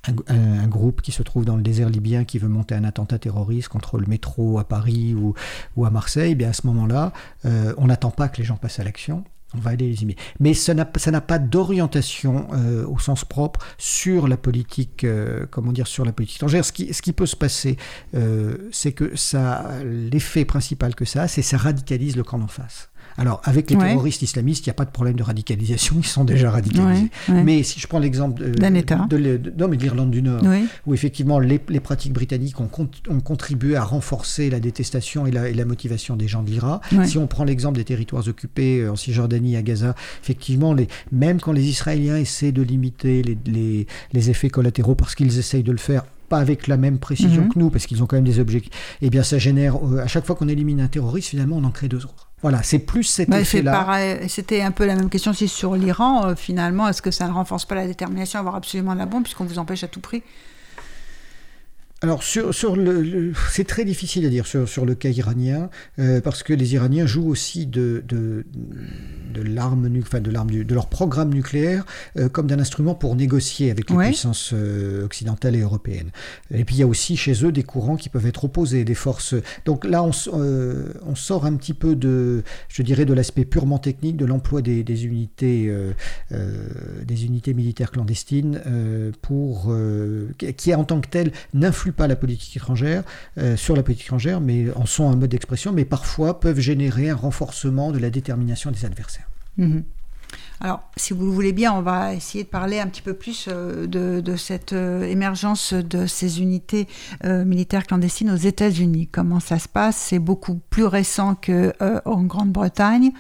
un, 0.08 0.36
un- 0.36 0.68
groupe 0.68 1.02
qui 1.02 1.12
se 1.12 1.24
trouve 1.24 1.46
dans 1.46 1.56
le 1.56 1.62
désert 1.62 1.90
libyen 1.90 2.24
qui 2.24 2.40
veut 2.40 2.48
monter 2.50 2.76
un 2.76 2.84
attentat 2.84 3.20
terroriste 3.20 3.68
contre 3.68 3.98
le 3.98 4.08
métro 4.08 4.60
à 4.60 4.64
Paris 4.64 5.14
ou, 5.14 5.34
ou 5.76 5.86
à 5.86 5.90
Marseille, 5.90 6.32
eh 6.32 6.36
bien 6.36 6.50
à 6.50 6.54
ce 6.54 6.66
moment-là, 6.68 7.14
euh, 7.46 7.74
on 7.78 7.88
n'attend 7.88 8.12
pas 8.12 8.28
que 8.30 8.38
les 8.38 8.44
gens 8.44 8.58
passent 8.58 8.80
à 8.80 8.84
l'action. 8.84 9.24
On 9.56 9.60
va 9.60 9.70
aller 9.70 9.86
les 9.88 9.94
éliminer. 9.94 10.18
Mais 10.40 10.56
ça 10.56 10.74
n'a 10.74 10.86
pas 11.22 11.38
d'orientation 11.38 12.48
euh, 12.54 12.88
au 12.88 12.98
sens 12.98 13.24
propre 13.24 13.60
sur 13.78 14.28
la 14.28 14.36
politique, 14.36 15.04
euh, 15.04 15.46
comment 15.52 15.72
dire, 15.72 15.86
sur 15.86 16.06
la 16.06 16.12
politique 16.12 16.38
étrangère. 16.38 16.66
Ce 16.66 16.72
qui, 16.72 16.92
ce 16.92 17.04
qui 17.04 17.14
peut 17.14 17.28
se 17.28 17.36
passer, 17.36 17.78
euh, 18.16 18.58
c'est 18.72 18.94
que 18.94 19.16
ça, 19.16 19.70
l'effet 19.84 20.44
principal 20.44 20.96
que 20.96 21.06
ça 21.06 21.24
a, 21.24 21.28
c'est 21.28 21.44
ça 21.44 21.58
radicalise 21.58 22.16
le 22.16 22.24
camp 22.24 22.40
d'en 22.40 22.48
face. 22.48 22.90
Alors, 23.18 23.42
avec 23.44 23.70
les 23.70 23.76
Ouais. 23.76 23.90
terroristes 23.90 24.22
islamistes, 24.22 24.66
il 24.66 24.70
n'y 24.70 24.72
a 24.72 24.76
pas 24.76 24.86
de 24.86 24.92
problème 24.92 25.16
de 25.16 25.24
radicalisation, 25.24 25.96
ils 26.00 26.06
sont 26.06 26.24
déjà 26.26 26.50
radicalisés. 26.52 27.10
Ouais, 27.30 27.34
ouais. 27.36 27.44
Mais 27.44 27.64
si 27.64 27.80
je 27.80 27.88
prends 27.88 28.00
l'exemple 28.00 28.42
de, 28.44 28.50
D'un 28.52 28.74
État. 28.74 29.06
de, 29.10 29.18
de- 29.18 29.66
l'Irlande 29.74 30.12
du 30.12 30.22
Nord, 30.22 30.42
où 30.86 30.94
effectivement 30.94 31.40
les, 31.40 31.60
les 31.70 31.80
pratiques 31.80 32.14
britanniques 32.14 32.60
ont, 32.60 32.68
cont- 32.68 32.90
ont 33.10 33.20
contribué 33.20 33.76
à 33.76 33.84
renforcer 33.84 34.50
la 34.50 34.60
détestation 34.60 35.26
et 35.28 35.32
la, 35.32 35.50
et 35.50 35.54
la 35.54 35.66
motivation 35.66 36.16
des 36.16 36.28
gens 36.28 36.44
de 36.44 36.50
l'IRA. 36.52 36.82
Si 37.06 37.18
on 37.18 37.28
prend 37.28 37.44
l'exemple 37.44 37.78
des 37.78 37.84
territoires 37.86 38.28
occupés 38.28 38.82
euh, 38.82 38.92
en 38.92 38.96
Cisjordanie, 38.96 39.56
à 39.58 39.62
Gaza, 39.62 39.96
effectivement, 40.22 40.74
les, 40.74 40.88
même 41.12 41.40
quand 41.42 41.52
les 41.52 41.66
Israéliens 41.66 42.18
essaient 42.18 42.52
de 42.52 42.62
limiter 42.62 43.24
les, 43.24 43.38
les- 43.46 43.88
les 44.14 44.30
effets 44.30 44.50
collatéraux 44.50 44.96
parce 44.96 45.16
qu'ils 45.16 45.38
essayent 45.40 45.64
de 45.64 45.72
le 45.72 45.78
faire, 45.78 46.04
pas 46.30 46.38
avec 46.40 46.68
la 46.68 46.78
même 46.78 46.98
précision 47.00 47.44
Mhm. 47.44 47.50
que 47.54 47.60
nous, 47.60 47.70
parce 47.70 47.86
qu'ils 47.86 48.02
ont 48.04 48.06
quand 48.06 48.16
même 48.16 48.24
des 48.26 48.40
objectifs, 48.40 48.72
eh 49.02 49.10
bien 49.10 49.24
ça 49.24 49.38
génère, 49.38 49.76
euh, 49.78 50.00
à 50.04 50.08
chaque 50.08 50.26
fois 50.26 50.36
qu'on 50.36 50.48
élimine 50.48 50.82
un 50.82 50.88
terroriste, 50.88 51.30
finalement, 51.30 51.58
on 51.58 51.64
en 51.64 51.72
crée 51.72 51.88
deux 51.88 52.06
autres. 52.06 52.30
Voilà, 52.42 52.62
c'est 52.62 52.80
plus 52.80 53.04
cet 53.04 53.30
Bah, 53.30 53.40
effet-là. 53.40 54.28
C'était 54.28 54.62
un 54.62 54.72
peu 54.72 54.86
la 54.86 54.96
même 54.96 55.10
question 55.10 55.32
aussi 55.32 55.48
sur 55.48 55.76
l'Iran. 55.76 56.26
euh, 56.28 56.36
finalement, 56.36 56.88
est-ce 56.90 57.02
que 57.02 57.12
ça 57.12 57.28
ne 57.28 57.32
renforce 57.34 57.66
pas 57.66 57.76
la 57.76 57.88
détermination 57.88 58.38
à 58.38 58.42
avoir 58.42 58.56
absolument 58.56 58.94
la 58.96 59.06
bombe 59.06 59.24
puisqu'on 59.24 59.46
vous 59.46 59.60
empêche 59.60 59.84
à 59.84 59.88
tout 59.88 60.02
prix 60.02 60.24
Alors, 62.04 62.22
sur, 62.22 62.54
sur 62.54 62.76
le, 62.76 63.02
le- 63.02 63.32
c'est 63.50 63.64
très 63.66 63.86
difficile 63.86 64.26
à 64.26 64.30
dire 64.30 64.46
sur, 64.46 64.68
sur 64.68 64.86
le 64.86 64.94
cas 64.94 65.08
iranien, 65.08 65.70
euh, 66.00 66.20
parce 66.20 66.44
que 66.44 66.52
les 66.52 66.74
Iraniens 66.74 67.06
jouent 67.06 67.30
aussi 67.30 67.66
de, 67.66 68.04
de, 68.10 68.46
de 69.34 69.42
l'arme, 69.42 69.90
enfin 70.02 70.20
de, 70.20 70.30
l'arme 70.30 70.52
de 70.52 70.74
leur 70.74 70.90
programme 70.90 71.34
nucléaire 71.34 71.86
euh, 72.18 72.28
comme 72.28 72.48
d'un 72.48 72.60
instrument 72.60 72.94
pour 72.94 73.16
négocier 73.16 73.72
avec 73.72 73.90
les 73.90 73.96
Ouais. 73.96 74.08
puissances 74.08 74.52
euh, 74.54 75.06
occidentales 75.06 75.56
et 75.56 75.62
européennes. 75.62 76.10
Et 76.54 76.66
puis, 76.66 76.76
il 76.76 76.80
y 76.80 76.84
a 76.84 76.88
aussi 76.88 77.16
chez 77.16 77.46
eux 77.46 77.54
des 77.54 77.64
courants 77.64 77.96
qui 77.96 78.10
peuvent 78.10 78.26
être 78.26 78.44
opposés, 78.44 78.84
des 78.84 78.96
forces. 78.96 79.34
Donc 79.64 79.86
là, 79.86 80.04
on, 80.04 80.12
euh, 80.34 80.92
on 81.06 81.16
sort 81.16 81.46
un 81.46 81.56
petit 81.56 81.74
peu 81.74 81.96
de, 81.96 82.44
je 82.68 82.82
dirais, 82.84 83.06
de 83.06 83.14
l'aspect 83.14 83.46
purement 83.46 83.80
technique 83.80 84.18
de 84.18 84.26
l'emploi 84.26 84.62
des, 84.62 84.84
des 84.84 85.06
unités, 85.06 85.68
euh, 85.70 85.94
euh, 86.34 86.68
des 87.08 87.24
unités 87.24 87.54
militaires 87.54 87.92
clandestines 87.92 88.60
euh, 88.68 89.12
pour, 89.22 89.68
euh, 89.70 90.28
qui- 90.58 90.76
en 90.76 90.84
tant 90.84 91.00
que 91.00 91.08
telles 91.08 91.32
pas 91.94 92.08
la 92.08 92.16
politique 92.16 92.56
étrangère 92.58 93.04
euh, 93.38 93.56
sur 93.56 93.76
la 93.76 93.84
politique 93.84 94.06
étrangère, 94.06 94.42
mais 94.42 94.72
en 94.76 94.86
sont 94.86 95.10
un 95.10 95.16
mode 95.16 95.30
d'expression, 95.30 95.72
mais 95.72 95.86
parfois 95.86 96.40
peuvent 96.40 96.60
générer 96.60 97.10
un 97.10 97.16
renforcement 97.16 97.92
de 97.92 98.00
la 98.00 98.10
détermination 98.10 98.72
des 98.72 98.86
adversaires. 98.86 99.30
Mhm. 99.58 99.84
Alors, 100.60 100.82
si 100.96 101.14
vous 101.14 101.26
le 101.26 101.32
voulez 101.32 101.52
bien, 101.52 101.74
on 101.74 101.82
va 101.82 102.14
essayer 102.14 102.44
de 102.44 102.50
parler 102.50 102.80
un 102.80 102.88
petit 102.88 103.02
peu 103.02 103.14
plus 103.14 103.48
euh, 103.50 103.86
de, 103.86 104.36
cette 104.38 104.74
euh, 104.74 105.04
émergence 105.04 105.74
de 105.74 106.08
ces 106.08 106.42
unités 106.42 106.88
euh, 107.26 107.44
militaires 107.44 107.86
clandestines 107.86 108.32
aux 108.32 108.38
États-Unis. 108.38 109.10
Comment 109.12 109.40
ça 109.40 109.60
se 109.60 109.68
passe? 109.68 109.98
C'est 109.98 110.20
beaucoup 110.20 110.62
plus 110.70 110.86
récent 110.86 111.36
qu'en 111.36 112.24
Grande-Bretagne. 112.24 113.12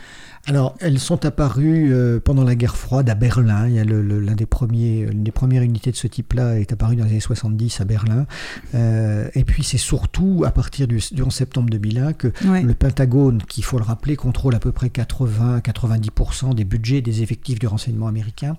Alors, 0.45 0.75
elles 0.81 0.99
sont 0.99 1.25
apparues 1.25 1.93
euh, 1.93 2.19
pendant 2.19 2.43
la 2.43 2.55
guerre 2.55 2.75
froide 2.75 3.09
à 3.09 3.15
Berlin. 3.15 3.65
Il 3.69 3.75
y 3.75 3.79
a 3.79 3.85
l'un 3.85 4.35
des 4.35 4.45
premiers, 4.45 5.05
l'une 5.05 5.23
des 5.23 5.31
premières 5.31 5.61
unités 5.63 5.89
de 5.89 5.95
ce 5.95 6.05
type-là 6.05 6.59
est 6.59 6.73
apparue 6.73 6.97
dans 6.97 7.05
les 7.05 7.11
années 7.11 7.19
70 7.21 7.79
à 7.79 7.85
Berlin. 7.85 8.25
Euh, 8.75 9.29
et 9.35 9.45
puis, 9.45 9.63
c'est 9.63 9.77
surtout 9.77 10.43
à 10.45 10.51
partir 10.51 10.85
du, 10.89 10.99
du 11.13 11.21
11 11.21 11.33
septembre 11.33 11.69
2001 11.69 12.11
que 12.11 12.27
Ouais. 12.45 12.61
le 12.61 12.73
Pentagone, 12.73 13.41
qui, 13.47 13.61
il 13.61 13.63
faut 13.63 13.77
le 13.77 13.85
rappeler, 13.85 14.17
contrôle 14.17 14.53
à 14.53 14.59
peu 14.59 14.73
près 14.73 14.87
80-90% 14.87 16.53
des 16.55 16.65
budgets 16.65 16.99
des 17.01 17.21
effectifs 17.23 17.57
du 17.59 17.67
renseignement 17.67 18.07
américain, 18.07 18.57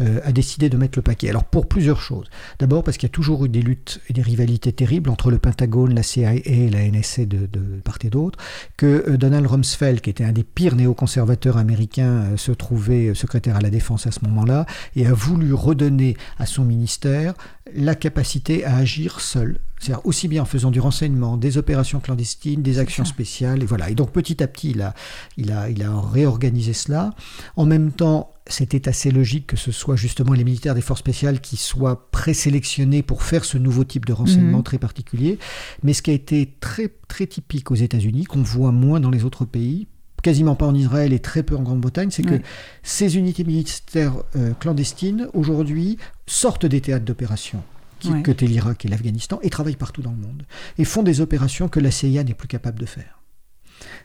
euh, 0.00 0.20
a 0.24 0.32
décidé 0.32 0.70
de 0.70 0.78
mettre 0.78 0.96
le 0.98 1.02
paquet. 1.02 1.28
Alors, 1.28 1.44
pour 1.44 1.66
plusieurs 1.66 2.00
choses. 2.00 2.26
D'abord, 2.60 2.82
parce 2.82 2.96
qu'il 2.96 3.08
y 3.08 3.10
a 3.10 3.14
toujours 3.14 3.44
eu 3.44 3.50
des 3.50 3.60
luttes 3.60 4.00
et 4.08 4.14
des 4.14 4.22
rivalités 4.22 4.72
terribles 4.72 5.10
entre 5.10 5.30
le 5.30 5.36
Pentagone, 5.38 5.94
la 5.94 6.02
CIA 6.02 6.32
et 6.44 6.70
la 6.70 6.88
NSA 6.88 7.26
de, 7.26 7.46
de 7.46 7.60
part 7.84 7.98
et 8.04 8.08
d'autre, 8.08 8.38
que 8.78 9.16
Donald 9.16 9.46
Rumsfeld, 9.46 10.00
qui 10.00 10.08
était 10.08 10.24
un 10.24 10.32
des 10.32 10.42
pires 10.44 10.74
néoconservateurs 10.76 11.25
américains, 11.56 12.32
euh, 12.32 12.36
se 12.36 12.52
trouvait 12.52 13.08
euh, 13.08 13.14
secrétaire 13.14 13.56
à 13.56 13.60
la 13.60 13.70
défense 13.70 14.06
à 14.06 14.10
ce 14.10 14.20
moment-là, 14.24 14.66
et 14.94 15.06
a 15.06 15.12
voulu 15.12 15.52
redonner 15.54 16.16
à 16.38 16.46
son 16.46 16.64
ministère 16.64 17.34
la 17.74 17.94
capacité 17.94 18.64
à 18.64 18.76
agir 18.76 19.20
seul. 19.20 19.58
C'est-à-dire 19.78 20.06
aussi 20.06 20.26
bien 20.28 20.42
en 20.42 20.46
faisant 20.46 20.70
du 20.70 20.80
renseignement, 20.80 21.36
des 21.36 21.58
opérations 21.58 22.00
clandestines, 22.00 22.62
des 22.62 22.78
actions 22.78 23.04
spéciales, 23.04 23.62
et 23.62 23.66
voilà. 23.66 23.90
Et 23.90 23.94
donc 23.94 24.10
petit 24.10 24.42
à 24.42 24.46
petit, 24.46 24.70
il 24.70 24.80
a, 24.80 24.94
il 25.36 25.52
a, 25.52 25.68
il 25.68 25.82
a 25.82 26.00
réorganisé 26.00 26.72
cela. 26.72 27.14
En 27.56 27.66
même 27.66 27.92
temps, 27.92 28.30
c'était 28.46 28.88
assez 28.88 29.10
logique 29.10 29.48
que 29.48 29.56
ce 29.56 29.72
soit 29.72 29.96
justement 29.96 30.32
les 30.32 30.44
militaires 30.44 30.74
des 30.74 30.80
forces 30.80 31.00
spéciales 31.00 31.40
qui 31.40 31.56
soient 31.56 32.10
présélectionnés 32.10 33.02
pour 33.02 33.22
faire 33.22 33.44
ce 33.44 33.58
nouveau 33.58 33.84
type 33.84 34.06
de 34.06 34.12
renseignement 34.12 34.58
Mhm. 34.58 34.64
très 34.64 34.78
particulier. 34.78 35.38
Mais 35.82 35.92
ce 35.92 36.00
qui 36.02 36.10
a 36.10 36.14
été 36.14 36.54
très, 36.60 36.90
très 37.08 37.26
typique 37.26 37.70
aux 37.70 37.74
États-Unis, 37.74 38.24
qu'on 38.24 38.42
voit 38.42 38.72
moins 38.72 39.00
dans 39.00 39.10
les 39.10 39.24
autres 39.24 39.44
pays, 39.44 39.88
quasiment 40.26 40.56
pas 40.56 40.66
en 40.66 40.74
Israël 40.74 41.12
et 41.12 41.20
très 41.20 41.44
peu 41.44 41.54
en 41.56 41.62
Grande-Bretagne, 41.62 42.10
c'est 42.10 42.24
que 42.24 42.40
ces 42.82 43.16
unités 43.16 43.44
militaires 43.44 44.14
euh, 44.34 44.54
clandestines, 44.58 45.28
aujourd'hui, 45.34 45.98
sortent 46.26 46.66
des 46.66 46.80
théâtres 46.80 47.04
d'opération 47.04 47.62
Ouais. 48.04 48.22
que 48.22 48.44
l'Irak 48.44 48.84
et 48.84 48.88
l'Afghanistan, 48.88 49.38
et 49.42 49.50
travaillent 49.50 49.76
partout 49.76 50.02
dans 50.02 50.10
le 50.10 50.18
monde, 50.18 50.42
et 50.78 50.84
font 50.84 51.02
des 51.02 51.20
opérations 51.22 51.68
que 51.68 51.80
la 51.80 51.90
CIA 51.90 52.24
n'est 52.24 52.34
plus 52.34 52.46
capable 52.46 52.78
de 52.78 52.84
faire. 52.86 53.20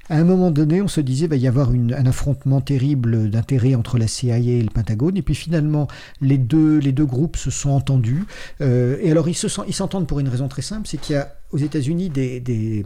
À 0.09 0.17
un 0.17 0.23
moment 0.23 0.51
donné, 0.51 0.81
on 0.81 0.87
se 0.87 1.01
disait 1.01 1.27
va 1.27 1.35
y 1.37 1.47
avoir 1.47 1.71
une- 1.73 1.93
un 1.93 2.05
affrontement 2.05 2.61
terrible 2.61 3.29
d'intérêts 3.29 3.75
entre 3.75 3.97
la 3.97 4.07
CIA 4.07 4.37
et 4.37 4.61
le 4.61 4.69
Pentagone, 4.69 5.15
et 5.17 5.21
puis 5.21 5.35
finalement, 5.35 5.87
les 6.21 6.37
deux, 6.37 6.77
les 6.79 6.91
deux 6.91 7.05
groupes 7.05 7.37
se 7.37 7.49
sont 7.51 7.69
entendus. 7.71 8.23
euh, 8.61 8.97
et 9.01 9.09
alors, 9.11 9.29
ils 9.29 9.33
se 9.35 9.47
sont- 9.47 9.63
ils 9.67 9.73
s'entendent 9.73 10.07
pour 10.07 10.19
une 10.19 10.27
raison 10.29 10.47
très 10.47 10.61
simple 10.61 10.87
c'est 10.87 10.97
qu'il 10.97 11.15
y 11.15 11.17
a 11.19 11.33
aux 11.51 11.57
États-Unis 11.57 12.09
des, 12.09 12.39
des, 12.39 12.85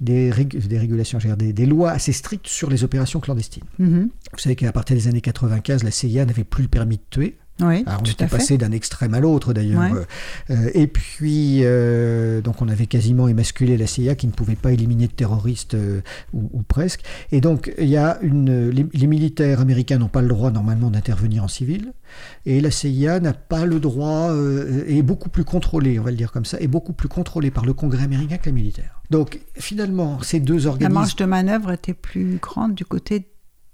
des, 0.00 0.30
rég- 0.30 0.66
des 0.66 0.78
régulations, 0.78 1.18
des, 1.36 1.52
des 1.52 1.66
lois 1.66 1.90
assez 1.92 2.12
strictes 2.12 2.46
sur 2.48 2.68
les 2.70 2.82
opérations 2.84 3.20
clandestines. 3.20 3.62
Mhm. 3.78 4.08
Vous 4.32 4.38
savez 4.38 4.56
qu'à 4.56 4.72
partir 4.72 4.96
des 4.96 5.06
années 5.08 5.20
95, 5.20 5.84
la 5.84 5.90
CIA 5.90 6.24
n'avait 6.24 6.44
plus 6.44 6.62
le 6.62 6.68
permis 6.68 6.96
de 6.96 7.02
tuer. 7.10 7.36
Oui, 7.60 7.82
Alors, 7.86 8.00
on 8.00 8.04
tout 8.04 8.12
était 8.12 8.24
à 8.24 8.28
passé 8.28 8.58
d'un 8.58 8.72
extrême 8.72 9.14
à 9.14 9.20
l'autre 9.20 9.52
d'ailleurs. 9.52 9.80
Ouais. 9.92 10.00
Euh, 10.50 10.70
et 10.74 10.86
puis, 10.86 11.60
euh, 11.62 12.40
donc 12.40 12.62
on 12.62 12.68
avait 12.68 12.86
quasiment 12.86 13.28
émasculé 13.28 13.76
la 13.76 13.86
CIA 13.86 14.14
qui 14.14 14.26
ne 14.26 14.32
pouvait 14.32 14.56
pas 14.56 14.72
éliminer 14.72 15.06
de 15.06 15.12
terroristes 15.12 15.74
euh, 15.74 16.00
ou, 16.32 16.50
ou 16.52 16.62
presque. 16.62 17.02
Et 17.32 17.40
donc, 17.40 17.72
il 17.78 17.88
y 17.88 17.96
a 17.96 18.18
une, 18.22 18.70
les, 18.70 18.86
les 18.92 19.06
militaires 19.06 19.60
américains 19.60 19.98
n'ont 19.98 20.08
pas 20.08 20.22
le 20.22 20.28
droit 20.28 20.50
normalement 20.50 20.90
d'intervenir 20.90 21.44
en 21.44 21.48
civil. 21.48 21.92
Et 22.46 22.60
la 22.60 22.70
CIA 22.70 23.20
n'a 23.20 23.32
pas 23.32 23.66
le 23.66 23.78
droit, 23.78 24.34
est 24.88 25.02
beaucoup 25.02 25.28
plus 25.28 25.44
contrôlée, 25.44 25.98
on 26.00 26.02
va 26.02 26.10
le 26.10 26.16
dire 26.16 26.32
comme 26.32 26.44
ça, 26.44 26.58
est 26.60 26.66
beaucoup 26.66 26.92
plus 26.92 27.08
contrôlée 27.08 27.50
par 27.50 27.64
le 27.64 27.72
Congrès 27.72 28.02
américain 28.02 28.36
que 28.36 28.46
les 28.46 28.52
militaires. 28.52 29.00
Donc, 29.10 29.40
finalement, 29.56 30.20
ces 30.22 30.40
deux 30.40 30.58
La 30.60 30.70
organismes. 30.70 30.94
marge 30.94 31.16
de 31.16 31.24
manœuvre 31.24 31.72
était 31.72 31.94
plus 31.94 32.38
grande 32.40 32.74
du 32.74 32.84
côté. 32.84 33.26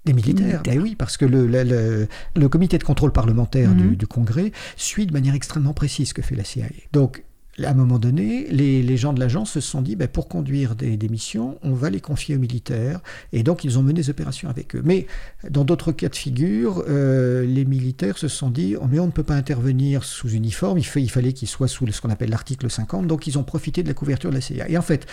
Des 0.07 0.13
militaires, 0.13 0.45
militaires. 0.63 0.73
mais 0.75 0.79
oui, 0.79 0.95
parce 0.95 1.17
que 1.17 1.25
le, 1.25 1.45
le, 1.47 1.63
le- 1.63 2.07
le 2.35 2.49
comité 2.49 2.77
de 2.77 2.83
contrôle 2.83 3.11
parlementaire 3.11 3.69
Mhm. 3.71 3.89
du, 3.89 3.95
du 3.97 4.07
Congrès 4.07 4.51
suit 4.75 5.05
de 5.05 5.13
manière 5.13 5.35
extrêmement 5.35 5.73
précise 5.73 6.09
ce 6.09 6.13
que 6.13 6.21
fait 6.21 6.35
la 6.35 6.43
CIA. 6.43 6.65
Donc, 6.93 7.23
à 7.63 7.71
un 7.71 7.73
moment 7.73 7.97
donné, 7.97 8.45
les, 8.51 8.83
les 8.83 8.97
gens 8.97 9.13
de 9.13 9.19
l'agence 9.19 9.49
se 9.53 9.61
sont 9.61 9.81
dit, 9.81 9.95
ben, 9.95 10.07
pour 10.07 10.27
conduire 10.27 10.75
des, 10.75 10.95
des 10.95 11.09
missions, 11.09 11.57
on 11.63 11.73
va 11.73 11.89
les 11.89 11.99
confier 12.01 12.35
aux 12.35 12.39
militaires, 12.39 12.99
et 13.33 13.41
donc 13.41 13.63
ils 13.63 13.79
ont 13.79 13.81
mené 13.81 14.01
des 14.01 14.11
opérations 14.11 14.47
avec 14.47 14.75
eux. 14.75 14.81
Mais 14.85 15.07
dans 15.49 15.63
d'autres 15.63 15.91
cas 15.91 16.09
de 16.09 16.15
figure, 16.15 16.83
euh, 16.87 17.43
les 17.47 17.65
militaires 17.65 18.19
se 18.19 18.27
sont 18.27 18.51
dit, 18.51 18.75
oh, 18.79 18.85
mais 18.87 18.99
on 18.99 19.07
ne 19.07 19.11
peut 19.11 19.23
pas 19.23 19.33
intervenir 19.35 20.03
sous 20.03 20.29
uniforme, 20.29 20.77
il, 20.77 20.85
il 21.01 21.09
fallait 21.09 21.33
qu'ils 21.33 21.47
soient 21.47 21.67
sous 21.67 21.91
ce 21.91 21.99
qu'on 21.99 22.11
appelle 22.11 22.29
l'article 22.29 22.69
50, 22.69 23.07
donc 23.07 23.25
ils 23.25 23.39
ont 23.39 23.43
profité 23.43 23.81
de 23.81 23.87
la 23.87 23.95
couverture 23.95 24.29
de 24.29 24.35
la 24.35 24.41
CIA. 24.41 24.69
Et 24.69 24.77
en 24.77 24.83
fait, 24.83 25.07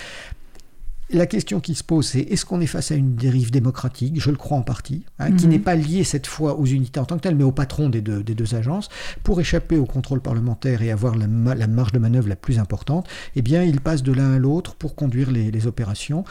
la 1.15 1.27
question 1.27 1.61
qui 1.61 1.75
se 1.75 1.83
pose, 1.85 2.07
c'est 2.09 2.21
est-ce 2.21 2.45
qu'on 2.45 2.61
est 2.61 2.67
face 2.67 2.91
à 2.91 2.95
une 2.95 3.15
dérive 3.15 3.51
démocratique 3.51 4.21
Je 4.21 4.31
le 4.31 4.37
crois 4.37 4.59
en 4.59 4.63
partie, 4.63 5.05
hein, 5.19 5.33
qui 5.33 5.45
Mhm. 5.47 5.51
n'est 5.53 5.59
pas 5.59 5.75
liée 5.75 6.05
cette 6.05 6.27
fois 6.27 6.59
aux 6.59 6.67
unités 6.67 7.01
en 7.01 7.05
tant 7.05 7.17
que 7.17 7.23
telles, 7.23 7.37
mais 7.37 7.45
au 7.45 7.53
patron 7.53 7.89
des 7.89 8.01
deux, 8.03 8.23
des 8.23 8.35
deux 8.35 8.55
agences. 8.55 8.89
Pour 9.23 9.41
échapper 9.41 9.77
au 9.79 9.87
contrôle 9.87 10.21
parlementaire 10.21 10.83
et 10.83 10.91
avoir 10.91 11.17
la, 11.17 11.27
ma- 11.27 11.55
la 11.55 11.67
marge 11.67 11.93
de 11.93 11.99
manœuvre 11.99 12.29
la 12.29 12.37
plus 12.37 12.59
importante, 12.59 13.09
eh 13.37 13.43
bien, 13.43 13.63
ils 13.63 13.81
passent 13.81 14.03
de 14.03 14.13
l'un 14.13 14.35
à 14.35 14.39
l'autre 14.39 14.75
pour 14.75 14.95
conduire 14.95 15.31
les, 15.31 15.51
les 15.51 15.67
opérations. 15.67 16.25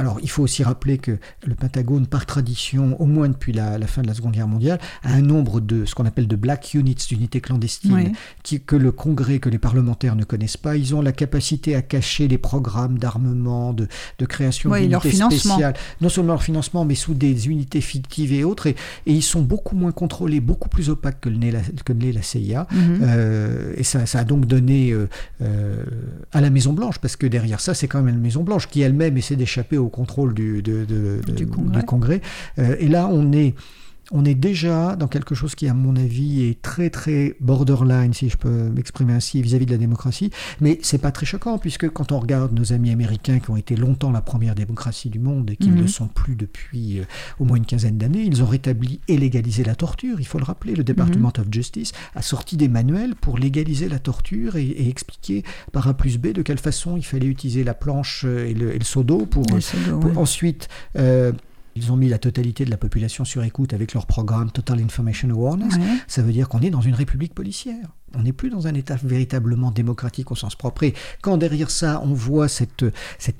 Alors, 0.00 0.20
il 0.22 0.30
faut 0.30 0.44
aussi 0.44 0.62
rappeler 0.62 0.98
que 0.98 1.18
le 1.44 1.56
Pentagone, 1.56 2.06
par 2.06 2.24
tradition, 2.24 3.00
au 3.00 3.06
moins 3.06 3.28
depuis 3.28 3.52
la, 3.52 3.78
la 3.78 3.86
fin 3.88 4.00
de 4.02 4.06
la 4.06 4.14
Seconde 4.14 4.30
Guerre 4.32 4.46
mondiale, 4.46 4.78
a 5.02 5.12
un 5.12 5.22
nombre 5.22 5.60
de 5.60 5.84
ce 5.86 5.94
qu'on 5.96 6.06
appelle 6.06 6.28
de 6.28 6.36
black 6.36 6.74
units, 6.74 6.94
d'unités 7.08 7.40
clandestines, 7.40 7.92
Oui. 7.94 8.12
qui- 8.44 8.60
que 8.60 8.76
le 8.76 8.92
Congrès, 8.92 9.40
que 9.40 9.48
les 9.48 9.58
parlementaires 9.58 10.14
ne 10.14 10.22
connaissent 10.22 10.56
pas. 10.56 10.76
Ils 10.76 10.94
ont 10.94 11.02
la 11.02 11.10
capacité 11.10 11.74
à 11.74 11.82
cacher 11.82 12.28
les 12.28 12.38
programmes 12.38 12.96
d'armement, 12.98 13.72
de, 13.72 13.88
de 14.18 14.26
création 14.26 14.70
leur 14.88 15.00
d'unités 15.00 15.16
spéciales. 15.56 15.74
Non 16.00 16.08
seulement 16.08 16.32
leur 16.32 16.42
financement, 16.42 16.84
mais 16.84 16.94
sous 16.96 17.14
des 17.14 17.48
unités 17.48 17.80
fictives 17.80 18.32
et 18.32 18.42
autres. 18.44 18.66
Et, 18.66 18.76
et 19.06 19.12
ils 19.12 19.22
sont 19.22 19.42
beaucoup 19.42 19.76
moins 19.76 19.92
contrôlés, 19.92 20.40
beaucoup 20.40 20.68
plus 20.68 20.90
opaques 20.90 21.20
que 21.20 21.28
le 21.28 21.36
l'est 21.36 21.50
la, 21.52 21.60
ne 21.60 22.12
la 22.12 22.22
CIA. 22.22 22.66
Mhm. 22.72 23.00
Euh, 23.02 23.74
et 23.76 23.84
ça, 23.84 24.06
ça 24.06 24.18
a 24.20 24.24
donc 24.24 24.46
donné 24.46 24.90
euh, 24.90 25.08
euh, 25.42 25.84
à 26.32 26.40
la 26.40 26.50
Maison 26.50 26.72
Blanche, 26.72 26.98
parce 26.98 27.16
que 27.16 27.26
derrière 27.26 27.60
ça, 27.60 27.74
c'est 27.74 27.86
quand 27.88 28.02
même 28.02 28.14
la 28.16 28.20
Maison 28.20 28.42
Blanche 28.42 28.68
qui 28.68 28.80
elle-même 28.80 29.16
essaie 29.16 29.36
d'échapper 29.36 29.78
au 29.78 29.88
contrôle 29.88 30.34
du, 30.34 30.62
de- 30.62 30.84
de- 30.84 31.20
de- 31.24 31.32
Du 31.32 31.82
Congrès. 31.84 32.20
Euh, 32.58 32.76
et 32.80 32.88
là, 32.88 33.08
on 33.10 33.32
est, 33.32 33.54
on 34.10 34.24
est 34.24 34.34
déjà 34.34 34.96
dans 34.96 35.08
quelque 35.08 35.34
chose 35.34 35.54
qui, 35.54 35.68
à 35.68 35.74
mon 35.74 35.94
avis, 35.96 36.44
est 36.44 36.62
très 36.62 36.90
très 36.90 37.36
borderline, 37.40 38.12
si 38.14 38.28
je 38.30 38.36
peux 38.36 38.68
m'exprimer 38.70 39.12
ainsi, 39.12 39.42
vis-à-vis 39.42 39.66
de 39.66 39.70
la 39.72 39.76
démocratie. 39.78 40.30
Mais 40.60 40.78
c'est 40.82 40.98
pas 40.98 41.10
très 41.12 41.26
choquant, 41.26 41.58
puisque 41.58 41.88
quand 41.90 42.12
on 42.12 42.18
regarde 42.18 42.52
nos 42.52 42.72
amis 42.72 42.90
américains 42.90 43.38
qui 43.38 43.50
ont 43.50 43.56
été 43.56 43.76
longtemps 43.76 44.10
la 44.10 44.20
première 44.22 44.54
démocratie 44.54 45.10
du 45.10 45.18
monde 45.18 45.50
et 45.50 45.56
qui 45.56 45.68
ne 45.68 45.74
Mhm. 45.74 45.80
le 45.82 45.86
sont 45.88 46.08
plus 46.08 46.36
depuis 46.36 47.00
euh, 47.00 47.04
au 47.38 47.44
moins 47.44 47.56
une 47.58 47.66
quinzaine 47.66 47.98
d'années, 47.98 48.22
ils 48.24 48.42
ont 48.42 48.46
rétabli 48.46 49.00
et 49.08 49.16
légalisé 49.18 49.62
la 49.64 49.74
torture. 49.74 50.20
Il 50.20 50.26
faut 50.26 50.38
le 50.38 50.44
rappeler, 50.44 50.74
le 50.74 50.84
Department 50.84 51.32
of 51.38 51.46
Justice 51.50 51.92
a 52.14 52.22
sorti 52.22 52.56
des 52.56 52.68
manuels 52.68 53.14
pour 53.14 53.38
légaliser 53.38 53.88
la 53.88 53.98
torture 53.98 54.56
et, 54.56 54.66
et 54.66 54.88
expliquer 54.88 55.42
par 55.72 55.86
A 55.88 55.94
plus 55.94 56.18
B 56.18 56.28
de 56.28 56.42
quelle 56.42 56.58
façon 56.58 56.96
il 56.96 57.04
fallait 57.04 57.26
utiliser 57.26 57.62
la 57.64 57.74
planche 57.74 58.24
et 58.24 58.54
le, 58.54 58.74
et 58.74 58.78
le 58.78 58.84
seau 58.84 59.02
d'eau 59.02 59.26
pour, 59.26 59.44
Le 59.52 59.58
pseudo, 59.58 59.98
pour 59.98 60.10
ouais. 60.12 60.16
ensuite. 60.16 60.68
euh, 60.96 61.32
ils 61.78 61.92
ont 61.92 61.96
mis 61.96 62.08
la 62.08 62.18
totalité 62.18 62.64
de 62.64 62.70
la 62.70 62.76
population 62.76 63.24
sur 63.24 63.44
écoute 63.44 63.72
avec 63.72 63.94
leur 63.94 64.06
programme 64.06 64.50
Total 64.50 64.80
Information 64.80 65.30
Awareness. 65.30 65.76
Ouais. 65.76 65.98
Ça 66.08 66.22
veut 66.22 66.32
dire 66.32 66.48
qu'on 66.48 66.60
est 66.60 66.70
dans 66.70 66.80
une 66.80 66.94
république 66.94 67.34
policière. 67.34 67.94
On 68.16 68.22
n'est 68.22 68.32
plus 68.32 68.50
dans 68.50 68.66
un 68.66 68.74
État 68.74 68.96
véritablement 69.02 69.70
démocratique 69.70 70.30
au 70.30 70.34
sens 70.34 70.54
propre. 70.54 70.84
Et 70.84 70.94
quand 71.22 71.36
derrière 71.36 71.70
ça, 71.70 72.00
on 72.04 72.12
voit 72.12 72.48
cette, 72.48 72.84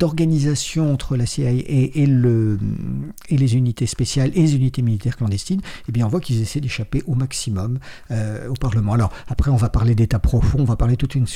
organisation 0.03 0.93
entre 0.93 1.17
la 1.17 1.27
CIA 1.27 1.51
et 1.51 2.07
les 2.07 3.57
unités 3.57 3.87
spéciales 3.87 4.31
et 4.35 4.41
les 4.41 4.57
unités 4.57 4.83
militaires 4.83 5.17
clandestines, 5.17 5.61
eh 5.89 5.93
bien 5.93 6.07
on 6.07 6.09
voit 6.09 6.21
qu'ils 6.21 6.41
essaient 6.41 6.61
d'échapper 6.61 7.03
au 7.07 7.15
maximum 7.15 7.79
euh, 8.11 8.49
au 8.49 8.55
Parlement. 8.55 8.93
Alors 8.93 9.13
après, 9.29 9.51
on 9.51 9.57
va 9.57 9.69
parler 9.69 9.95
d'État 9.95 10.19
profond, 10.19 10.59
on 10.61 10.65
va 10.65 10.77
parler 10.77 10.97
toute 10.97 11.15
une... 11.15 11.27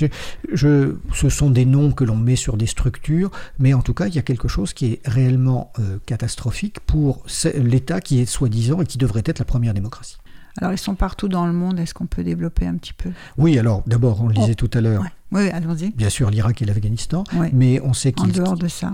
Je, 0.53 0.97
ce 1.15 1.29
sont 1.29 1.51
des 1.51 1.65
noms 1.65 1.93
que 1.93 2.05
l'on 2.05 2.17
met 2.17 2.37
sur 2.37 2.57
des 2.57 2.67
structures, 2.67 3.31
mais 3.59 3.75
en 3.75 3.83
tout 3.83 3.95
cas, 3.95 4.07
il 4.07 4.15
y 4.15 4.19
a 4.19 4.23
quelque 4.23 4.49
chose 4.49 4.73
qui 4.73 4.87
est 4.87 5.01
réellement 5.05 5.73
euh, 5.79 5.99
catastrophique 6.07 6.81
pour 6.81 7.25
l'État 7.55 8.01
qui 8.01 8.21
est 8.21 8.27
soi-disant 8.27 8.81
et 8.83 8.87
qui 8.87 8.99
devrait 8.99 9.23
être 9.25 9.39
la 9.39 9.45
première 9.45 9.75
démocratie. 9.75 10.17
Alors, 10.61 10.73
ils 10.73 10.79
sont 10.79 10.95
partout 10.95 11.29
dans 11.29 11.47
le 11.47 11.53
monde. 11.53 11.79
Est-ce 11.79 11.95
qu'on 11.95 12.07
peut 12.07 12.25
développer 12.25 12.67
un 12.67 12.77
petit 12.77 12.93
peu? 12.93 13.11
Oui, 13.39 13.59
alors, 13.59 13.83
d'abord, 13.87 14.23
on 14.23 14.29
le 14.29 14.35
disait 14.35 14.53
oh, 14.53 14.67
tout 14.67 14.71
à 14.75 14.81
l'heure. 14.81 15.05
Oui, 15.33 15.49
allons-y. 15.49 15.91
Bien 15.93 16.11
sûr, 16.11 16.31
l'Irak 16.31 16.61
et 16.61 16.67
l'Afghanistan, 16.67 17.25
mais 17.53 17.81
on 17.81 17.95
sait 17.95 18.13
qu'ils 18.13 18.33
de. 18.33 18.45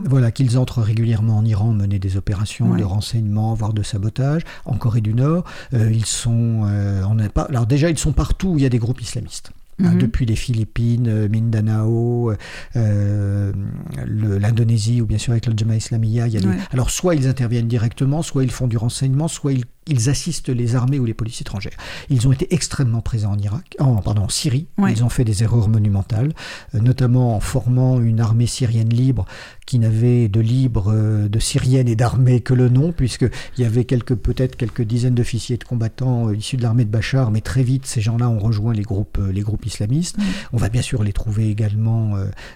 Voilà, 0.08 0.30
qu'ils 0.30 0.56
entrent 0.56 0.82
régulièrement 0.82 1.38
en 1.38 1.44
Iran 1.44 1.72
mener 1.72 1.98
des 1.98 2.16
opérations 2.16 2.74
de 2.74 2.84
renseignement, 2.84 3.54
voire 3.54 3.72
de 3.72 3.82
sabotage. 3.82 4.42
En 4.64 4.76
Corée 4.76 5.00
du 5.00 5.14
Nord, 5.14 5.44
euh, 5.74 5.90
ils 5.90 6.06
sont, 6.06 6.62
euh, 6.64 7.02
on 7.08 7.16
pas. 7.28 7.42
Alors 7.42 7.66
déjà, 7.66 7.90
ils 7.90 7.98
sont 7.98 8.12
partout 8.12 8.50
où 8.50 8.58
il 8.58 8.62
y 8.62 8.66
a 8.66 8.68
des 8.68 8.78
groupes 8.78 9.00
islamistes. 9.00 9.50
Hein, 9.80 9.92
mhm. 9.92 9.98
depuis 9.98 10.26
les 10.26 10.34
Philippines, 10.34 11.06
euh, 11.06 11.28
Mindanao, 11.28 12.32
l'Indonésie 12.74 15.00
ou 15.00 15.06
bien 15.06 15.18
sûr 15.18 15.30
avec 15.32 15.46
le 15.46 15.56
Jamaïa 15.56 15.78
Islamiyah. 15.78 16.28
Il 16.28 16.34
y 16.34 16.38
a 16.38 16.40
Alors 16.72 16.90
soit 16.90 17.14
ils 17.14 17.28
interviennent 17.28 17.68
directement, 17.68 18.22
soit 18.22 18.42
ils 18.42 18.50
font 18.50 18.66
du 18.66 18.76
renseignement, 18.76 19.28
soit 19.28 19.52
ils 19.52 19.64
ils 19.88 20.08
assistent 20.10 20.50
les 20.50 20.76
armées 20.76 20.98
ou 20.98 21.04
les 21.04 21.14
polices 21.14 21.40
étrangères. 21.40 21.76
Ils 22.10 22.28
ont 22.28 22.32
été 22.32 22.52
extrêmement 22.54 23.00
présents 23.00 23.32
en 23.32 23.38
Irak, 23.38 23.76
en, 23.78 23.96
pardon, 23.96 24.22
en 24.22 24.28
Syrie. 24.28 24.68
Ils 24.88 25.04
ont 25.04 25.08
fait 25.08 25.24
des 25.24 25.42
erreurs 25.42 25.68
monumentales, 25.68 26.32
euh, 26.74 26.80
notamment 26.80 27.36
en 27.36 27.40
formant 27.40 28.00
une 28.00 28.20
armée 28.20 28.46
syrienne 28.46 28.90
libre 28.90 29.24
qui 29.66 29.78
n'avait 29.78 30.28
de 30.28 30.40
libre, 30.40 30.92
euh, 30.94 31.28
de 31.28 31.38
syrienne 31.38 31.88
et 31.88 31.96
d'armée 31.96 32.40
que 32.40 32.54
le 32.54 32.68
nom, 32.68 32.92
puisqu'il 32.92 33.30
y 33.58 33.64
avait 33.64 33.84
quelques, 33.84 34.14
peut-être 34.14 34.56
quelques 34.56 34.82
dizaines 34.82 35.14
d'officiers 35.14 35.56
de 35.56 35.64
combattants 35.64 36.28
euh, 36.28 36.36
issus 36.36 36.56
de 36.56 36.62
l'armée 36.62 36.84
de 36.84 36.90
Bachar, 36.90 37.30
mais 37.30 37.40
très 37.40 37.62
vite, 37.62 37.86
ces 37.86 38.00
gens-là 38.00 38.28
ont 38.28 38.38
rejoint 38.38 38.72
les 38.72 38.82
groupes, 38.82 39.18
les 39.32 39.42
groupes 39.42 39.66
islamistes. 39.66 40.16
On 40.52 40.56
va 40.56 40.68
bien 40.68 40.82
sûr 40.82 41.02
les 41.02 41.12
trouver 41.12 41.48
également 41.50 42.14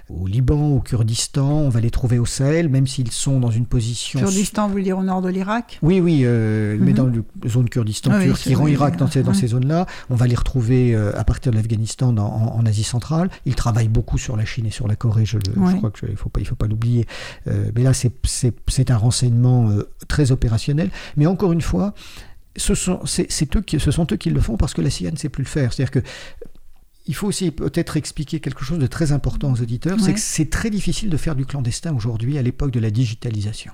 au 0.08 0.26
Liban, 0.26 0.68
au 0.68 0.80
Kurdistan, 0.80 1.48
on 1.48 1.68
va 1.68 1.80
les 1.80 1.90
trouver 1.90 2.18
au 2.18 2.26
Sahel, 2.26 2.68
même 2.68 2.86
s'ils 2.86 3.10
sont 3.10 3.40
dans 3.40 3.50
une 3.50 3.66
position... 3.66 4.20
Kurdistan, 4.20 4.66
vous 4.66 4.72
voulez 4.72 4.84
dire 4.84 4.98
au 4.98 5.02
nord 5.02 5.22
de 5.22 5.28
l'Irak? 5.28 5.78
Oui, 5.82 6.00
oui, 6.00 6.24
mais 6.24 6.76
mhm. 6.76 6.92
dans 6.92 7.06
le 7.06 7.21
zone 7.46 7.68
Kurdistan 7.68 8.10
ah 8.12 8.22
turc, 8.22 8.46
Iran, 8.46 8.66
Irak, 8.66 8.96
dans 8.96 9.06
ces, 9.06 9.22
dans 9.22 9.34
ces 9.34 9.48
zones-là. 9.48 9.86
On 10.10 10.14
va 10.14 10.26
les 10.26 10.34
retrouver 10.34 10.94
euh, 10.94 11.18
à 11.18 11.24
partir 11.24 11.52
de 11.52 11.56
l'Afghanistan 11.56 12.16
en, 12.16 12.64
Asie 12.66 12.84
centrale. 12.84 13.28
Ils 13.46 13.54
travaillent 13.54 13.88
beaucoup 13.88 14.18
sur 14.18 14.36
la 14.36 14.44
Chine 14.44 14.66
et 14.66 14.70
sur 14.70 14.86
la 14.86 14.96
Corée, 14.96 15.24
je, 15.24 15.38
crois 15.38 15.90
qu'il 15.90 16.10
ne 16.10 16.16
faut 16.16 16.28
pas, 16.28 16.40
il 16.40 16.46
faut 16.46 16.54
pas 16.54 16.66
l'oublier. 16.66 17.06
Euh, 17.48 17.70
mais 17.74 17.82
là, 17.82 17.92
c'est 17.94 18.90
un 18.90 18.96
renseignement 18.96 19.70
euh, 19.70 19.88
très 20.08 20.30
opérationnel. 20.32 20.90
Mais 21.16 21.26
encore 21.26 21.52
une 21.52 21.60
fois, 21.60 21.94
ce 22.56 22.74
sont, 22.74 23.00
eux 23.02 23.60
qui, 23.60 23.80
ce 23.80 23.90
sont 23.90 24.06
eux 24.12 24.16
qui 24.16 24.30
le 24.30 24.40
font 24.40 24.56
parce 24.56 24.74
que 24.74 24.80
la 24.80 24.90
CIA 24.90 25.10
ne 25.10 25.16
sait 25.16 25.28
plus 25.28 25.42
le 25.42 25.48
faire. 25.48 25.72
C'est-à-dire 25.72 26.02
que 26.02 26.08
il 27.06 27.14
faut 27.14 27.26
aussi 27.26 27.50
peut-être 27.50 27.96
expliquer 27.96 28.40
quelque 28.40 28.64
chose 28.64 28.78
de 28.78 28.86
très 28.86 29.12
important 29.12 29.52
aux 29.52 29.60
auditeurs, 29.60 29.98
c'est 29.98 30.14
que 30.14 30.20
c'est 30.20 30.50
très 30.50 30.70
difficile 30.70 31.10
de 31.10 31.16
faire 31.16 31.34
du 31.34 31.44
clandestin 31.44 31.94
aujourd'hui 31.94 32.38
à 32.38 32.42
l'époque 32.42 32.70
de 32.70 32.78
la 32.78 32.90
digitalisation. 32.90 33.72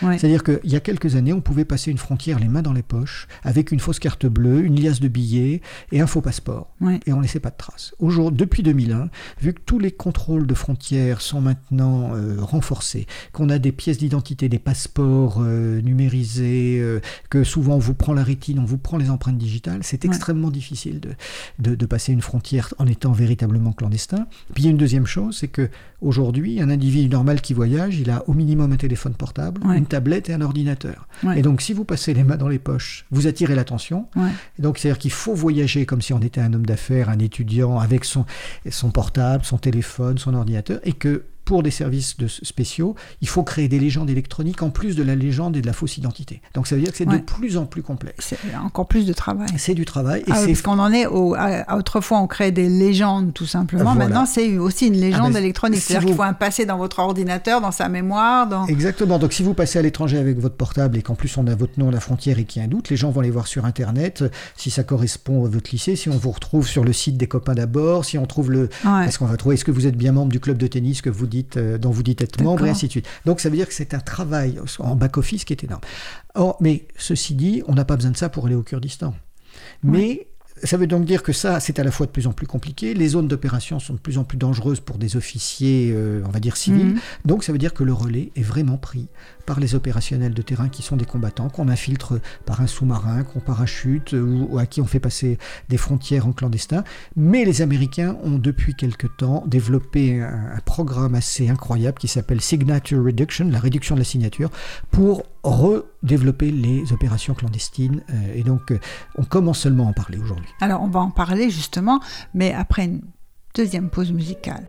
C'est-à-dire 0.00 0.42
qu'il 0.42 0.70
y 0.70 0.76
a 0.76 0.80
quelques 0.80 1.16
années, 1.16 1.32
on 1.32 1.40
pouvait 1.40 1.64
passer 1.64 1.90
une 1.90 1.98
frontière 1.98 2.38
les 2.38 2.48
mains 2.48 2.62
dans 2.62 2.72
les 2.72 2.82
poches, 2.82 3.28
avec 3.42 3.72
une 3.72 3.80
fausse 3.80 3.98
carte 3.98 4.26
bleue, 4.26 4.64
une 4.64 4.80
liasse 4.80 5.00
de 5.00 5.08
billets 5.08 5.60
et 5.92 6.00
un 6.00 6.06
faux 6.06 6.20
passeport. 6.20 6.74
Et 7.06 7.12
on 7.12 7.18
ne 7.18 7.22
laissait 7.22 7.40
pas 7.40 7.50
de 7.50 7.56
traces. 7.56 7.94
Aujourd'hui, 7.98 8.38
depuis 8.38 8.62
2001, 8.62 9.08
vu 9.40 9.54
que 9.54 9.60
tous 9.64 9.78
les 9.78 9.90
contrôles 9.90 10.46
de 10.46 10.54
frontières 10.54 11.20
sont 11.20 11.40
maintenant 11.40 12.14
euh, 12.14 12.36
renforcés, 12.40 13.06
qu'on 13.32 13.48
a 13.48 13.58
des 13.58 13.72
pièces 13.72 13.98
d'identité, 13.98 14.48
des 14.48 14.58
passeports 14.58 15.38
euh, 15.40 15.80
numérisés, 15.80 16.78
euh, 16.80 17.00
que 17.30 17.44
souvent 17.44 17.76
on 17.76 17.78
vous 17.78 17.94
prend 17.94 18.12
la 18.12 18.22
rétine, 18.22 18.58
on 18.58 18.64
vous 18.64 18.78
prend 18.78 18.96
les 18.96 19.10
empreintes 19.10 19.38
digitales, 19.38 19.80
c'est 19.82 20.04
extrêmement 20.04 20.50
difficile 20.50 21.00
de, 21.00 21.74
de, 21.74 21.86
passer 21.86 22.12
une 22.12 22.22
frontière 22.22 22.72
en 22.78 22.86
étant 22.86 23.12
véritablement 23.12 23.72
clandestin. 23.72 24.26
Puis 24.54 24.62
il 24.62 24.66
y 24.66 24.68
a 24.68 24.70
une 24.70 24.76
deuxième 24.76 25.06
chose, 25.06 25.36
c'est 25.38 25.48
que 25.48 25.68
aujourd'hui, 26.00 26.60
un 26.60 26.70
individu 26.70 27.08
normal 27.08 27.40
qui 27.40 27.54
voyage, 27.54 27.98
il 27.98 28.10
a 28.10 28.28
au 28.28 28.34
minimum 28.34 28.72
un 28.72 28.76
téléphone 28.76 29.14
portable, 29.14 29.60
une 29.76 29.86
tablette 29.86 30.28
et 30.28 30.34
un 30.34 30.40
ordinateur. 30.40 31.08
Et 31.36 31.42
donc, 31.42 31.60
si 31.60 31.72
vous 31.72 31.84
passez 31.84 32.14
les 32.14 32.24
mains 32.24 32.36
dans 32.36 32.48
les 32.48 32.58
poches, 32.58 33.06
vous 33.10 33.26
attirez 33.26 33.54
l'attention. 33.54 34.08
donc, 34.58 34.78
c'est-à-dire 34.78 34.98
qu'il 34.98 35.12
faut 35.12 35.34
voyager 35.34 35.86
comme 35.86 36.02
si 36.02 36.12
on 36.12 36.20
était 36.20 36.40
un 36.40 36.52
homme 36.52 36.66
d'affaires, 36.66 37.08
un 37.08 37.18
étudiant, 37.18 37.78
avec 37.78 38.04
son, 38.04 38.24
son 38.70 38.90
portable, 38.90 39.44
son 39.44 39.58
téléphone, 39.58 40.18
son 40.18 40.34
ordinateur, 40.34 40.80
et 40.84 40.92
que 40.92 41.24
pour 41.44 41.62
des 41.62 41.70
services 41.70 42.16
de 42.16 42.26
spéciaux, 42.26 42.94
il 43.20 43.28
faut 43.28 43.42
créer 43.42 43.68
des 43.68 43.78
légendes 43.78 44.10
électroniques 44.10 44.62
en 44.62 44.70
plus 44.70 44.96
de 44.96 45.02
la 45.02 45.14
légende 45.14 45.56
et 45.56 45.60
de 45.60 45.66
la 45.66 45.72
fausse 45.72 45.98
identité. 45.98 46.40
Donc 46.54 46.66
ça 46.66 46.74
veut 46.74 46.82
dire 46.82 46.90
que 46.90 46.96
c'est 46.96 47.06
de 47.06 47.18
plus 47.18 47.56
en 47.56 47.66
plus 47.66 47.82
complexe. 47.82 48.26
C'est 48.28 48.56
encore 48.56 48.86
plus 48.86 49.06
de 49.06 49.12
travail. 49.12 49.48
C'est 49.56 49.74
du 49.74 49.84
travail. 49.84 50.22
Et 50.26 50.32
ah 50.32 50.42
parce 50.46 50.62
qu'on 50.62 50.78
en 50.78 50.92
est 50.92 51.06
au, 51.06 51.36
autrefois 51.72 52.18
on 52.20 52.26
créait 52.26 52.52
des 52.52 52.68
légendes 52.68 53.32
tout 53.34 53.46
simplement. 53.46 53.94
Maintenant 53.94 54.26
c'est 54.26 54.58
aussi 54.58 54.86
une 54.86 54.94
légende 54.94 55.30
ah 55.30 55.34
ben, 55.34 55.42
électronique. 55.42 55.80
C'est-à-dire 55.80 56.06
qu'il 56.06 56.16
faut 56.16 56.22
un 56.22 56.32
passer 56.32 56.66
dans 56.66 56.78
votre 56.78 56.98
ordinateur, 56.98 57.60
dans 57.60 57.72
sa 57.72 57.88
mémoire. 57.88 58.46
Dans... 58.46 58.66
Exactement. 58.66 59.18
Donc 59.18 59.32
si 59.32 59.42
vous 59.42 59.54
passez 59.54 59.78
à 59.78 59.82
l'étranger 59.82 60.18
avec 60.18 60.38
votre 60.38 60.56
portable 60.56 60.96
et 60.98 61.02
qu'en 61.02 61.14
plus 61.14 61.36
on 61.36 61.46
a 61.46 61.54
votre 61.54 61.78
nom 61.78 61.88
à 61.88 61.92
la 61.92 62.00
frontière 62.00 62.38
et 62.38 62.44
qu'il 62.44 62.60
y 62.60 62.64
a 62.64 62.66
un 62.66 62.70
doute, 62.70 62.88
les 62.90 62.96
gens 62.96 63.10
vont 63.10 63.20
aller 63.20 63.30
voir 63.30 63.46
sur 63.46 63.64
Internet 63.64 64.24
si 64.56 64.70
ça 64.70 64.82
correspond 64.82 65.44
à 65.44 65.48
votre 65.48 65.70
lycée, 65.70 65.96
si 65.96 66.08
on 66.08 66.16
vous 66.16 66.30
retrouve 66.30 66.66
sur 66.66 66.84
le 66.84 66.92
site 66.92 67.16
des 67.16 67.26
copains 67.26 67.54
d'abord, 67.54 68.04
si 68.04 68.18
on 68.18 68.26
trouve 68.26 68.50
le... 68.50 68.68
Est-ce 69.04 69.18
qu'on 69.18 69.26
va 69.26 69.36
trouver, 69.36 69.54
est-ce 69.54 69.64
que 69.64 69.70
vous 69.70 69.86
êtes 69.86 69.96
bien 69.96 70.12
membre 70.12 70.32
du 70.32 70.40
club 70.40 70.56
de 70.56 70.66
tennis 70.66 71.02
que 71.02 71.10
vous 71.10 71.26
euh, 71.56 71.78
dont 71.78 71.90
vous 71.90 72.02
dites 72.02 72.20
être 72.22 72.42
membre, 72.42 72.66
et 72.66 72.70
ainsi 72.70 72.86
de 72.86 72.90
suite. 72.90 73.06
Donc 73.24 73.40
ça 73.40 73.48
veut 73.48 73.56
dire 73.56 73.66
que 73.68 73.74
c'est 73.74 73.94
un 73.94 74.00
travail 74.00 74.58
en 74.78 74.96
back-office 74.96 75.44
qui 75.44 75.52
est 75.52 75.64
énorme. 75.64 75.82
Or, 76.34 76.56
mais 76.60 76.86
ceci 76.96 77.34
dit, 77.34 77.62
on 77.66 77.74
n'a 77.74 77.84
pas 77.84 77.96
besoin 77.96 78.10
de 78.10 78.16
ça 78.16 78.28
pour 78.28 78.46
aller 78.46 78.54
au 78.54 78.62
Kurdistan. 78.62 79.14
Mais 79.82 80.28
ça 80.62 80.76
veut 80.76 80.86
donc 80.86 81.04
dire 81.04 81.22
que 81.22 81.32
ça, 81.32 81.60
c'est 81.60 81.78
à 81.78 81.84
la 81.84 81.90
fois 81.90 82.06
de 82.06 82.12
plus 82.12 82.26
en 82.26 82.32
plus 82.32 82.46
compliqué. 82.46 82.94
Les 82.94 83.08
zones 83.08 83.28
d'opération 83.28 83.80
sont 83.80 83.94
de 83.94 83.98
plus 83.98 84.18
en 84.18 84.24
plus 84.24 84.38
dangereuses 84.38 84.80
pour 84.80 84.98
des 84.98 85.16
officiers, 85.16 85.90
euh, 85.92 86.22
on 86.26 86.30
va 86.30 86.40
dire 86.40 86.56
civils. 86.56 86.94
Mhm. 86.94 87.00
Donc 87.24 87.44
ça 87.44 87.52
veut 87.52 87.58
dire 87.58 87.74
que 87.74 87.84
le 87.84 87.92
relais 87.92 88.30
est 88.36 88.42
vraiment 88.42 88.76
pris 88.76 89.08
par 89.46 89.60
les 89.60 89.74
opérationnels 89.74 90.34
de 90.34 90.42
terrain 90.42 90.68
qui 90.68 90.82
sont 90.82 90.96
des 90.96 91.04
combattants, 91.04 91.48
qu'on 91.48 91.68
infiltre 91.68 92.20
par 92.46 92.60
un 92.60 92.66
sous-marin, 92.66 93.24
qu'on 93.24 93.40
parachute 93.40 94.12
ou, 94.12 94.58
à 94.58 94.66
qui 94.66 94.80
on 94.80 94.86
fait 94.86 95.00
passer 95.00 95.38
des 95.68 95.76
frontières 95.76 96.26
en 96.26 96.32
clandestin. 96.32 96.84
Mais 97.16 97.44
les 97.44 97.62
Américains 97.62 98.16
ont 98.22 98.38
depuis 98.38 98.74
quelque 98.74 99.06
temps 99.06 99.44
développé 99.46 100.20
un, 100.20 100.56
un 100.56 100.60
programme 100.64 101.14
assez 101.14 101.48
incroyable 101.48 101.98
qui 101.98 102.08
s'appelle 102.08 102.40
Signature 102.40 103.04
Reduction, 103.04 103.48
la 103.48 103.58
réduction 103.60 103.94
de 103.94 104.00
la 104.00 104.04
signature, 104.04 104.50
pour 104.90 105.24
redévelopper 105.42 106.50
les 106.50 106.92
opérations 106.92 107.34
clandestines. 107.34 108.02
Euh, 108.10 108.34
et 108.34 108.42
donc, 108.42 108.70
euh, 108.70 108.78
on 109.16 109.24
commence 109.24 109.60
seulement 109.60 109.86
à 109.86 109.90
en 109.90 109.92
parler 109.92 110.18
aujourd'hui. 110.18 110.48
Alors, 110.60 110.82
on 110.82 110.88
va 110.88 111.00
en 111.00 111.10
parler 111.10 111.50
justement, 111.50 112.00
mais 112.32 112.52
après 112.52 112.84
une 112.84 113.02
deuxième 113.54 113.90
pause 113.90 114.12
musicale. 114.12 114.68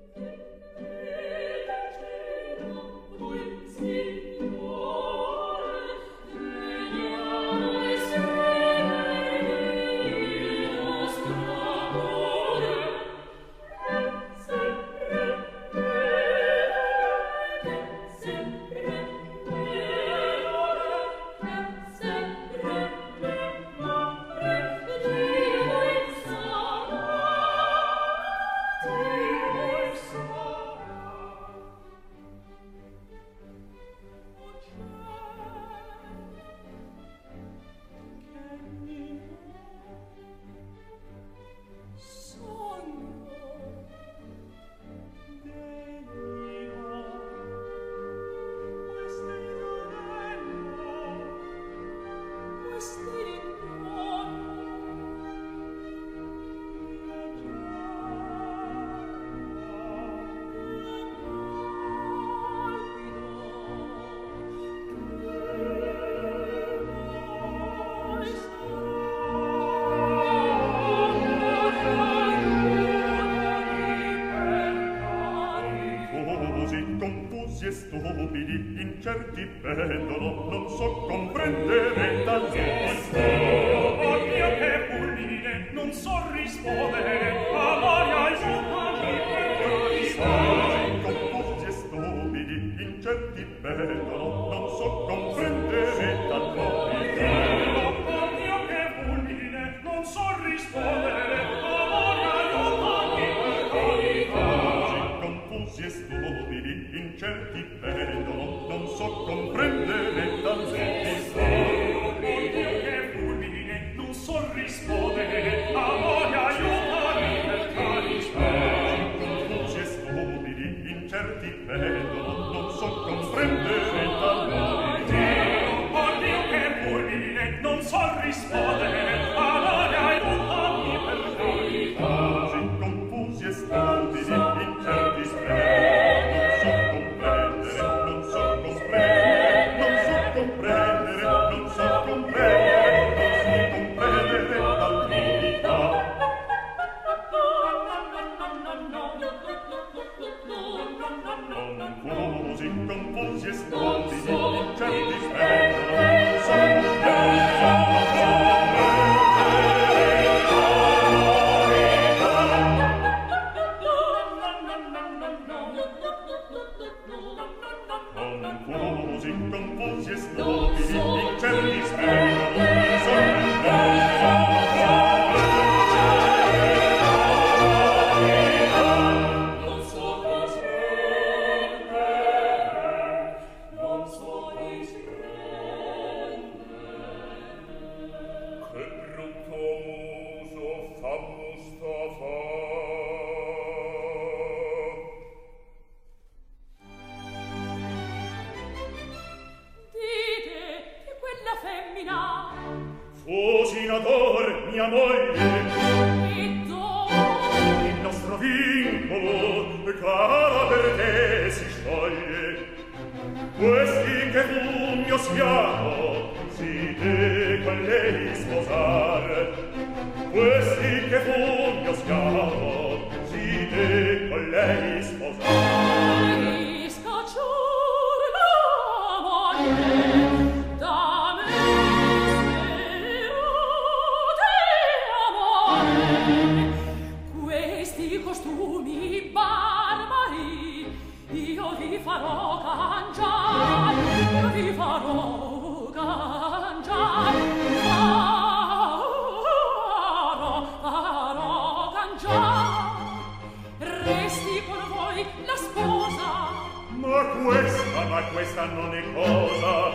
ma 258.16 258.24
questa 258.32 258.64
non 258.64 258.96
è 258.96 259.04
cosa. 259.14 259.92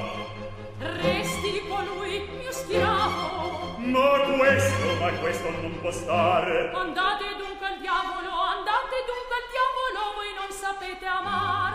Resti 0.79 1.63
colui 1.67 2.29
mio 2.39 2.53
stirato 2.53 3.77
ma 3.79 4.19
questo 4.37 4.95
ma 5.01 5.11
questo 5.13 5.51
non 5.63 5.79
può 5.81 5.91
stare 5.91 6.71
andate 6.75 7.25
dunque 7.39 7.67
al 7.67 7.79
diavolo 7.81 8.31
andate 8.55 8.97
dunque 9.09 9.35
al 9.41 9.47
diavolo 9.55 10.01
voi 10.17 10.33
non 10.41 10.51
sapete 10.63 11.07
amar. 11.07 11.75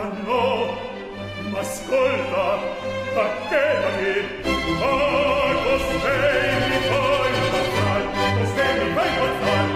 Ah 0.00 0.10
no 0.26 0.46
ma 1.50 1.58
ascolta 1.58 2.44
acchettati 3.24 4.12
ah 4.80 5.52
costei 5.64 6.50
mi 6.68 6.78
fai 6.88 7.32
passare 7.50 8.02
costei 8.38 8.72
mi 8.78 8.94
fai 8.94 9.10
passare 9.18 9.67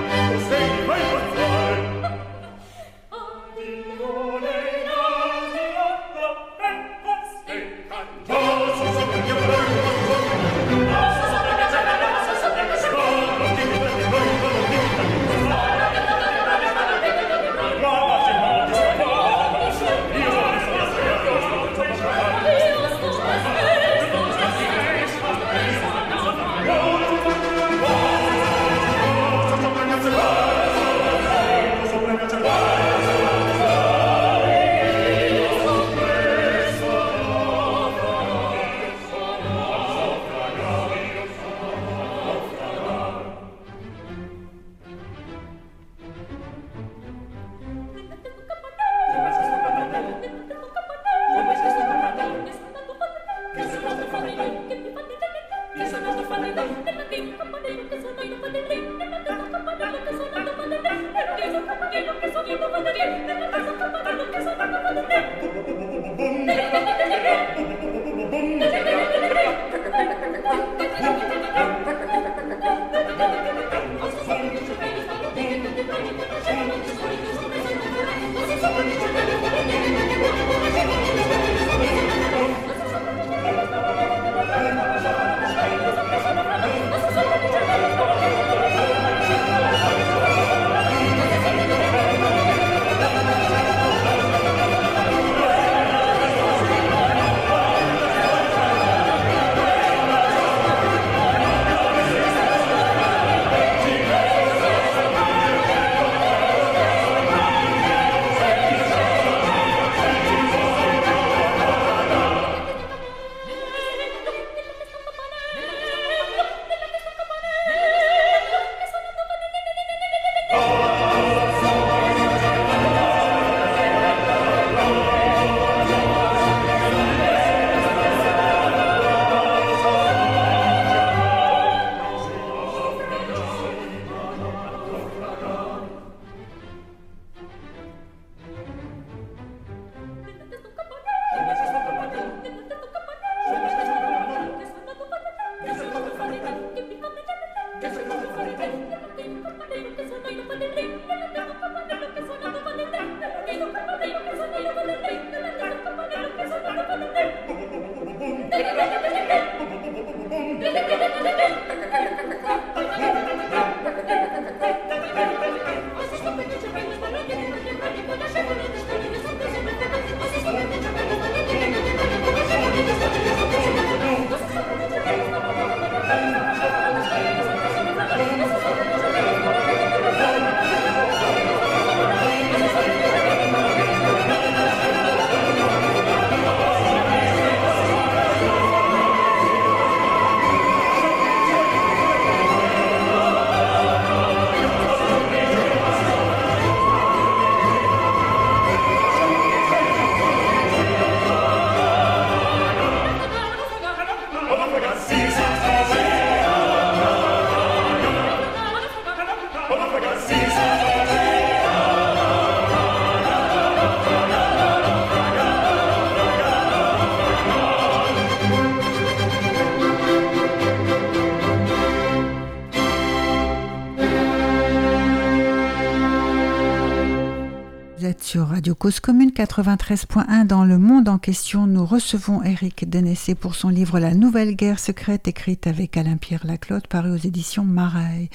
êtes 228.13 228.23
sur 228.23 228.49
Radio 228.49 228.75
Cause 228.75 229.01
Commune 229.01 229.31
93.1 229.31 230.47
dans 230.47 230.67
le 230.67 230.77
monde 230.77 231.09
en 231.09 231.17
question. 231.17 231.67
Nous 231.67 231.87
recevons 231.87 232.43
Eric 232.43 232.87
Denessé 232.87 233.35
pour 233.35 233.55
son 233.55 233.71
livre 233.71 233.99
La 233.99 234.13
Nouvelle 234.13 234.55
Guerre 234.55 234.79
secrète 234.79 235.29
écrite 235.29 235.67
avec 235.67 235.97
Alain-Pierre 235.97 236.45
Laclotte 236.47 236.89
paru 236.89 237.11
aux 237.11 237.17
éditions 237.17 237.65
Marais. 237.65 238.29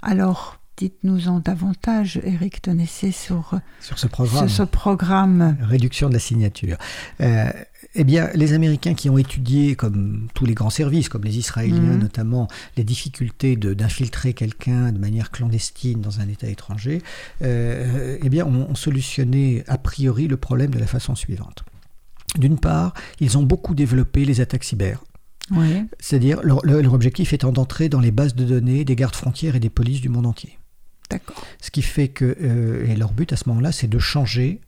Alors, 0.00 0.60
dites-nous-en 0.78 1.40
davantage, 1.40 2.18
Eric 2.24 2.64
Denessé, 2.64 3.12
sur, 3.12 3.60
Sur 3.80 3.98
ce 3.98 4.06
programme. 4.06 4.48
ce, 4.48 4.56
ce 4.56 4.62
programme. 4.62 5.58
réduction 5.60 6.08
de 6.08 6.14
la 6.14 6.20
signature. 6.20 6.78
Euh, 7.20 7.50
eh 7.94 8.04
bien, 8.04 8.30
les 8.34 8.52
Américains 8.52 8.94
qui 8.94 9.08
ont 9.10 9.18
étudié, 9.18 9.74
comme 9.74 10.28
tous 10.34 10.44
les 10.44 10.54
grands 10.54 10.70
services, 10.70 11.08
comme 11.08 11.24
les 11.24 11.38
Israéliens 11.38 11.94
Mhm. 11.94 11.98
notamment, 11.98 12.48
les 12.76 12.84
difficultés 12.84 13.56
d'infiltrer 13.56 14.34
quelqu'un 14.34 14.92
de 14.92 14.98
manière 14.98 15.30
clandestine 15.30 16.00
dans 16.00 16.20
un 16.20 16.28
État 16.28 16.48
étranger, 16.48 17.02
euh, 17.42 18.18
eh 18.22 18.28
bien, 18.28 18.44
ont, 18.46 18.68
ont 18.70 18.74
solutionné 18.74 19.64
a 19.66 19.78
priori 19.78 20.28
le 20.28 20.36
problème 20.36 20.70
de 20.70 20.78
la 20.78 20.86
façon 20.86 21.14
suivante. 21.14 21.64
D'une 22.38 22.58
part, 22.58 22.92
ils 23.20 23.38
ont 23.38 23.42
beaucoup 23.42 23.74
développé 23.74 24.24
les 24.24 24.40
attaques 24.40 24.64
cyber. 24.64 25.02
Oui. 25.50 25.84
C'est-à-dire, 25.98 26.42
leur 26.42 26.92
objectif 26.92 27.32
étant 27.32 27.52
d'entrer 27.52 27.88
dans 27.88 28.00
les 28.00 28.10
bases 28.10 28.34
de 28.34 28.44
données 28.44 28.84
des 28.84 28.96
gardes 28.96 29.16
frontières 29.16 29.56
et 29.56 29.60
des 29.60 29.70
polices 29.70 30.02
du 30.02 30.10
monde 30.10 30.26
entier. 30.26 30.58
D'accord. 31.10 31.42
Ce 31.62 31.70
qui 31.70 31.80
fait 31.80 32.08
que, 32.08 32.36
euh, 32.42 32.86
et 32.86 32.94
leur 32.96 33.12
but 33.14 33.32
à 33.32 33.36
ce 33.36 33.48
moment-là, 33.48 33.72
c'est 33.72 33.88
de 33.88 33.98
changer 33.98 34.60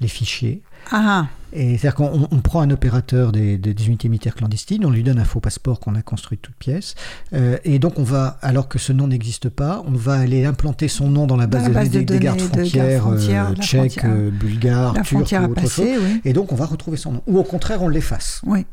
les 0.00 0.08
fichiers 0.08 0.62
Ah, 0.92 1.26
et 1.52 1.76
c'est-à-dire 1.76 1.94
qu'on 1.94 2.22
on- 2.22 2.28
on 2.30 2.40
prend 2.40 2.60
un 2.62 2.70
opérateur 2.70 3.32
des, 3.32 3.58
des- 3.58 3.74
des 3.74 3.86
unités 3.86 4.08
militaires 4.08 4.34
clandestines, 4.34 4.84
on 4.86 4.90
lui 4.90 5.02
donne 5.02 5.18
un 5.18 5.24
faux 5.24 5.40
passeport 5.40 5.78
qu'on 5.80 5.94
a 5.94 6.02
construit 6.02 6.36
de 6.38 6.42
toutes 6.42 6.54
pièces, 6.56 6.94
euh, 7.34 7.58
et 7.64 7.78
donc 7.78 7.98
on 7.98 8.02
va, 8.02 8.38
alors 8.40 8.68
que 8.68 8.78
ce 8.78 8.92
nom 8.92 9.08
n'existe 9.08 9.48
pas, 9.50 9.82
on 9.86 9.92
va 9.92 10.14
aller 10.14 10.44
implanter 10.44 10.88
son 10.88 11.10
nom 11.10 11.26
dans 11.26 11.36
la 11.36 11.46
base, 11.46 11.68
la 11.68 11.84
données 11.84 12.04
de 12.04 12.14
des, 12.14 12.18
gardes 12.20 12.38
de 12.38 12.44
gardes 12.44 12.50
frontières, 12.62 13.00
frontières, 13.02 13.46
euh, 13.48 13.54
la 13.56 13.62
tchèques, 13.62 14.04
euh, 14.04 14.30
bulgares, 14.30 14.94
la 14.94 15.02
turcs 15.02 15.20
ou 15.20 15.50
autre 15.52 15.60
chose. 15.62 15.84
oui. 16.02 16.20
Et 16.24 16.32
donc 16.32 16.52
on 16.52 16.56
va 16.56 16.66
retrouver 16.66 16.96
son 16.96 17.12
nom. 17.12 17.22
Ou 17.26 17.38
au 17.38 17.44
contraire, 17.44 17.82
on 17.82 17.88
l'efface. 17.88 18.40
Oui. 18.46 18.64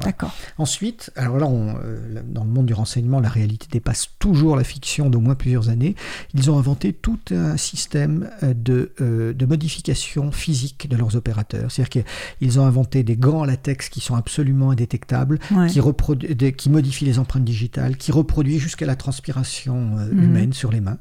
Voilà. 0.00 0.12
D'accord. 0.12 0.34
Ensuite, 0.58 1.10
alors 1.16 1.38
là, 1.38 1.46
on, 1.46 1.76
euh, 1.82 2.22
dans 2.26 2.44
le 2.44 2.50
monde 2.50 2.66
du 2.66 2.74
renseignement, 2.74 3.20
la 3.20 3.28
réalité 3.28 3.66
dépasse 3.70 4.08
toujours 4.18 4.56
la 4.56 4.64
fiction 4.64 5.10
d'au 5.10 5.20
moins 5.20 5.34
plusieurs 5.34 5.68
années. 5.68 5.94
Ils 6.34 6.50
ont 6.50 6.58
inventé 6.58 6.92
tout 6.92 7.18
un 7.30 7.56
système 7.56 8.30
euh, 8.42 8.54
de, 8.54 8.92
euh, 9.00 9.32
de 9.32 9.46
modification 9.46 10.32
physique 10.32 10.88
de 10.88 10.96
leurs 10.96 11.16
opérateurs. 11.16 11.70
C'est-à-dire 11.70 12.04
qu'ils 12.38 12.58
ont 12.60 12.64
inventé 12.66 13.02
des 13.02 13.16
gants 13.16 13.44
latex 13.44 13.88
qui 13.88 14.00
sont 14.00 14.14
absolument 14.16 14.70
indétectables, 14.70 15.38
Ouais. 15.50 15.68
qui, 15.68 15.80
reprodu- 15.80 16.34
des- 16.34 16.52
qui 16.52 16.70
modifient 16.70 17.04
les 17.06 17.18
empreintes 17.18 17.44
digitales, 17.44 17.96
qui 17.96 18.12
reproduisent 18.12 18.60
jusqu'à 18.60 18.86
la 18.86 18.96
transpiration 18.96 19.76
Mhm. 19.96 20.22
humaine 20.22 20.52
sur 20.52 20.70
les 20.72 20.80
mains. 20.80 20.98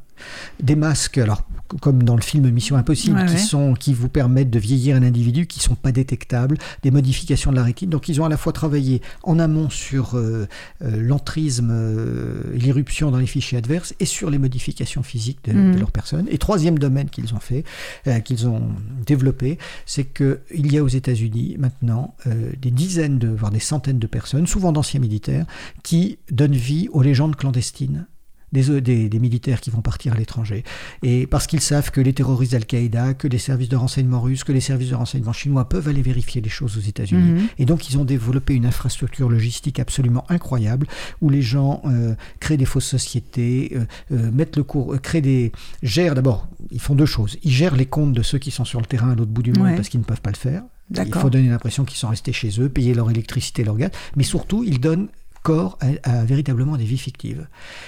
Des 0.61 0.75
masques, 0.75 1.17
alors 1.17 1.43
comme 1.81 2.03
dans 2.03 2.15
le 2.15 2.21
film 2.21 2.49
Mission 2.49 2.75
Impossible, 2.77 3.15
Ouais, 3.17 3.25
qui, 3.25 3.33
ouais. 3.33 3.37
sont, 3.39 3.73
qui 3.73 3.93
vous 3.93 4.09
permettent 4.09 4.49
de 4.49 4.59
vieillir 4.59 4.95
un 4.95 5.03
individu, 5.03 5.45
qui 5.47 5.59
sont 5.59 5.75
pas 5.75 5.91
détectables, 5.91 6.57
des 6.83 6.91
modifications 6.91 7.51
de 7.51 7.55
la 7.55 7.63
rétine. 7.63 7.89
Donc 7.89 8.09
ils 8.09 8.19
ont 8.21 8.25
à 8.25 8.29
la 8.29 8.37
fois 8.37 8.53
travaillé 8.53 9.01
en 9.23 9.39
amont 9.39 9.69
sur 9.69 10.15
euh, 10.17 10.47
euh, 10.81 11.01
l'entrisme, 11.01 11.69
euh, 11.71 12.41
l'irruption 12.53 13.11
dans 13.11 13.17
les 13.17 13.27
fichiers 13.27 13.57
adverses, 13.57 13.93
et 13.99 14.05
sur 14.05 14.29
les 14.29 14.37
modifications 14.37 15.03
physiques 15.03 15.39
de, 15.45 15.53
Mhm. 15.53 15.75
de 15.75 15.79
leur 15.79 15.91
personne. 15.91 16.25
Et 16.31 16.37
troisième 16.37 16.79
domaine 16.79 17.09
qu'ils 17.09 17.33
ont 17.33 17.39
fait, 17.39 17.63
euh, 18.07 18.19
qu'ils 18.19 18.47
ont 18.47 18.63
développé, 19.05 19.57
c'est 19.85 20.03
que 20.05 20.39
il 20.55 20.71
y 20.71 20.77
a 20.77 20.83
aux 20.83 20.87
États-Unis 20.87 21.55
maintenant 21.59 22.15
des 22.59 22.71
dizaines, 22.71 23.19
de, 23.19 23.27
voire 23.27 23.51
des 23.51 23.59
centaines 23.59 23.99
de 23.99 24.07
personnes, 24.07 24.47
souvent 24.47 24.71
d'anciens 24.71 24.99
militaires, 24.99 25.45
qui 25.83 26.17
donnent 26.31 26.53
vie 26.53 26.87
aux 26.91 27.01
légendes 27.01 27.35
clandestines 27.35 28.05
des, 28.51 28.81
des, 28.81 29.09
des 29.09 29.19
militaires 29.19 29.61
qui 29.61 29.69
vont 29.69 29.81
partir 29.81 30.13
à 30.13 30.17
l'étranger. 30.17 30.63
Et 31.03 31.27
parce 31.27 31.47
qu'ils 31.47 31.61
savent 31.61 31.91
que 31.91 32.01
les 32.01 32.13
terroristes 32.13 32.51
d'Al-Qaïda, 32.53 33.13
que 33.13 33.27
les 33.27 33.37
services 33.37 33.69
de 33.69 33.75
renseignement 33.75 34.21
russes, 34.21 34.43
que 34.43 34.51
les 34.51 34.61
services 34.61 34.89
de 34.89 34.95
renseignement 34.95 35.33
chinois 35.33 35.67
peuvent 35.67 35.87
aller 35.87 36.01
vérifier 36.01 36.41
les 36.41 36.49
choses 36.49 36.77
aux 36.77 36.81
États-Unis. 36.81 37.31
Mhm. 37.33 37.47
Et 37.57 37.65
donc, 37.65 37.89
ils 37.89 37.97
ont 37.97 38.05
développé 38.05 38.53
une 38.55 38.65
infrastructure 38.65 39.29
logistique 39.29 39.79
absolument 39.79 40.25
incroyable 40.29 40.87
où 41.21 41.29
les 41.29 41.41
gens 41.41 41.81
euh, 41.85 42.15
créent 42.39 42.57
des 42.57 42.65
fausses 42.65 42.85
sociétés, 42.87 43.71
euh, 43.75 43.85
euh, 44.11 44.31
mettent 44.31 44.57
le 44.57 44.63
cours, 44.63 44.93
euh, 44.93 44.97
créent 44.97 45.21
des. 45.21 45.51
gèrent 45.83 46.15
d'abord, 46.15 46.47
ils 46.71 46.79
font 46.81 46.95
deux 46.95 47.05
choses. 47.05 47.37
Ils 47.43 47.51
gèrent 47.51 47.75
les 47.75 47.85
comptes 47.85 48.13
de 48.13 48.21
ceux 48.23 48.37
qui 48.37 48.51
sont 48.51 48.65
sur 48.65 48.79
le 48.79 48.85
terrain 48.85 49.11
à 49.11 49.15
l'autre 49.15 49.31
bout 49.31 49.43
du 49.43 49.51
monde 49.53 49.67
Ouais. 49.67 49.75
parce 49.75 49.89
qu'ils 49.89 49.99
ne 49.99 50.05
peuvent 50.05 50.21
pas 50.21 50.31
le 50.31 50.37
faire. 50.37 50.63
Il 50.95 51.13
faut 51.13 51.29
donner 51.29 51.49
l'impression 51.49 51.85
qu'ils 51.85 51.97
sont 51.97 52.07
restés 52.07 52.33
chez 52.33 52.49
eux, 52.59 52.67
payer 52.67 52.95
leur 52.95 53.11
électricité, 53.11 53.63
leur 53.63 53.77
gaz, 53.77 53.91
mais 54.15 54.23
surtout, 54.23 54.63
ils 54.65 54.79
donnent 54.79 55.07
corps 55.49 55.77
à, 55.81 55.87
à 56.19 56.23
véritablement 56.25 56.77
des 56.77 56.83
vies 56.83 56.97
fictives. 56.97 57.47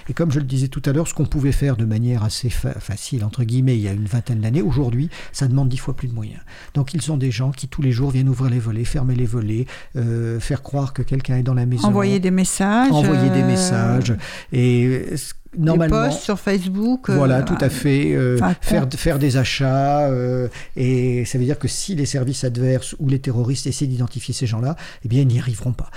Et 0.10 0.14
comme 0.14 0.32
je 0.32 0.40
le 0.40 0.46
disais 0.46 0.68
tout 0.68 0.82
à 0.86 0.92
l'heure, 0.94 1.08
ce 1.08 1.14
qu'on 1.14 1.26
pouvait 1.26 1.52
faire 1.52 1.76
de 1.78 1.86
manière 1.86 2.24
assez 2.24 2.50
fa- 2.50 2.80
facile, 2.80 3.24
entre 3.24 3.44
guillemets, 3.44 3.78
il 3.78 3.82
y 3.82 3.88
a 3.88 3.92
une 3.94 4.06
vingtaine 4.06 4.40
d'années, 4.40 4.64
aujourd'hui, 4.64 5.10
ça 5.32 5.48
demande 5.48 5.70
dix 5.70 5.78
fois 5.78 5.96
plus 5.96 6.08
de 6.08 6.14
moyens. 6.14 6.42
Donc 6.74 6.94
ils 6.96 7.12
ont 7.12 7.18
des 7.18 7.30
gens 7.32 7.52
qui 7.52 7.68
tous 7.68 7.82
les 7.84 7.92
jours 7.92 8.10
viennent 8.12 8.30
ouvrir 8.30 8.50
les 8.50 8.60
volets, 8.60 8.84
fermer 8.86 9.16
les 9.16 9.26
volets, 9.26 9.66
euh, 9.96 10.40
faire 10.40 10.62
croire 10.64 10.94
que 10.94 11.04
quelqu'un 11.04 11.38
est 11.38 11.44
dans 11.44 11.54
la 11.54 11.66
maison, 11.68 11.88
Envoyer 11.88 12.20
des 12.20 12.32
messages. 12.32 12.92
envoyer 12.92 13.30
des 13.30 13.42
euh, 13.44 13.48
messages. 13.48 14.16
Et 14.52 15.16
ce- 15.16 15.34
Des 15.56 15.66
normalement... 15.66 16.06
posts 16.08 16.22
sur 16.24 16.40
Facebook. 16.40 17.10
euh, 17.10 17.16
Voilà, 17.16 17.44
tout 17.44 17.58
à 17.60 17.70
fait. 17.70 18.14
euh, 18.14 18.38
enfin, 18.42 18.56
faire, 18.98 19.20
des 19.20 19.36
achats. 19.38 20.08
euh, 20.08 20.48
et 20.78 21.26
ça 21.26 21.38
veut 21.38 21.44
dire 21.46 21.60
que 21.60 21.68
si 21.68 21.94
les 21.96 22.06
services 22.08 22.44
adverses 22.46 22.96
ou 23.00 23.08
les 23.10 23.20
terroristes 23.20 23.68
essaient 23.68 23.88
d'identifier 23.88 24.34
ces 24.34 24.48
gens-là, 24.48 24.76
eh 25.06 25.08
bien, 25.10 25.22
ils 25.22 25.28
n'y 25.28 25.40
arriveront 25.40 25.74
pas. 25.74 25.92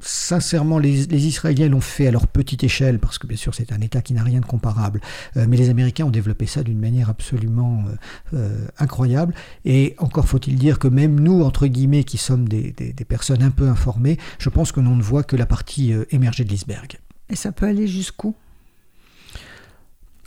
Sincèrement, 0.00 0.78
les, 0.78 1.26
Israéliens 1.26 1.68
l'ont 1.68 1.80
fait 1.80 2.06
à 2.06 2.10
leur 2.10 2.26
petite 2.26 2.64
échelle, 2.64 2.98
parce 2.98 3.18
que 3.18 3.26
bien 3.26 3.36
sûr 3.36 3.54
c'est 3.54 3.72
un 3.72 3.80
État 3.80 4.02
qui 4.02 4.14
n'a 4.14 4.22
rien 4.22 4.40
de 4.40 4.46
comparable, 4.46 5.00
Euh, 5.36 5.46
mais 5.48 5.56
les 5.56 5.68
Américains 5.68 6.04
ont 6.04 6.10
développé 6.10 6.46
ça 6.46 6.62
d'une 6.62 6.78
manière 6.78 7.10
absolument 7.10 7.84
euh, 7.86 8.36
euh, 8.36 8.66
incroyable. 8.78 9.34
Et 9.64 9.94
encore 9.98 10.26
faut-il 10.26 10.56
dire 10.56 10.78
que 10.78 10.88
même 10.88 11.18
nous, 11.20 11.42
entre 11.42 11.66
guillemets, 11.66 12.04
qui 12.04 12.18
sommes 12.18 12.48
des, 12.48 12.72
personnes 13.08 13.42
un 13.42 13.50
peu 13.50 13.68
informées, 13.68 14.18
je 14.38 14.48
pense 14.48 14.72
que 14.72 14.80
l'on 14.80 14.96
ne 14.96 15.02
voit 15.02 15.22
que 15.22 15.36
la 15.36 15.46
partie 15.46 15.92
émergée 16.10 16.44
de 16.44 16.50
l'iceberg. 16.50 16.98
Et 17.28 17.36
ça 17.36 17.52
peut 17.52 17.66
aller 17.66 17.86
jusqu'où? 17.86 18.34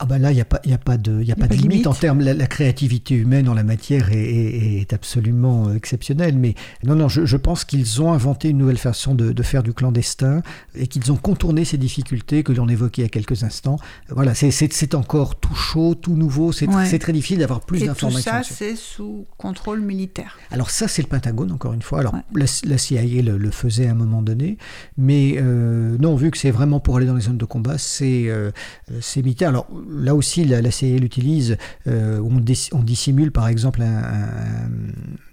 Ah 0.03 0.05
bah 0.05 0.17
là, 0.17 0.31
il 0.31 0.35
n'y 0.35 0.41
a 0.41 0.45
pas, 0.45 0.59
y 0.65 0.73
a 0.73 0.77
pas 0.77 0.97
de, 0.97 1.21
y 1.23 1.31
a 1.31 1.35
pas 1.37 1.47
de 1.47 1.55
limite, 1.55 1.87
en 1.87 1.93
termes, 1.93 2.19
la, 2.19 2.33
la, 2.33 2.45
créativité 2.45 3.15
humaine 3.15 3.47
en 3.47 3.53
la 3.53 3.63
matière 3.63 4.11
est, 4.11 4.17
est, 4.17 4.81
est 4.81 4.91
absolument 4.91 5.73
exceptionnelle. 5.73 6.37
Mais 6.37 6.55
non, 6.83 6.95
non, 6.95 7.07
je, 7.07 7.25
je 7.25 7.37
pense 7.37 7.63
qu'ils 7.63 8.01
ont 8.01 8.11
inventé 8.11 8.49
une 8.49 8.57
nouvelle 8.57 8.77
façon 8.77 9.15
de, 9.15 9.31
de 9.31 9.43
faire 9.43 9.63
du 9.63 9.71
clandestin 9.73 10.41
et 10.75 10.87
qu'ils 10.87 11.09
ont 11.13 11.15
contourné 11.15 11.63
ces 11.63 11.77
difficultés 11.77 12.43
que 12.43 12.51
l'on 12.51 12.67
évoquait 12.67 13.03
il 13.03 13.05
y 13.05 13.07
a 13.07 13.09
quelques 13.09 13.43
instants. 13.45 13.77
Voilà, 14.09 14.33
c'est 14.35 14.93
encore 14.93 15.39
tout 15.39 15.55
chaud, 15.55 15.95
tout 15.95 16.15
nouveau, 16.17 16.51
c'est 16.51 16.67
Ouais. 16.67 16.99
très 16.99 17.13
difficile 17.13 17.39
d'avoir 17.39 17.61
plus 17.61 17.77
Et 17.77 17.81
tout 17.81 17.85
d'informations. 17.87 18.31
ça, 18.31 18.41
c'est 18.43 18.75
sous 18.75 19.25
contrôle 19.37 19.79
militaire. 19.79 20.37
Alors 20.51 20.69
ça, 20.69 20.89
c'est 20.89 21.01
le 21.01 21.07
Pentagone, 21.07 21.53
encore 21.53 21.71
une 21.71 21.81
fois. 21.81 21.99
Alors 22.01 22.13
Ouais. 22.15 22.19
la, 22.35 22.45
la 22.65 22.77
CIA 22.77 23.03
le, 23.21 23.37
le 23.37 23.51
faisait 23.51 23.87
à 23.87 23.91
un 23.91 23.95
moment 23.95 24.21
donné, 24.21 24.57
mais 24.97 25.35
euh, 25.37 25.95
non, 25.97 26.17
vu 26.17 26.29
que 26.29 26.37
c'est 26.37 26.51
vraiment 26.51 26.81
pour 26.81 26.97
aller 26.97 27.05
dans 27.05 27.15
les 27.15 27.21
zones 27.21 27.37
de 27.37 27.45
combat, 27.45 27.77
c'est 27.77 28.25
euh, 28.27 28.51
c'est 28.99 29.21
militaire. 29.21 29.47
Alors 29.49 29.67
là 29.95 30.15
aussi, 30.15 30.45
la, 30.45 30.61
la 30.61 30.71
CIA 30.71 30.97
l'utilise. 30.97 31.57
euh, 31.87 32.19
on, 32.21 32.39
dis- 32.39 32.69
on 32.71 32.83
dissimule, 32.83 33.31
par 33.31 33.47
exemple, 33.47 33.81
un- 33.81 34.03
un- 34.03 34.69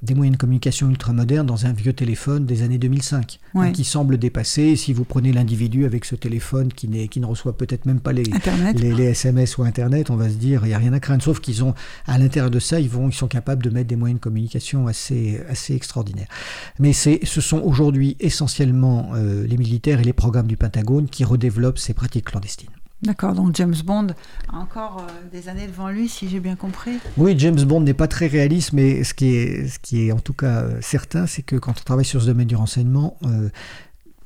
des 0.03 0.15
moyens 0.15 0.37
de 0.37 0.41
communication 0.41 0.89
ultramodernes 0.89 1.47
dans 1.47 1.67
un 1.67 1.73
vieux 1.73 1.93
téléphone 1.93 2.47
des 2.47 2.63
années 2.63 2.79
2005, 2.79 3.39
hein, 3.69 3.73
qui 3.73 3.85
semble 3.85 4.17
dépasser. 4.19 4.77
Si 4.77 4.93
vous 4.93 5.05
prenez 5.05 5.33
l'individu 5.33 5.85
avec 5.85 6.05
ce 6.05 6.15
téléphone 6.15 6.73
qui, 6.73 6.89
ne 6.89 7.27
reçoit 7.27 7.57
peut-être 7.57 7.87
même 7.87 8.01
pas 8.01 8.13
les, 8.13 8.23
les, 8.81 8.93
les 8.95 9.05
SMS 9.05 9.59
ou 9.59 9.63
Internet, 9.65 10.11
on 10.11 10.17
va 10.17 10.29
se 10.29 10.35
dire, 10.37 10.63
il 10.65 10.69
n'y 10.69 10.75
a 10.75 10.79
rien 10.79 10.93
à 10.93 11.01
craindre. 11.01 11.23
Sauf 11.23 11.41
qu'ils 11.41 11.63
ont, 11.65 11.75
à 12.07 12.19
l'intérieur 12.19 12.51
de 12.51 12.59
ça, 12.59 12.81
ils, 12.81 12.89
vont, 12.89 13.09
ils 13.09 13.15
sont 13.15 13.29
capables 13.29 13.63
de 13.63 13.71
mettre 13.71 13.89
des 13.89 13.97
moyens 13.97 14.19
de 14.19 14.23
communication 14.23 14.87
assez, 14.87 15.41
assez 15.49 15.75
extraordinaires. 15.75 16.29
Mais 16.79 16.93
ce 16.93 17.41
sont 17.41 17.59
aujourd'hui 17.61 18.17
essentiellement 18.21 19.11
euh, 19.15 19.47
les 19.47 19.57
militaires 19.57 20.01
et 20.01 20.05
les 20.05 20.13
programmes 20.13 20.47
du 20.47 20.57
Pentagone 20.57 21.07
qui 21.09 21.25
redéveloppent 21.25 21.79
ces 21.79 21.95
pratiques 21.95 22.25
clandestines. 22.27 22.71
D'accord, 23.03 23.35
donc 23.35 23.57
James 23.57 23.75
Bond 23.83 24.09
a 24.53 24.59
encore 24.59 25.07
euh, 25.09 25.31
des 25.33 25.49
années 25.49 25.67
devant 25.67 25.89
lui, 25.89 26.07
si 26.09 26.29
j'ai 26.29 26.41
bien 26.41 26.55
compris. 26.55 26.99
Oui, 27.17 27.35
James 27.39 27.61
Bond 27.63 27.81
n'est 27.81 27.95
pas 27.95 28.09
très 28.09 28.27
réaliste, 28.27 28.75
mais 28.75 29.05
ce 29.05 29.15
qui 29.15 29.35
est, 29.35 29.69
ce 29.69 29.79
qui 29.79 30.09
est 30.09 30.13
en 30.13 30.19
tout 30.19 30.35
cas 30.35 30.63
euh, 30.63 30.79
certain, 30.83 31.27
c'est 31.27 31.43
que 31.43 31.57
quand 31.57 31.73
on 31.73 31.85
travaille 31.85 32.05
sur 32.05 32.21
ce 32.21 32.27
domaine 32.27 32.47
du 32.47 32.57
renseignement, 32.57 33.17
euh, 33.25 33.49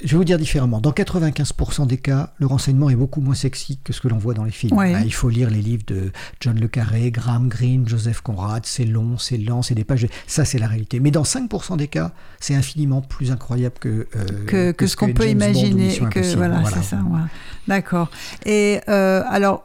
je 0.04 0.10
vais 0.10 0.16
vous 0.16 0.24
dire 0.24 0.38
différemment. 0.38 0.80
Dans 0.80 0.92
95% 0.92 1.86
des 1.86 1.96
cas, 1.96 2.32
le 2.38 2.46
renseignement 2.46 2.90
est 2.90 2.96
beaucoup 2.96 3.20
moins 3.20 3.34
sexy 3.34 3.78
que 3.82 3.92
ce 3.92 4.00
que 4.00 4.08
l'on 4.08 4.18
voit 4.18 4.34
dans 4.34 4.44
les 4.44 4.50
films. 4.50 4.76
Ouais. 4.76 4.94
Hein, 4.94 5.02
il 5.04 5.12
faut 5.12 5.28
lire 5.28 5.50
les 5.50 5.62
livres 5.62 5.84
de 5.86 6.12
John 6.40 6.58
Le 6.58 6.68
Carré, 6.68 7.10
Graham 7.10 7.48
Greene, 7.48 7.88
Joseph 7.88 8.20
Conrad. 8.20 8.66
C'est 8.66 8.84
long, 8.84 9.18
c'est 9.18 9.38
lent, 9.38 9.62
c'est 9.62 9.74
des 9.74 9.84
pages. 9.84 10.06
Ça, 10.26 10.44
c'est 10.44 10.58
la 10.58 10.68
réalité. 10.68 11.00
Mais 11.00 11.10
dans 11.10 11.22
5% 11.22 11.76
des 11.76 11.88
cas, 11.88 12.12
c'est 12.38 12.54
infiniment 12.54 13.00
plus 13.00 13.32
incroyable 13.32 13.76
que, 13.80 14.06
euh, 14.16 14.44
que, 14.46 14.72
que 14.72 14.86
ce 14.86 14.96
qu'on 14.96 15.12
peut 15.12 15.24
James 15.24 15.32
imaginer. 15.32 15.96
Que, 15.96 16.04
Impossible. 16.04 16.36
voilà, 16.36 16.62
c'est 16.66 16.82
ça. 16.82 17.00
voilà. 17.08 17.28
D'accord. 17.66 18.10
Et 18.44 18.80
euh, 18.88 19.22
alors, 19.26 19.64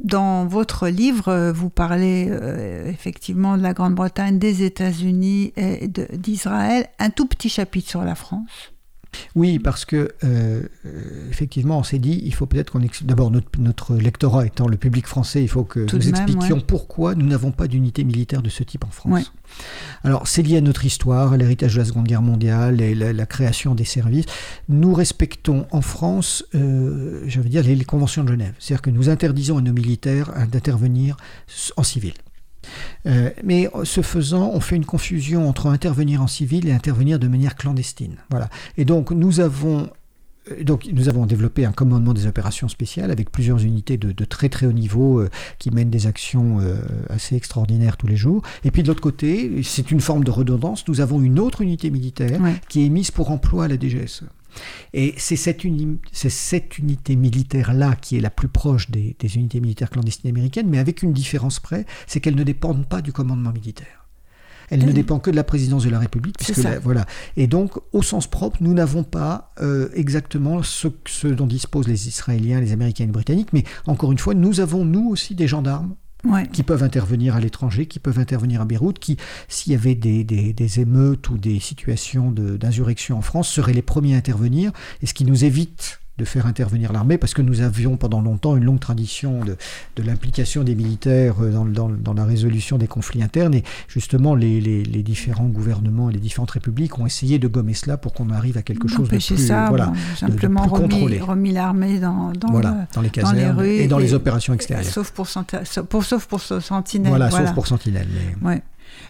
dans 0.00 0.46
votre 0.46 0.88
livre, 0.88 1.28
euh, 1.28 1.52
vous 1.52 1.70
parlez 1.70 2.28
euh, 2.28 2.86
effectivement 2.88 3.56
de 3.56 3.62
la 3.62 3.72
Grande-Bretagne, 3.74 4.38
des 4.38 4.62
États-Unis 4.62 5.52
et 5.56 5.88
d'Israël. 5.88 6.88
Un 6.98 7.10
tout 7.10 7.26
petit 7.26 7.48
chapitre 7.48 7.88
sur 7.88 8.02
la 8.02 8.14
France. 8.14 8.73
Oui, 9.34 9.58
parce 9.58 9.84
que 9.84 10.12
euh, 10.24 10.62
euh, 10.86 11.30
effectivement, 11.30 11.78
on 11.78 11.82
s'est 11.82 11.98
dit, 11.98 12.20
il 12.24 12.34
faut 12.34 12.46
peut-être 12.46 12.70
qu'on 12.72 12.80
ex- 12.82 13.02
d'abord 13.04 13.30
notre, 13.30 13.48
notre 13.58 13.94
lectorat 13.96 14.46
étant 14.46 14.68
le 14.68 14.76
public 14.76 15.06
français, 15.06 15.42
il 15.42 15.48
faut 15.48 15.64
que 15.64 15.80
Tout 15.86 15.96
nous 15.98 16.04
même, 16.04 16.10
expliquions 16.14 16.56
ouais. 16.56 16.64
pourquoi 16.66 17.14
nous 17.14 17.26
n'avons 17.26 17.50
pas 17.52 17.66
d'unité 17.68 18.04
militaire 18.04 18.42
de 18.42 18.48
ce 18.48 18.62
type 18.62 18.84
en 18.84 18.90
France. 18.90 19.12
Ouais. 19.12 19.22
Alors, 20.02 20.26
c'est 20.26 20.42
lié 20.42 20.56
à 20.56 20.60
notre 20.60 20.84
histoire, 20.84 21.32
à 21.32 21.36
l'héritage 21.36 21.74
de 21.74 21.78
la 21.78 21.84
Seconde 21.84 22.06
Guerre 22.06 22.22
mondiale 22.22 22.80
et 22.80 22.94
la, 22.94 23.12
la 23.12 23.26
création 23.26 23.74
des 23.74 23.84
services. 23.84 24.26
Nous 24.68 24.94
respectons 24.94 25.66
en 25.70 25.80
France, 25.80 26.44
euh, 26.54 27.22
je 27.26 27.40
veux 27.40 27.48
dire, 27.48 27.62
les, 27.62 27.76
les 27.76 27.84
conventions 27.84 28.24
de 28.24 28.28
Genève. 28.28 28.54
C'est-à-dire 28.58 28.82
que 28.82 28.90
nous 28.90 29.08
interdisons 29.08 29.58
à 29.58 29.62
nos 29.62 29.72
militaires 29.72 30.32
d'intervenir 30.50 31.16
en 31.76 31.82
civil. 31.82 32.14
Euh, 33.06 33.30
mais 33.42 33.68
ce 33.84 34.00
faisant, 34.00 34.50
on 34.54 34.60
fait 34.60 34.76
une 34.76 34.84
confusion 34.84 35.48
entre 35.48 35.66
intervenir 35.66 36.22
en 36.22 36.26
civil 36.26 36.68
et 36.68 36.72
intervenir 36.72 37.18
de 37.18 37.28
manière 37.28 37.56
clandestine. 37.56 38.16
Voilà. 38.30 38.48
Et 38.76 38.84
donc 38.84 39.10
nous 39.10 39.40
avons 39.40 39.88
euh, 40.50 40.62
donc, 40.64 40.88
nous 40.92 41.08
avons 41.08 41.26
développé 41.26 41.64
un 41.64 41.72
commandement 41.72 42.12
des 42.12 42.26
opérations 42.26 42.68
spéciales 42.68 43.10
avec 43.10 43.30
plusieurs 43.30 43.62
unités 43.62 43.96
de, 43.96 44.12
de 44.12 44.24
très 44.24 44.48
très 44.48 44.66
haut 44.66 44.72
niveau 44.72 45.20
euh, 45.20 45.30
qui 45.58 45.70
mènent 45.70 45.90
des 45.90 46.06
actions 46.06 46.58
euh, 46.60 46.76
assez 47.08 47.36
extraordinaires 47.36 47.96
tous 47.96 48.06
les 48.06 48.16
jours. 48.16 48.42
Et 48.64 48.70
puis 48.70 48.82
de 48.82 48.88
l'autre 48.88 49.00
côté, 49.00 49.62
c'est 49.62 49.90
une 49.90 50.00
forme 50.00 50.24
de 50.24 50.30
redondance, 50.30 50.86
nous 50.88 51.00
avons 51.00 51.20
une 51.22 51.38
autre 51.38 51.62
unité 51.62 51.90
militaire 51.90 52.40
Ouais. 52.40 52.54
qui 52.68 52.84
est 52.84 52.88
mise 52.88 53.10
pour 53.10 53.30
emploi 53.30 53.64
à 53.64 53.68
la 53.68 53.76
DGSE. 53.78 54.24
Et 54.92 55.14
c'est 55.16 55.36
cette, 55.36 55.64
uni- 55.64 55.98
c'est 56.12 56.30
cette 56.30 56.78
unité 56.78 57.16
militaire-là 57.16 57.96
qui 57.96 58.16
est 58.16 58.20
la 58.20 58.30
plus 58.30 58.48
proche 58.48 58.90
des, 58.90 59.16
des 59.18 59.36
unités 59.36 59.60
militaires 59.60 59.90
clandestines 59.90 60.30
américaines, 60.30 60.68
mais 60.68 60.78
avec 60.78 61.02
une 61.02 61.12
différence 61.12 61.60
près, 61.60 61.86
c'est 62.06 62.20
qu'elles 62.20 62.36
ne 62.36 62.44
dépendent 62.44 62.86
pas 62.86 63.02
du 63.02 63.12
commandement 63.12 63.52
militaire. 63.52 64.06
Elles 64.70 64.80
ne 64.80 64.86
Elles- 64.86 64.94
dépendent 64.94 65.20
que 65.20 65.30
de 65.30 65.36
la 65.36 65.44
présidence 65.44 65.84
de 65.84 65.90
la 65.90 65.98
République. 65.98 66.36
Puisque 66.38 66.56
la- 66.62 66.78
voilà. 66.78 67.04
Et 67.36 67.46
donc, 67.46 67.72
au 67.92 68.02
sens 68.02 68.26
propre, 68.26 68.58
nous 68.62 68.72
n'avons 68.72 69.02
pas 69.04 69.52
euh, 69.60 69.90
exactement 69.94 70.62
ce, 70.62 70.88
ce 71.06 71.28
dont 71.28 71.46
disposent 71.46 71.86
les 71.88 72.08
Israéliens, 72.08 72.60
les 72.60 72.72
Américains 72.72 73.04
et 73.04 73.06
les 73.08 73.12
Britanniques, 73.12 73.52
mais 73.52 73.64
encore 73.86 74.10
une 74.10 74.18
fois, 74.18 74.32
nous 74.34 74.60
avons, 74.60 74.84
nous 74.86 75.08
aussi, 75.10 75.34
des 75.34 75.48
gendarmes 75.48 75.94
Qui 76.52 76.62
peuvent 76.62 76.82
intervenir 76.82 77.36
à 77.36 77.40
l'étranger, 77.40 77.86
qui 77.86 77.98
peuvent 77.98 78.18
intervenir 78.18 78.60
à 78.60 78.64
Beyrouth, 78.64 78.98
qui, 78.98 79.16
s'il 79.48 79.72
y 79.72 79.74
avait 79.74 79.94
des, 79.94 80.24
des- 80.24 80.80
émeutes 80.80 81.28
ou 81.30 81.38
des 81.38 81.60
situations 81.60 82.30
d'insurrection 82.32 83.18
en 83.18 83.22
France, 83.22 83.48
seraient 83.48 83.72
les 83.74 83.82
premiers 83.82 84.14
à 84.14 84.18
intervenir, 84.18 84.72
et 85.02 85.06
ce 85.06 85.14
qui 85.14 85.24
nous 85.24 85.44
évite 85.44 86.00
de 86.16 86.24
faire 86.24 86.46
intervenir 86.46 86.92
l'armée, 86.92 87.18
parce 87.18 87.34
que 87.34 87.42
nous 87.42 87.60
avions 87.60 87.96
pendant 87.96 88.20
longtemps 88.22 88.56
une 88.56 88.62
longue 88.64 88.78
tradition 88.78 89.44
de, 89.44 89.56
de 89.96 90.02
l'implication 90.04 90.62
des 90.62 90.76
militaires 90.76 91.34
euh, 91.42 91.50
dans, 91.50 91.64
dans- 91.64 91.88
dans 91.88 92.14
la 92.14 92.24
résolution 92.24 92.78
des 92.78 92.86
conflits 92.86 93.20
internes, 93.22 93.52
et 93.54 93.64
justement 93.88 94.36
les, 94.36 94.60
les- 94.60 94.84
les 94.84 95.02
différents 95.02 95.46
gouvernements 95.46 96.10
et 96.10 96.12
les 96.12 96.20
différentes 96.20 96.52
républiques 96.52 96.96
ont 97.00 97.06
essayé 97.06 97.40
de 97.40 97.48
gommer 97.48 97.74
cela 97.74 97.96
pour 97.96 98.12
qu'on 98.12 98.30
arrive 98.30 98.56
à 98.56 98.62
quelque 98.62 98.86
chose 98.86 99.08
de 99.08 99.16
plus, 99.16 99.36
ça, 99.36 99.66
voilà, 99.70 99.86
bon, 99.86 100.26
de- 100.28 100.32
de 100.32 100.36
plus 100.36 100.46
remis, 100.46 100.68
contrôlé. 100.88 101.20
remis 101.20 101.52
l'armée 101.52 101.98
dans, 101.98 102.32
dans, 102.32 102.50
voilà, 102.52 102.70
le- 102.70 102.74
dans 102.74 102.80
les 102.80 102.86
dans 102.94 103.00
les 103.02 103.10
casernes 103.10 103.58
rues 103.58 103.68
et 103.70 103.88
dans 103.88 103.98
les 103.98 104.14
opérations 104.14 104.54
extérieures. 104.54 104.86
sauf 104.92 105.10
pour, 105.10 105.26
sauf 105.28 105.44
pour, 105.88 106.04
sauf 106.04 106.26
pour 106.26 106.40
ce 106.40 106.60
sentinelle. 106.60 107.08
Voilà, 107.10 107.28
voilà. 107.28 107.46
sauf 107.46 107.54
pour 107.56 107.66
Sentinelle. 107.66 108.06
Mais... 108.40 108.48
Ouais. 108.48 108.62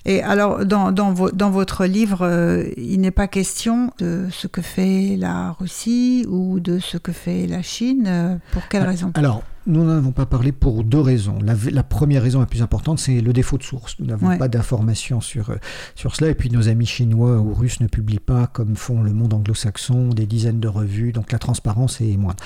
Et 0.04 0.22
alors, 0.22 0.64
dans, 0.66 0.92
dans, 0.92 1.12
vo- 1.12 1.30
dans 1.30 1.50
votre 1.50 1.86
livre, 1.86 2.18
euh, 2.22 2.64
il 2.76 3.00
n'est 3.00 3.10
pas 3.10 3.26
question 3.28 3.90
de 3.98 4.26
ce 4.30 4.46
que 4.46 4.62
fait 4.62 5.16
la 5.18 5.52
Russie 5.52 6.26
ou 6.28 6.60
de 6.60 6.78
ce 6.78 6.98
que 6.98 7.12
fait 7.12 7.46
la 7.46 7.62
Chine. 7.62 8.04
euh, 8.06 8.36
pour 8.52 8.68
quelle 8.68 8.82
raison? 8.84 9.10
Alors, 9.14 9.42
nous 9.66 9.82
n'en 9.82 9.96
avons 9.96 10.12
pas 10.12 10.26
parlé 10.26 10.52
pour 10.52 10.84
deux 10.84 11.00
raisons. 11.00 11.38
La, 11.42 11.54
la 11.70 11.82
première 11.82 12.22
raison 12.22 12.40
la 12.40 12.44
plus 12.46 12.60
importante, 12.60 12.98
c'est 12.98 13.22
le 13.22 13.32
défaut 13.32 13.56
de 13.56 13.62
source. 13.62 13.96
Nous 13.98 14.04
n'avons 14.06 14.26
Ouais. 14.28 14.36
pas 14.36 14.48
d'informations 14.48 15.22
sur, 15.22 15.48
euh, 15.48 15.56
sur 15.94 16.14
cela. 16.14 16.30
Et 16.30 16.34
puis, 16.34 16.50
nos 16.50 16.68
amis 16.68 16.84
chinois 16.84 17.38
ou 17.38 17.54
russes 17.54 17.80
ne 17.80 17.86
publient 17.86 18.18
pas, 18.18 18.46
comme 18.46 18.76
font 18.76 19.02
le 19.02 19.12
monde 19.14 19.32
anglo-saxon, 19.32 20.10
des 20.10 20.26
dizaines 20.26 20.60
de 20.60 20.68
revues. 20.68 21.12
Donc, 21.12 21.32
la 21.32 21.38
transparence 21.38 22.02
est 22.02 22.16
moindre. 22.18 22.44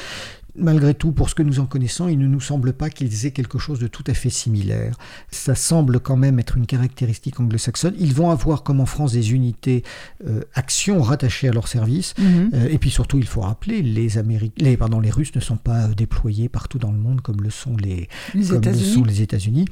Malgré 0.59 0.94
tout, 0.94 1.12
pour 1.12 1.30
ce 1.30 1.34
que 1.34 1.42
nous 1.42 1.61
en 1.61 1.66
connaissons, 1.66 2.09
il 2.09 2.18
ne 2.18 2.26
nous 2.26 2.40
semble 2.40 2.72
pas 2.72 2.90
qu'ils 2.90 3.26
aient 3.26 3.30
quelque 3.30 3.59
chose 3.59 3.78
de 3.78 3.86
tout 3.86 4.04
à 4.06 4.14
fait 4.14 4.30
similaire. 4.30 4.96
Ça 5.30 5.54
semble 5.54 6.00
quand 6.00 6.16
même 6.16 6.38
être 6.38 6.56
une 6.56 6.66
caractéristique 6.66 7.40
anglo-saxonne. 7.40 7.94
Ils 7.98 8.14
vont 8.14 8.30
avoir, 8.30 8.62
comme 8.62 8.80
en 8.80 8.86
France, 8.86 9.12
des 9.12 9.32
unités 9.32 9.84
euh, 10.26 10.40
actions 10.54 11.00
rattachées 11.02 11.48
à 11.48 11.52
leur 11.52 11.68
service. 11.68 12.14
Mhm. 12.18 12.50
Euh, 12.54 12.68
et 12.70 12.78
puis 12.78 12.90
surtout, 12.90 13.18
il 13.18 13.26
faut 13.26 13.40
rappeler, 13.40 13.82
les, 13.82 14.76
pardon, 14.76 15.00
les 15.00 15.11
Russes 15.11 15.34
ne 15.34 15.40
sont 15.40 15.56
pas 15.56 15.84
euh, 15.84 15.94
déployés 15.94 16.48
partout 16.48 16.78
dans 16.78 16.92
le 16.92 16.98
monde 16.98 17.20
comme 17.20 17.40
le 17.42 17.50
sont 17.50 17.76
les, 17.76 18.09
Les 18.34 18.46
comme 18.46 18.56
le 18.62 18.68
États-Unis. 18.68 18.92
sont 18.94 19.04
les 19.04 19.22
États-Unis. 19.22 19.64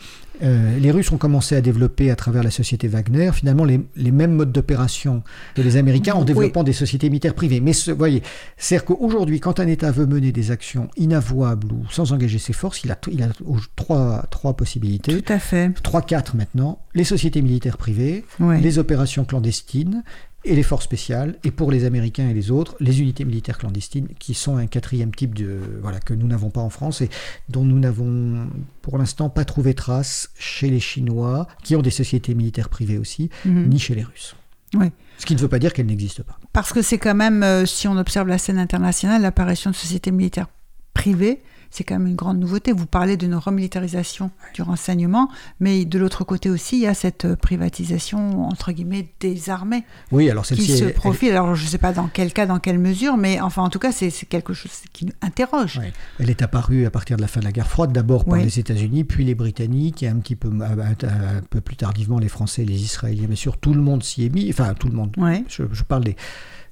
Euh, 0.42 0.78
les 0.78 0.90
Russes 0.90 1.10
ont 1.12 1.16
commencé 1.16 1.56
à 1.56 1.60
développer 1.60 2.10
à 2.10 2.16
travers 2.16 2.42
la 2.42 2.50
société 2.50 2.88
Wagner 2.88 3.30
finalement 3.32 3.64
les, 3.64 3.80
les 3.96 4.10
mêmes 4.10 4.32
modes 4.32 4.52
d'opération 4.52 5.22
que 5.54 5.62
les 5.62 5.76
Américains 5.76 6.14
en 6.14 6.20
Oui. 6.20 6.26
développant 6.26 6.62
des 6.62 6.72
sociétés 6.74 7.08
militaires 7.08 7.34
privées. 7.34 7.60
Mais 7.60 7.72
ce, 7.72 7.90
voyez, 7.90 8.22
c'est-à-dire 8.56 8.84
qu'aujourd'hui, 8.84 9.40
quand 9.40 9.60
un 9.60 9.66
État 9.66 9.90
veut 9.90 10.06
mener 10.06 10.32
des 10.32 10.50
actions 10.50 10.88
inavouables 10.96 11.72
ou 11.72 11.84
sans 11.90 12.12
engager 12.12 12.38
ses 12.38 12.52
forces, 12.52 12.82
il 12.84 12.90
a, 12.90 12.98
il 13.10 13.22
a 13.22 13.28
trois, 13.76 14.26
trois 14.30 14.54
possibilités. 14.54 15.22
Tout 15.22 15.32
à 15.32 15.38
fait. 15.38 15.68
3-4 15.82 16.36
maintenant, 16.36 16.80
les 16.94 17.04
sociétés 17.04 17.40
militaires 17.42 17.78
privées, 17.78 18.24
les 18.60 18.78
opérations 18.78 19.24
clandestines 19.24 20.02
et 20.46 20.54
les 20.54 20.62
forces 20.62 20.84
spéciales, 20.84 21.36
et 21.44 21.50
pour 21.50 21.70
les 21.70 21.84
Américains 21.84 22.28
et 22.28 22.34
les 22.34 22.50
autres, 22.50 22.76
les 22.80 23.00
unités 23.00 23.24
militaires 23.24 23.58
clandestines, 23.58 24.08
qui 24.18 24.34
sont 24.34 24.56
un 24.56 24.66
quatrième 24.66 25.14
type 25.14 25.34
de 25.34 25.58
voilà 25.82 26.00
que 26.00 26.14
nous 26.14 26.26
n'avons 26.26 26.50
pas 26.50 26.60
en 26.60 26.70
France 26.70 27.00
et 27.02 27.10
dont 27.48 27.64
nous 27.64 27.78
n'avons 27.78 28.48
pour 28.82 28.98
l'instant 28.98 29.28
pas 29.28 29.44
trouvé 29.44 29.74
trace 29.74 30.30
chez 30.38 30.70
les 30.70 30.80
Chinois, 30.80 31.46
qui 31.62 31.76
ont 31.76 31.82
des 31.82 31.90
sociétés 31.90 32.34
militaires 32.34 32.68
privées 32.68 32.98
aussi, 32.98 33.30
Mhm. 33.44 33.68
ni 33.68 33.78
chez 33.78 33.94
les 33.94 34.04
Russes. 34.04 34.36
Ouais. 34.74 34.92
Ce 35.18 35.26
qui 35.26 35.34
ne 35.34 35.40
veut 35.40 35.48
pas 35.48 35.58
dire 35.58 35.72
qu'elles 35.72 35.86
n'existent 35.86 36.22
pas. 36.24 36.38
Parce 36.52 36.72
que 36.72 36.82
c'est 36.82 36.98
quand 36.98 37.14
même, 37.14 37.42
euh, 37.42 37.64
si 37.66 37.88
on 37.88 37.96
observe 37.96 38.28
la 38.28 38.38
scène 38.38 38.58
internationale, 38.58 39.22
l'apparition 39.22 39.70
de 39.70 39.76
sociétés 39.76 40.10
militaires 40.10 40.48
privée, 40.92 41.40
c'est 41.70 41.84
quand 41.84 41.98
même 41.98 42.06
une 42.06 42.16
grande 42.16 42.38
nouveauté. 42.38 42.72
Vous 42.72 42.86
parlez 42.86 43.16
d'une 43.16 43.34
remilitarisation 43.34 44.30
du 44.54 44.62
renseignement, 44.62 45.28
mais 45.60 45.84
de 45.84 45.98
l'autre 45.98 46.24
côté 46.24 46.50
aussi, 46.50 46.76
il 46.76 46.82
y 46.82 46.86
a 46.86 46.94
cette 46.94 47.24
euh, 47.24 47.36
privatisation, 47.36 48.46
entre 48.48 48.72
guillemets, 48.72 49.08
des 49.20 49.50
armées 49.50 49.84
Oui, 50.12 50.30
alors 50.30 50.44
qui 50.44 50.56
celle-ci, 50.56 50.78
se 50.78 50.84
elle- 50.84 50.94
profile. 50.94 51.32
Alors, 51.32 51.54
je 51.54 51.64
ne 51.64 51.68
sais 51.68 51.78
pas 51.78 51.92
dans 51.92 52.08
quel 52.08 52.32
cas, 52.32 52.46
dans 52.46 52.58
quelle 52.58 52.78
mesure, 52.78 53.16
mais 53.16 53.40
enfin, 53.40 53.62
en 53.62 53.68
tout 53.70 53.78
cas, 53.78 53.92
c'est 53.92 54.10
quelque 54.28 54.52
chose 54.54 54.72
qui 54.92 55.04
nous 55.06 55.12
interroge. 55.22 55.80
Elle 56.18 56.30
est 56.30 56.42
apparue 56.42 56.86
à 56.86 56.90
partir 56.90 57.16
de 57.16 57.22
la 57.22 57.28
fin 57.28 57.40
de 57.40 57.44
la 57.44 57.52
guerre 57.52 57.68
froide, 57.68 57.92
d'abord 57.92 58.24
par 58.24 58.34
Oui. 58.38 58.44
les 58.44 58.58
États-Unis, 58.58 59.04
puis 59.04 59.24
les 59.24 59.34
Britanniques, 59.34 60.02
et 60.02 60.08
un 60.08 60.16
petit 60.16 60.36
peu, 60.36 60.48
un, 60.48 61.60
plus 61.60 61.76
tardivement 61.76 62.18
les 62.18 62.28
Français, 62.28 62.64
les 62.64 62.82
Israéliens, 62.82 63.26
bien 63.26 63.36
sûr. 63.36 63.58
Tout 63.58 63.74
le 63.74 63.80
monde 63.82 64.02
s'y 64.02 64.24
est 64.24 64.28
mis. 64.34 64.48
Enfin, 64.50 64.74
tout 64.74 64.88
le 64.88 64.94
monde. 64.94 65.14
Je 65.48 65.82
parle 65.82 66.04
des. 66.04 66.16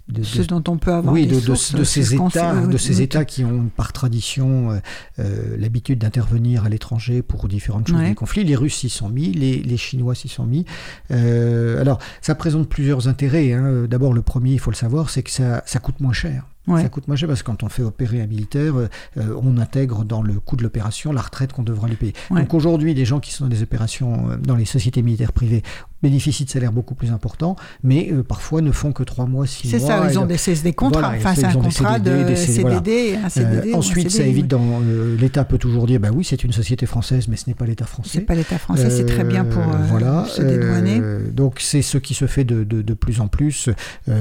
De- 0.09 0.23
Ce 0.23 0.43
dont 0.43 0.63
on 0.69 0.77
peut 0.77 0.93
avoir 0.93 1.15
oui, 1.15 1.27
des 1.27 1.37
de, 1.37 1.41
sources, 1.41 1.75
de 1.75 1.83
c'est 1.83 2.03
ces 2.03 2.15
États, 2.15 2.55
oui, 2.55 2.69
de 2.73 2.77
ces 2.77 3.01
États 3.01 3.25
qui 3.25 3.43
ont 3.45 3.71
par 3.75 3.93
tradition 3.93 4.71
euh, 4.73 4.79
euh, 5.19 5.57
l'habitude 5.59 5.99
d'intervenir 6.01 6.65
à 6.65 6.69
l'étranger 6.69 7.23
pour 7.23 7.49
différentes 7.49 7.89
choses 7.89 7.97
Ouais. 7.99 8.09
des 8.11 8.15
conflits. 8.15 8.45
Les 8.45 8.55
Russes 8.57 8.75
s'y 8.77 8.91
sont 8.91 9.09
mis, 9.09 9.33
les, 9.33 9.63
les 9.63 9.77
Chinois 9.79 10.15
s'y 10.15 10.29
sont 10.29 10.45
mis. 10.47 10.67
Euh, 11.11 11.81
alors, 11.81 11.99
ça 12.21 12.35
présente 12.35 12.69
plusieurs 12.69 13.09
intérêts. 13.09 13.53
hein. 13.53 13.87
D'abord, 13.89 14.13
le 14.13 14.23
premier, 14.23 14.53
il 14.53 14.59
faut 14.61 14.71
le 14.71 14.77
savoir, 14.77 15.11
c'est 15.11 15.23
que 15.23 15.31
ça, 15.31 15.63
ça 15.67 15.79
coûte 15.79 16.01
moins 16.01 16.13
cher. 16.13 16.47
Ouais. 16.67 16.81
Ça 16.81 16.89
coûte 16.89 17.09
moins 17.09 17.17
cher 17.17 17.29
parce 17.29 17.43
que 17.43 17.47
quand 17.47 17.63
on 17.63 17.69
fait 17.69 17.83
opérer 17.83 18.23
un 18.23 18.27
militaire, 18.27 18.75
euh, 18.79 18.89
euh, 19.19 19.39
on 19.43 19.59
intègre 19.59 20.03
dans 20.03 20.23
le 20.23 20.41
coût 20.41 20.57
de 20.57 20.63
l'opération 20.63 21.13
la 21.13 21.21
retraite 21.21 21.53
qu'on 21.53 21.63
devra 21.63 21.89
lui 21.89 21.97
payer. 21.97 22.15
Ouais. 22.31 22.41
Donc 22.41 22.55
aujourd'hui, 22.55 22.95
les 22.95 23.05
gens 23.05 23.21
qui 23.21 23.33
sont 23.33 23.45
dans 23.45 23.51
des 23.51 23.63
opérations 23.63 24.31
euh, 24.31 24.37
dans 24.39 24.57
les 24.57 24.65
sociétés 24.65 25.03
militaires 25.03 25.35
privées 25.35 25.63
bénéficient 26.05 26.45
de 26.45 26.51
salaires 26.51 26.73
beaucoup 26.73 26.95
plus 26.95 27.11
importants, 27.11 27.57
mais 27.83 28.11
euh, 28.13 28.23
et 28.23 28.63
ne 28.63 28.71
font 28.73 28.93
que 28.93 29.03
trois 29.03 29.27
mois, 29.27 29.47
six 29.47 29.69
mois. 29.69 29.79
C'est 29.81 29.87
ça, 29.87 30.07
ils 30.11 30.19
ont 30.19 30.27
des, 30.27 30.37
c'est 30.37 30.63
des 30.63 30.73
contrats. 30.73 31.01
Voilà, 31.01 31.17
enfin, 31.19 31.35
c'est 31.35 31.45
un 31.47 31.55
des 31.55 31.61
contrat 31.61 31.95
CDD, 31.97 32.11
de 32.23 32.25
des 32.29 32.37
CD, 32.37 32.61
voilà. 32.63 33.31
CDD 33.31 33.71
Euh, 33.73 33.75
un 33.75 33.79
ensuite, 33.79 34.11
ça 34.11 34.23
évite 34.25 34.43
oui. 34.43 34.49
dans 34.49 34.81
euh, 34.83 35.17
l'État 35.19 35.45
peut 35.45 35.59
toujours 35.59 35.87
dire 35.87 35.99
bah 36.01 36.11
oui, 36.15 36.25
c'est 36.25 36.45
une 36.45 36.53
société 36.53 36.87
française, 36.87 37.27
mais 37.29 37.37
ce 37.37 37.49
n'est 37.49 37.55
pas 37.55 37.65
l'État 37.67 37.85
C'est 37.87 37.91
français. 37.93 38.21
pas 38.21 38.35
l'État 38.35 38.59
français, 38.59 38.91
c'est 38.91 39.07
très 39.07 39.25
bien 39.25 39.45
pour 39.45 39.63
euh, 39.63 39.77
voilà, 39.89 40.27
se 40.29 40.43
dédouaner. 40.43 41.01
donc 41.33 41.59
c'est 41.61 41.83
ce 41.83 41.99
qui 41.99 42.15
se 42.15 42.27
fait 42.27 42.45
de, 42.45 42.63
de, 42.65 42.83
de 42.83 42.95
plus 42.95 43.21
en 43.21 43.29
plus. 43.29 43.71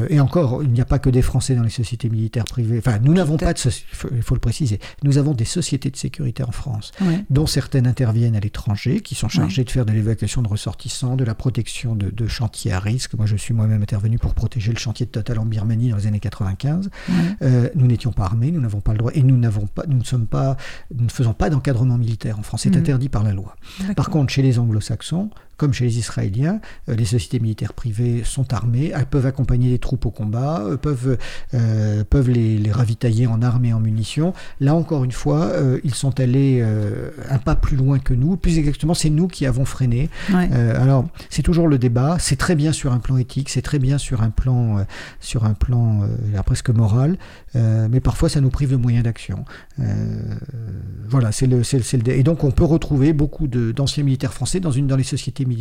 Et 0.09 0.19
encore, 0.19 0.63
il 0.63 0.69
n'y 0.71 0.81
a 0.81 0.85
pas 0.85 0.99
que 0.99 1.09
des 1.09 1.21
Français 1.21 1.55
dans 1.55 1.63
les 1.63 1.69
sociétés 1.69 2.09
militaires 2.09 2.45
privées. 2.45 2.77
Enfin, 2.79 2.99
nous 3.03 3.13
n'avons 3.13 3.37
pas 3.37 3.53
de, 3.53 3.57
soci- 3.59 3.83
il 4.15 4.21
faut, 4.21 4.35
le 4.35 4.39
préciser, 4.39 4.79
nous 5.03 5.17
avons 5.17 5.33
des 5.33 5.45
sociétés 5.45 5.89
de 5.91 5.97
sécurité 5.97 6.43
en 6.43 6.51
France 6.51 6.91
Ouais. 7.01 7.23
dont 7.29 7.47
certaines 7.47 7.87
interviennent 7.87 8.35
à 8.35 8.39
l'étranger, 8.39 9.01
qui 9.01 9.15
sont 9.15 9.29
chargées 9.29 9.63
de 9.63 9.69
faire 9.69 9.85
de 9.85 9.91
l'évacuation 9.91 10.41
de 10.41 10.47
ressortissants, 10.47 11.15
de 11.15 11.23
la 11.23 11.35
protection 11.35 11.72
de, 11.83 12.09
de 12.09 12.27
chantiers 12.27 12.71
à 12.71 12.79
risque. 12.79 13.13
Moi, 13.15 13.25
je 13.25 13.35
suis 13.35 13.53
moi-même 13.53 13.81
intervenu 13.81 14.17
pour 14.19 14.33
protéger 14.33 14.71
le 14.71 14.77
chantier 14.77 15.05
de 15.05 15.11
Total 15.11 15.39
en 15.39 15.45
Birmanie 15.45 15.89
dans 15.89 15.97
les 15.97 16.07
années 16.07 16.19
95. 16.19 16.89
Ouais. 17.09 17.13
Euh, 17.41 17.69
nous 17.75 17.87
n'étions 17.87 18.11
pas 18.11 18.23
armés, 18.25 18.51
nous 18.51 18.61
n'avons 18.61 18.79
pas 18.81 18.91
le 18.93 18.99
droit, 18.99 19.11
et 19.13 19.23
nous 19.23 19.37
n'avons 19.37 19.67
pas, 19.67 19.83
nous 19.87 19.97
ne 19.97 20.03
sommes 20.03 20.27
pas, 20.27 20.55
nous 20.95 21.05
ne 21.05 21.09
faisons 21.11 21.33
pas 21.33 21.49
d'encadrement 21.49 21.97
militaire 21.97 22.39
en 22.39 22.43
France. 22.43 22.61
C'est 22.63 22.69
Mhm. 22.71 22.77
interdit 22.81 23.09
par 23.09 23.23
la 23.23 23.33
loi. 23.33 23.55
Par 23.95 24.09
contre, 24.09 24.31
chez 24.31 24.41
les 24.41 24.59
Anglo-Saxons, 24.59 25.29
comme 25.63 25.71
chez 25.73 25.85
les 25.85 25.97
Israéliens, 25.97 26.59
euh, 26.89 26.95
les 26.95 27.05
sociétés 27.05 27.39
militaires 27.39 27.71
privées 27.73 28.23
sont 28.25 28.53
armées, 28.53 28.91
elles 28.93 29.05
peuvent 29.05 29.25
accompagner 29.25 29.69
les 29.69 29.79
troupes 29.79 30.05
au 30.05 30.11
combat, 30.11 30.59
euh, 30.65 30.75
peuvent, 30.75 31.17
euh, 31.53 32.03
peuvent 32.03 32.29
les, 32.29 32.57
les 32.57 32.71
ravitailler 32.71 33.27
en 33.27 33.41
armes 33.41 33.63
et 33.63 33.71
en 33.73 33.79
munitions. 33.79 34.33
Là 34.59 34.75
encore 34.75 35.05
une 35.05 35.13
fois, 35.13 35.43
euh, 35.45 35.79
ils 35.85 35.93
sont 35.95 36.19
allés 36.19 36.59
euh, 36.61 37.11
un 37.29 37.37
pas 37.37 37.55
plus 37.55 37.77
loin 37.77 37.99
que 37.99 38.13
nous. 38.13 38.35
Plus 38.35 38.57
exactement, 38.57 38.93
c'est 38.93 39.09
nous 39.09 39.27
qui 39.29 39.45
avons 39.45 39.63
freiné. 39.63 40.09
Ouais. 40.33 40.51
Alors, 40.51 41.07
c'est 41.29 41.43
toujours 41.43 41.69
le 41.69 41.77
débat. 41.77 42.17
C'est 42.19 42.35
très 42.35 42.55
bien 42.55 42.73
sur 42.73 42.91
un 42.91 42.99
plan 42.99 43.15
éthique, 43.15 43.49
c'est 43.49 43.61
très 43.61 43.79
bien 43.79 43.97
sur 43.97 44.21
un 44.21 44.31
plan, 44.31 44.85
sur 45.21 45.45
un 45.45 45.53
plan 45.53 46.01
presque 46.45 46.71
moral, 46.71 47.17
mais 47.55 48.01
parfois 48.01 48.27
ça 48.27 48.41
nous 48.41 48.49
prive 48.49 48.71
de 48.71 48.75
moyens 48.75 49.05
d'action. 49.05 49.45
Voilà, 51.07 51.31
c'est 51.31 51.47
le, 51.47 51.59
le- 51.59 51.97
le 52.03 52.09
Et 52.09 52.23
donc, 52.23 52.43
on 52.43 52.51
peut 52.51 52.63
retrouver 52.65 53.13
beaucoup 53.13 53.47
d'anciens 53.47 54.03
militaires 54.03 54.33
français 54.33 54.59
dans 54.59 54.71
une 54.71 54.87
dans 54.87 54.95
les 54.97 55.03
sociétés 55.03 55.45
militaires 55.45 55.52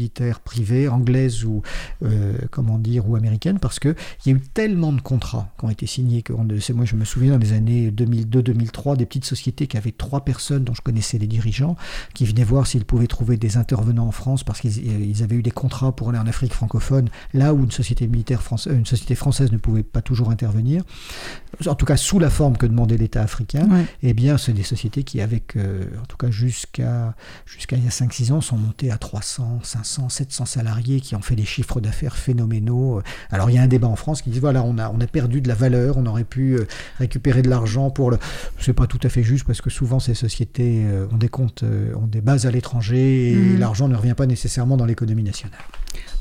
privées, 0.44 0.88
anglaises 0.88 1.44
ou 1.44 1.62
euh, 2.04 2.34
comment 2.50 2.78
dire 2.78 3.08
ou 3.08 3.16
américaines, 3.16 3.58
parce 3.58 3.78
que 3.78 3.94
il 4.24 4.32
y 4.32 4.34
a 4.34 4.38
eu 4.38 4.40
tellement 4.40 4.92
de 4.92 5.00
contrats 5.00 5.52
qui 5.58 5.64
ont 5.64 5.70
été 5.70 5.86
signés 5.86 6.22
que 6.22 6.32
moi 6.32 6.84
je 6.84 6.96
me 6.96 7.04
souviens 7.04 7.32
dans 7.32 7.38
les 7.38 7.52
années 7.52 7.90
2002-2003 7.90 8.96
des 8.96 9.06
petites 9.06 9.24
sociétés 9.24 9.66
qui 9.66 9.76
avaient 9.76 9.92
trois 9.92 10.24
personnes 10.24 10.64
dont 10.64 10.74
je 10.74 10.82
connaissais 10.82 11.18
les 11.18 11.26
dirigeants 11.26 11.76
qui 12.14 12.24
venaient 12.24 12.44
voir 12.44 12.66
s'ils 12.66 12.84
pouvaient 12.84 13.06
trouver 13.06 13.36
des 13.36 13.56
intervenants 13.56 14.06
en 14.06 14.12
France 14.12 14.44
parce 14.44 14.60
qu'ils 14.60 14.86
ils 14.86 15.22
avaient 15.22 15.36
eu 15.36 15.42
des 15.42 15.50
contrats 15.50 15.92
pour 15.92 16.10
aller 16.10 16.18
en 16.18 16.26
Afrique 16.26 16.52
francophone, 16.52 17.08
là 17.32 17.54
où 17.54 17.64
une 17.64 17.70
société 17.70 18.06
militaire 18.06 18.42
française, 18.42 18.74
une 18.74 18.86
société 18.86 19.14
française 19.14 19.52
ne 19.52 19.58
pouvait 19.58 19.82
pas 19.82 20.02
toujours 20.02 20.30
intervenir, 20.30 20.82
en 21.66 21.74
tout 21.74 21.86
cas 21.86 21.96
sous 21.96 22.18
la 22.18 22.30
forme 22.30 22.56
que 22.56 22.66
demandait 22.66 22.96
l'État 22.96 23.22
africain. 23.22 23.68
Ouais. 23.70 23.86
Eh 24.02 24.14
bien, 24.14 24.38
c'est 24.38 24.52
des 24.52 24.62
sociétés 24.62 25.04
qui, 25.04 25.20
avec, 25.20 25.56
euh, 25.56 25.84
en 26.00 26.06
tout 26.06 26.16
cas 26.16 26.30
jusqu'à 26.30 27.14
jusqu'à 27.46 27.76
il 27.76 27.84
y 27.84 27.86
a 27.86 27.90
5-6 27.90 28.32
ans, 28.32 28.40
sont 28.40 28.56
montées 28.56 28.90
à 28.90 28.98
300, 28.98 29.60
500, 29.72 30.08
700 30.08 30.44
salariés 30.46 31.00
qui 31.00 31.14
ont 31.16 31.22
fait 31.22 31.34
des 31.36 31.44
chiffres 31.44 31.80
d'affaires 31.80 32.16
phénoménaux. 32.16 33.00
Alors, 33.30 33.48
il 33.50 33.56
y 33.56 33.58
a 33.58 33.62
un 33.62 33.66
débat 33.66 33.88
en 33.88 33.96
France 33.96 34.22
qui 34.22 34.30
dit 34.30 34.40
voilà, 34.40 34.62
on 34.62 34.76
a, 34.78 34.90
on 34.90 35.00
a 35.00 35.06
perdu 35.06 35.40
de 35.40 35.48
la 35.48 35.54
valeur, 35.54 35.96
on 35.96 36.06
aurait 36.06 36.24
pu 36.24 36.54
euh, 36.54 36.66
récupérer 36.98 37.42
de 37.42 37.48
l'argent 37.48 37.90
pour 37.90 38.10
le. 38.10 38.18
C'est 38.58 38.72
pas 38.74 38.86
tout 38.86 39.00
à 39.02 39.08
fait 39.08 39.22
juste 39.22 39.44
parce 39.46 39.60
que 39.60 39.70
souvent 39.70 39.98
ces 40.00 40.14
sociétés 40.14 40.84
euh, 40.84 41.06
ont 41.12 41.16
des 41.16 41.28
comptes, 41.28 41.62
euh, 41.62 41.94
ont 41.96 42.06
des 42.06 42.20
bases 42.20 42.46
à 42.46 42.50
l'étranger 42.50 43.32
et 43.32 43.34
Mhm. 43.34 43.58
l'argent 43.58 43.88
ne 43.88 43.96
revient 43.96 44.14
pas 44.14 44.26
nécessairement 44.26 44.76
dans 44.76 44.84
l'économie 44.86 45.22
nationale. 45.22 45.58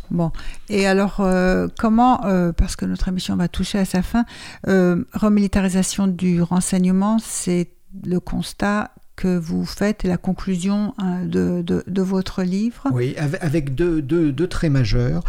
Bon, 0.10 0.32
et 0.70 0.88
alors 0.88 1.18
euh, 1.20 1.68
comment, 1.80 2.26
euh, 2.26 2.52
parce 2.52 2.76
que 2.76 2.86
notre 2.86 3.08
émission 3.08 3.36
va 3.38 3.48
toucher 3.48 3.80
à 3.80 3.86
sa 3.86 4.02
fin, 4.02 4.26
euh, 4.68 5.04
remilitarisation 5.14 6.08
du 6.08 6.42
renseignement, 6.42 7.18
c'est 7.20 7.70
le 8.06 8.20
constat 8.20 8.92
que 9.22 9.38
vous 9.38 9.66
faites 9.66 10.04
et 10.06 10.08
la 10.08 10.18
conclusion 10.18 10.94
hein, 10.98 11.24
de, 11.26 11.62
de- 11.62 11.84
de 11.88 12.02
votre 12.02 12.42
livre. 12.44 12.84
Oui, 12.92 13.16
avec, 13.18 13.76
deux, 13.76 14.02
deux- 14.02 14.32
deux 14.32 14.48
traits 14.48 14.72
majeurs. 14.72 15.24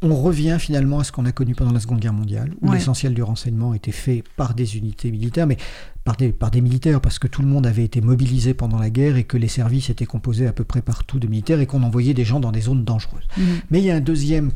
On 0.00 0.14
revient 0.14 0.56
finalement 0.60 1.00
à 1.00 1.04
ce 1.04 1.10
qu'on 1.12 1.26
a 1.26 1.32
connu 1.32 1.54
pendant 1.56 1.72
la 1.72 1.80
Seconde 1.80 1.98
Guerre 2.00 2.12
mondiale, 2.12 2.52
où 2.60 2.68
Ouais. 2.70 2.76
l'essentiel 2.76 3.12
du 3.14 3.22
renseignement 3.22 3.74
était 3.74 3.92
fait 3.92 4.22
par 4.36 4.54
des 4.54 4.76
unités 4.76 5.10
militaires, 5.10 5.46
mais 5.48 5.56
par 6.04 6.16
des, 6.16 6.30
par 6.32 6.50
des 6.52 6.60
militaires, 6.60 7.00
parce 7.00 7.18
que 7.18 7.26
tout 7.26 7.42
le 7.42 7.48
monde 7.48 7.66
avait 7.66 7.84
été 7.84 8.00
mobilisé 8.00 8.54
pendant 8.54 8.78
la 8.78 8.90
guerre 8.90 9.16
et 9.16 9.24
que 9.24 9.36
les 9.36 9.48
services 9.48 9.90
étaient 9.90 10.06
composés 10.06 10.46
à 10.46 10.52
peu 10.52 10.64
près 10.64 10.82
partout 10.82 11.18
de 11.18 11.26
militaires 11.26 11.60
et 11.60 11.66
qu'on 11.66 11.82
envoyait 11.82 12.14
des 12.14 12.24
gens 12.24 12.38
dans 12.40 12.52
des 12.52 12.60
zones 12.62 12.84
dangereuses. 12.84 13.26
Mhm. 13.36 13.44
Mais 13.70 13.80
il 13.80 13.84
y 13.86 13.90
a 13.90 13.96
un 13.96 14.00
deuxième 14.00 14.50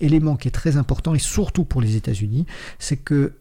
élément 0.00 0.36
qui 0.36 0.48
est 0.48 0.58
très 0.62 0.76
important, 0.78 1.14
et 1.14 1.18
surtout 1.20 1.64
pour 1.64 1.80
les 1.82 1.94
États-Unis, 1.96 2.46
c'est 2.78 2.96
que 2.96 3.34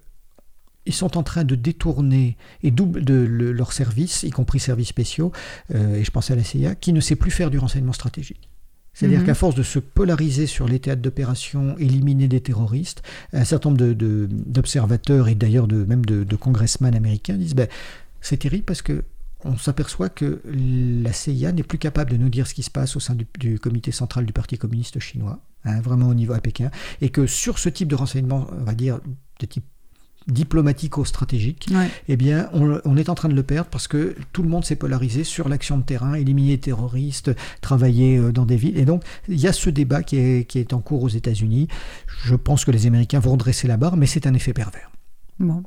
ils 0.86 0.94
sont 0.94 1.18
en 1.18 1.24
train 1.24 1.44
de 1.44 1.56
détourner 1.56 2.38
et 2.64 2.72
double 2.72 3.04
de 3.04 3.14
le- 3.16 3.52
leurs 3.52 3.74
services, 3.74 4.24
y 4.24 4.30
compris 4.30 4.60
services 4.60 4.90
spéciaux, 4.90 5.32
euh, 5.74 5.96
et 5.96 6.04
je 6.04 6.12
pense 6.12 6.32
à 6.32 6.36
la 6.36 6.44
CIA, 6.44 6.76
qui 6.76 6.94
ne 6.94 7.00
sait 7.00 7.16
plus 7.16 7.32
faire 7.32 7.50
du 7.50 7.58
renseignement 7.58 7.94
stratégique. 7.94 8.50
C'est-à-dire 8.94 9.20
Mhm. 9.20 9.26
qu'à 9.26 9.34
force 9.34 9.56
de 9.56 9.64
se 9.64 9.80
polariser 9.80 10.48
sur 10.48 10.68
les 10.70 10.80
théâtres 10.80 11.02
d'opération, 11.02 11.76
éliminer 11.80 12.28
des 12.30 12.40
terroristes, 12.40 13.02
un 13.34 13.44
certain 13.44 13.70
nombre 13.70 13.82
de- 13.82 13.94
de- 13.94 14.30
d'observateurs 14.32 15.28
et 15.28 15.36
d'ailleurs 15.36 15.68
de, 15.68 15.84
même 15.84 16.06
de, 16.06 16.24
de 16.24 16.36
congressmen 16.36 16.96
américains 16.96 17.36
disent 17.36 17.56
ben, 17.56 17.68
c'est 18.22 18.38
terrible 18.38 18.64
parce 18.64 18.82
que 18.82 19.04
on 19.44 19.58
s'aperçoit 19.58 20.10
que 20.10 20.42
la 21.04 21.14
CIA 21.14 21.52
n'est 21.52 21.62
plus 21.62 21.78
capable 21.78 22.10
de 22.12 22.18
nous 22.18 22.30
dire 22.30 22.48
ce 22.48 22.54
qui 22.56 22.64
se 22.64 22.72
passe 22.72 22.96
au 22.96 23.00
sein 23.00 23.14
du, 23.16 23.28
du 23.38 23.60
comité 23.60 23.92
central 23.92 24.26
du 24.26 24.34
Parti 24.34 24.58
communiste 24.58 25.00
chinois, 25.00 25.40
hein, 25.66 25.82
vraiment 25.82 26.08
au 26.08 26.14
niveau 26.16 26.34
à 26.34 26.40
Pékin, 26.40 26.72
et 27.02 27.10
que 27.10 27.28
sur 27.28 27.60
ce 27.60 27.70
type 27.70 27.88
de 27.90 27.96
renseignement, 27.96 28.48
on 28.60 28.64
va 28.64 28.74
dire 28.74 29.00
de 29.40 29.46
type 29.46 29.66
diplomatico-stratégique, 30.28 31.68
Ouais. 31.72 31.90
eh 32.08 32.18
bien, 32.18 32.50
on, 32.54 32.80
on 32.84 32.98
est 32.98 33.10
en 33.10 33.16
train 33.16 33.30
de 33.30 33.34
le 33.36 33.44
perdre 33.44 33.70
parce 33.70 33.88
que 33.88 34.16
tout 34.34 34.44
le 34.44 34.50
monde 34.50 34.66
s'est 34.66 34.76
polarisé 34.76 35.24
sur 35.24 35.50
l'action 35.50 35.78
de 35.78 35.84
terrain, 35.84 36.16
éliminer 36.16 36.50
les 36.52 36.58
terroristes, 36.60 37.32
travailler 37.62 38.18
euh, 38.18 38.32
dans 38.32 38.46
des 38.46 38.58
villes. 38.58 38.78
Et 38.78 38.86
donc, 38.86 39.04
il 39.30 39.40
y 39.40 39.48
a 39.48 39.54
ce 39.54 39.70
débat 39.70 40.04
qui 40.04 40.18
est, 40.18 40.46
qui 40.48 40.60
est 40.60 40.74
en 40.74 40.80
cours 40.80 41.04
aux 41.04 41.10
États-Unis. 41.10 41.68
Je 42.26 42.36
pense 42.36 42.66
que 42.66 42.72
les 42.72 42.88
Américains 42.88 43.20
vont 43.20 43.32
redresser 43.34 43.68
la 43.68 43.78
barre, 43.78 43.98
mais 43.98 44.06
c'est 44.08 44.28
un 44.28 44.34
effet 44.34 44.54
pervers. 44.54 44.92
Bon. 45.40 45.64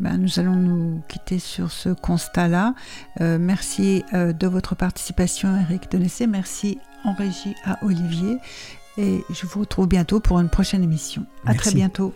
Ben, 0.00 0.16
nous 0.16 0.38
allons 0.38 0.54
nous 0.54 1.02
quitter 1.08 1.40
sur 1.40 1.72
ce 1.72 1.88
constat-là. 1.88 2.74
Euh, 3.20 3.36
merci 3.40 4.04
euh, 4.14 4.32
de 4.32 4.46
votre 4.46 4.76
participation, 4.76 5.58
Eric 5.60 5.90
Denessé. 5.90 6.28
Merci 6.28 6.78
en 7.04 7.14
régie 7.14 7.54
à 7.64 7.84
Olivier. 7.84 8.36
Et 8.96 9.22
je 9.30 9.46
vous 9.46 9.60
retrouve 9.60 9.88
bientôt 9.88 10.20
pour 10.20 10.38
une 10.38 10.48
prochaine 10.48 10.84
émission. 10.84 11.22
À 11.44 11.52
Merci. 11.52 11.58
très 11.58 11.74
bientôt. 11.74 12.14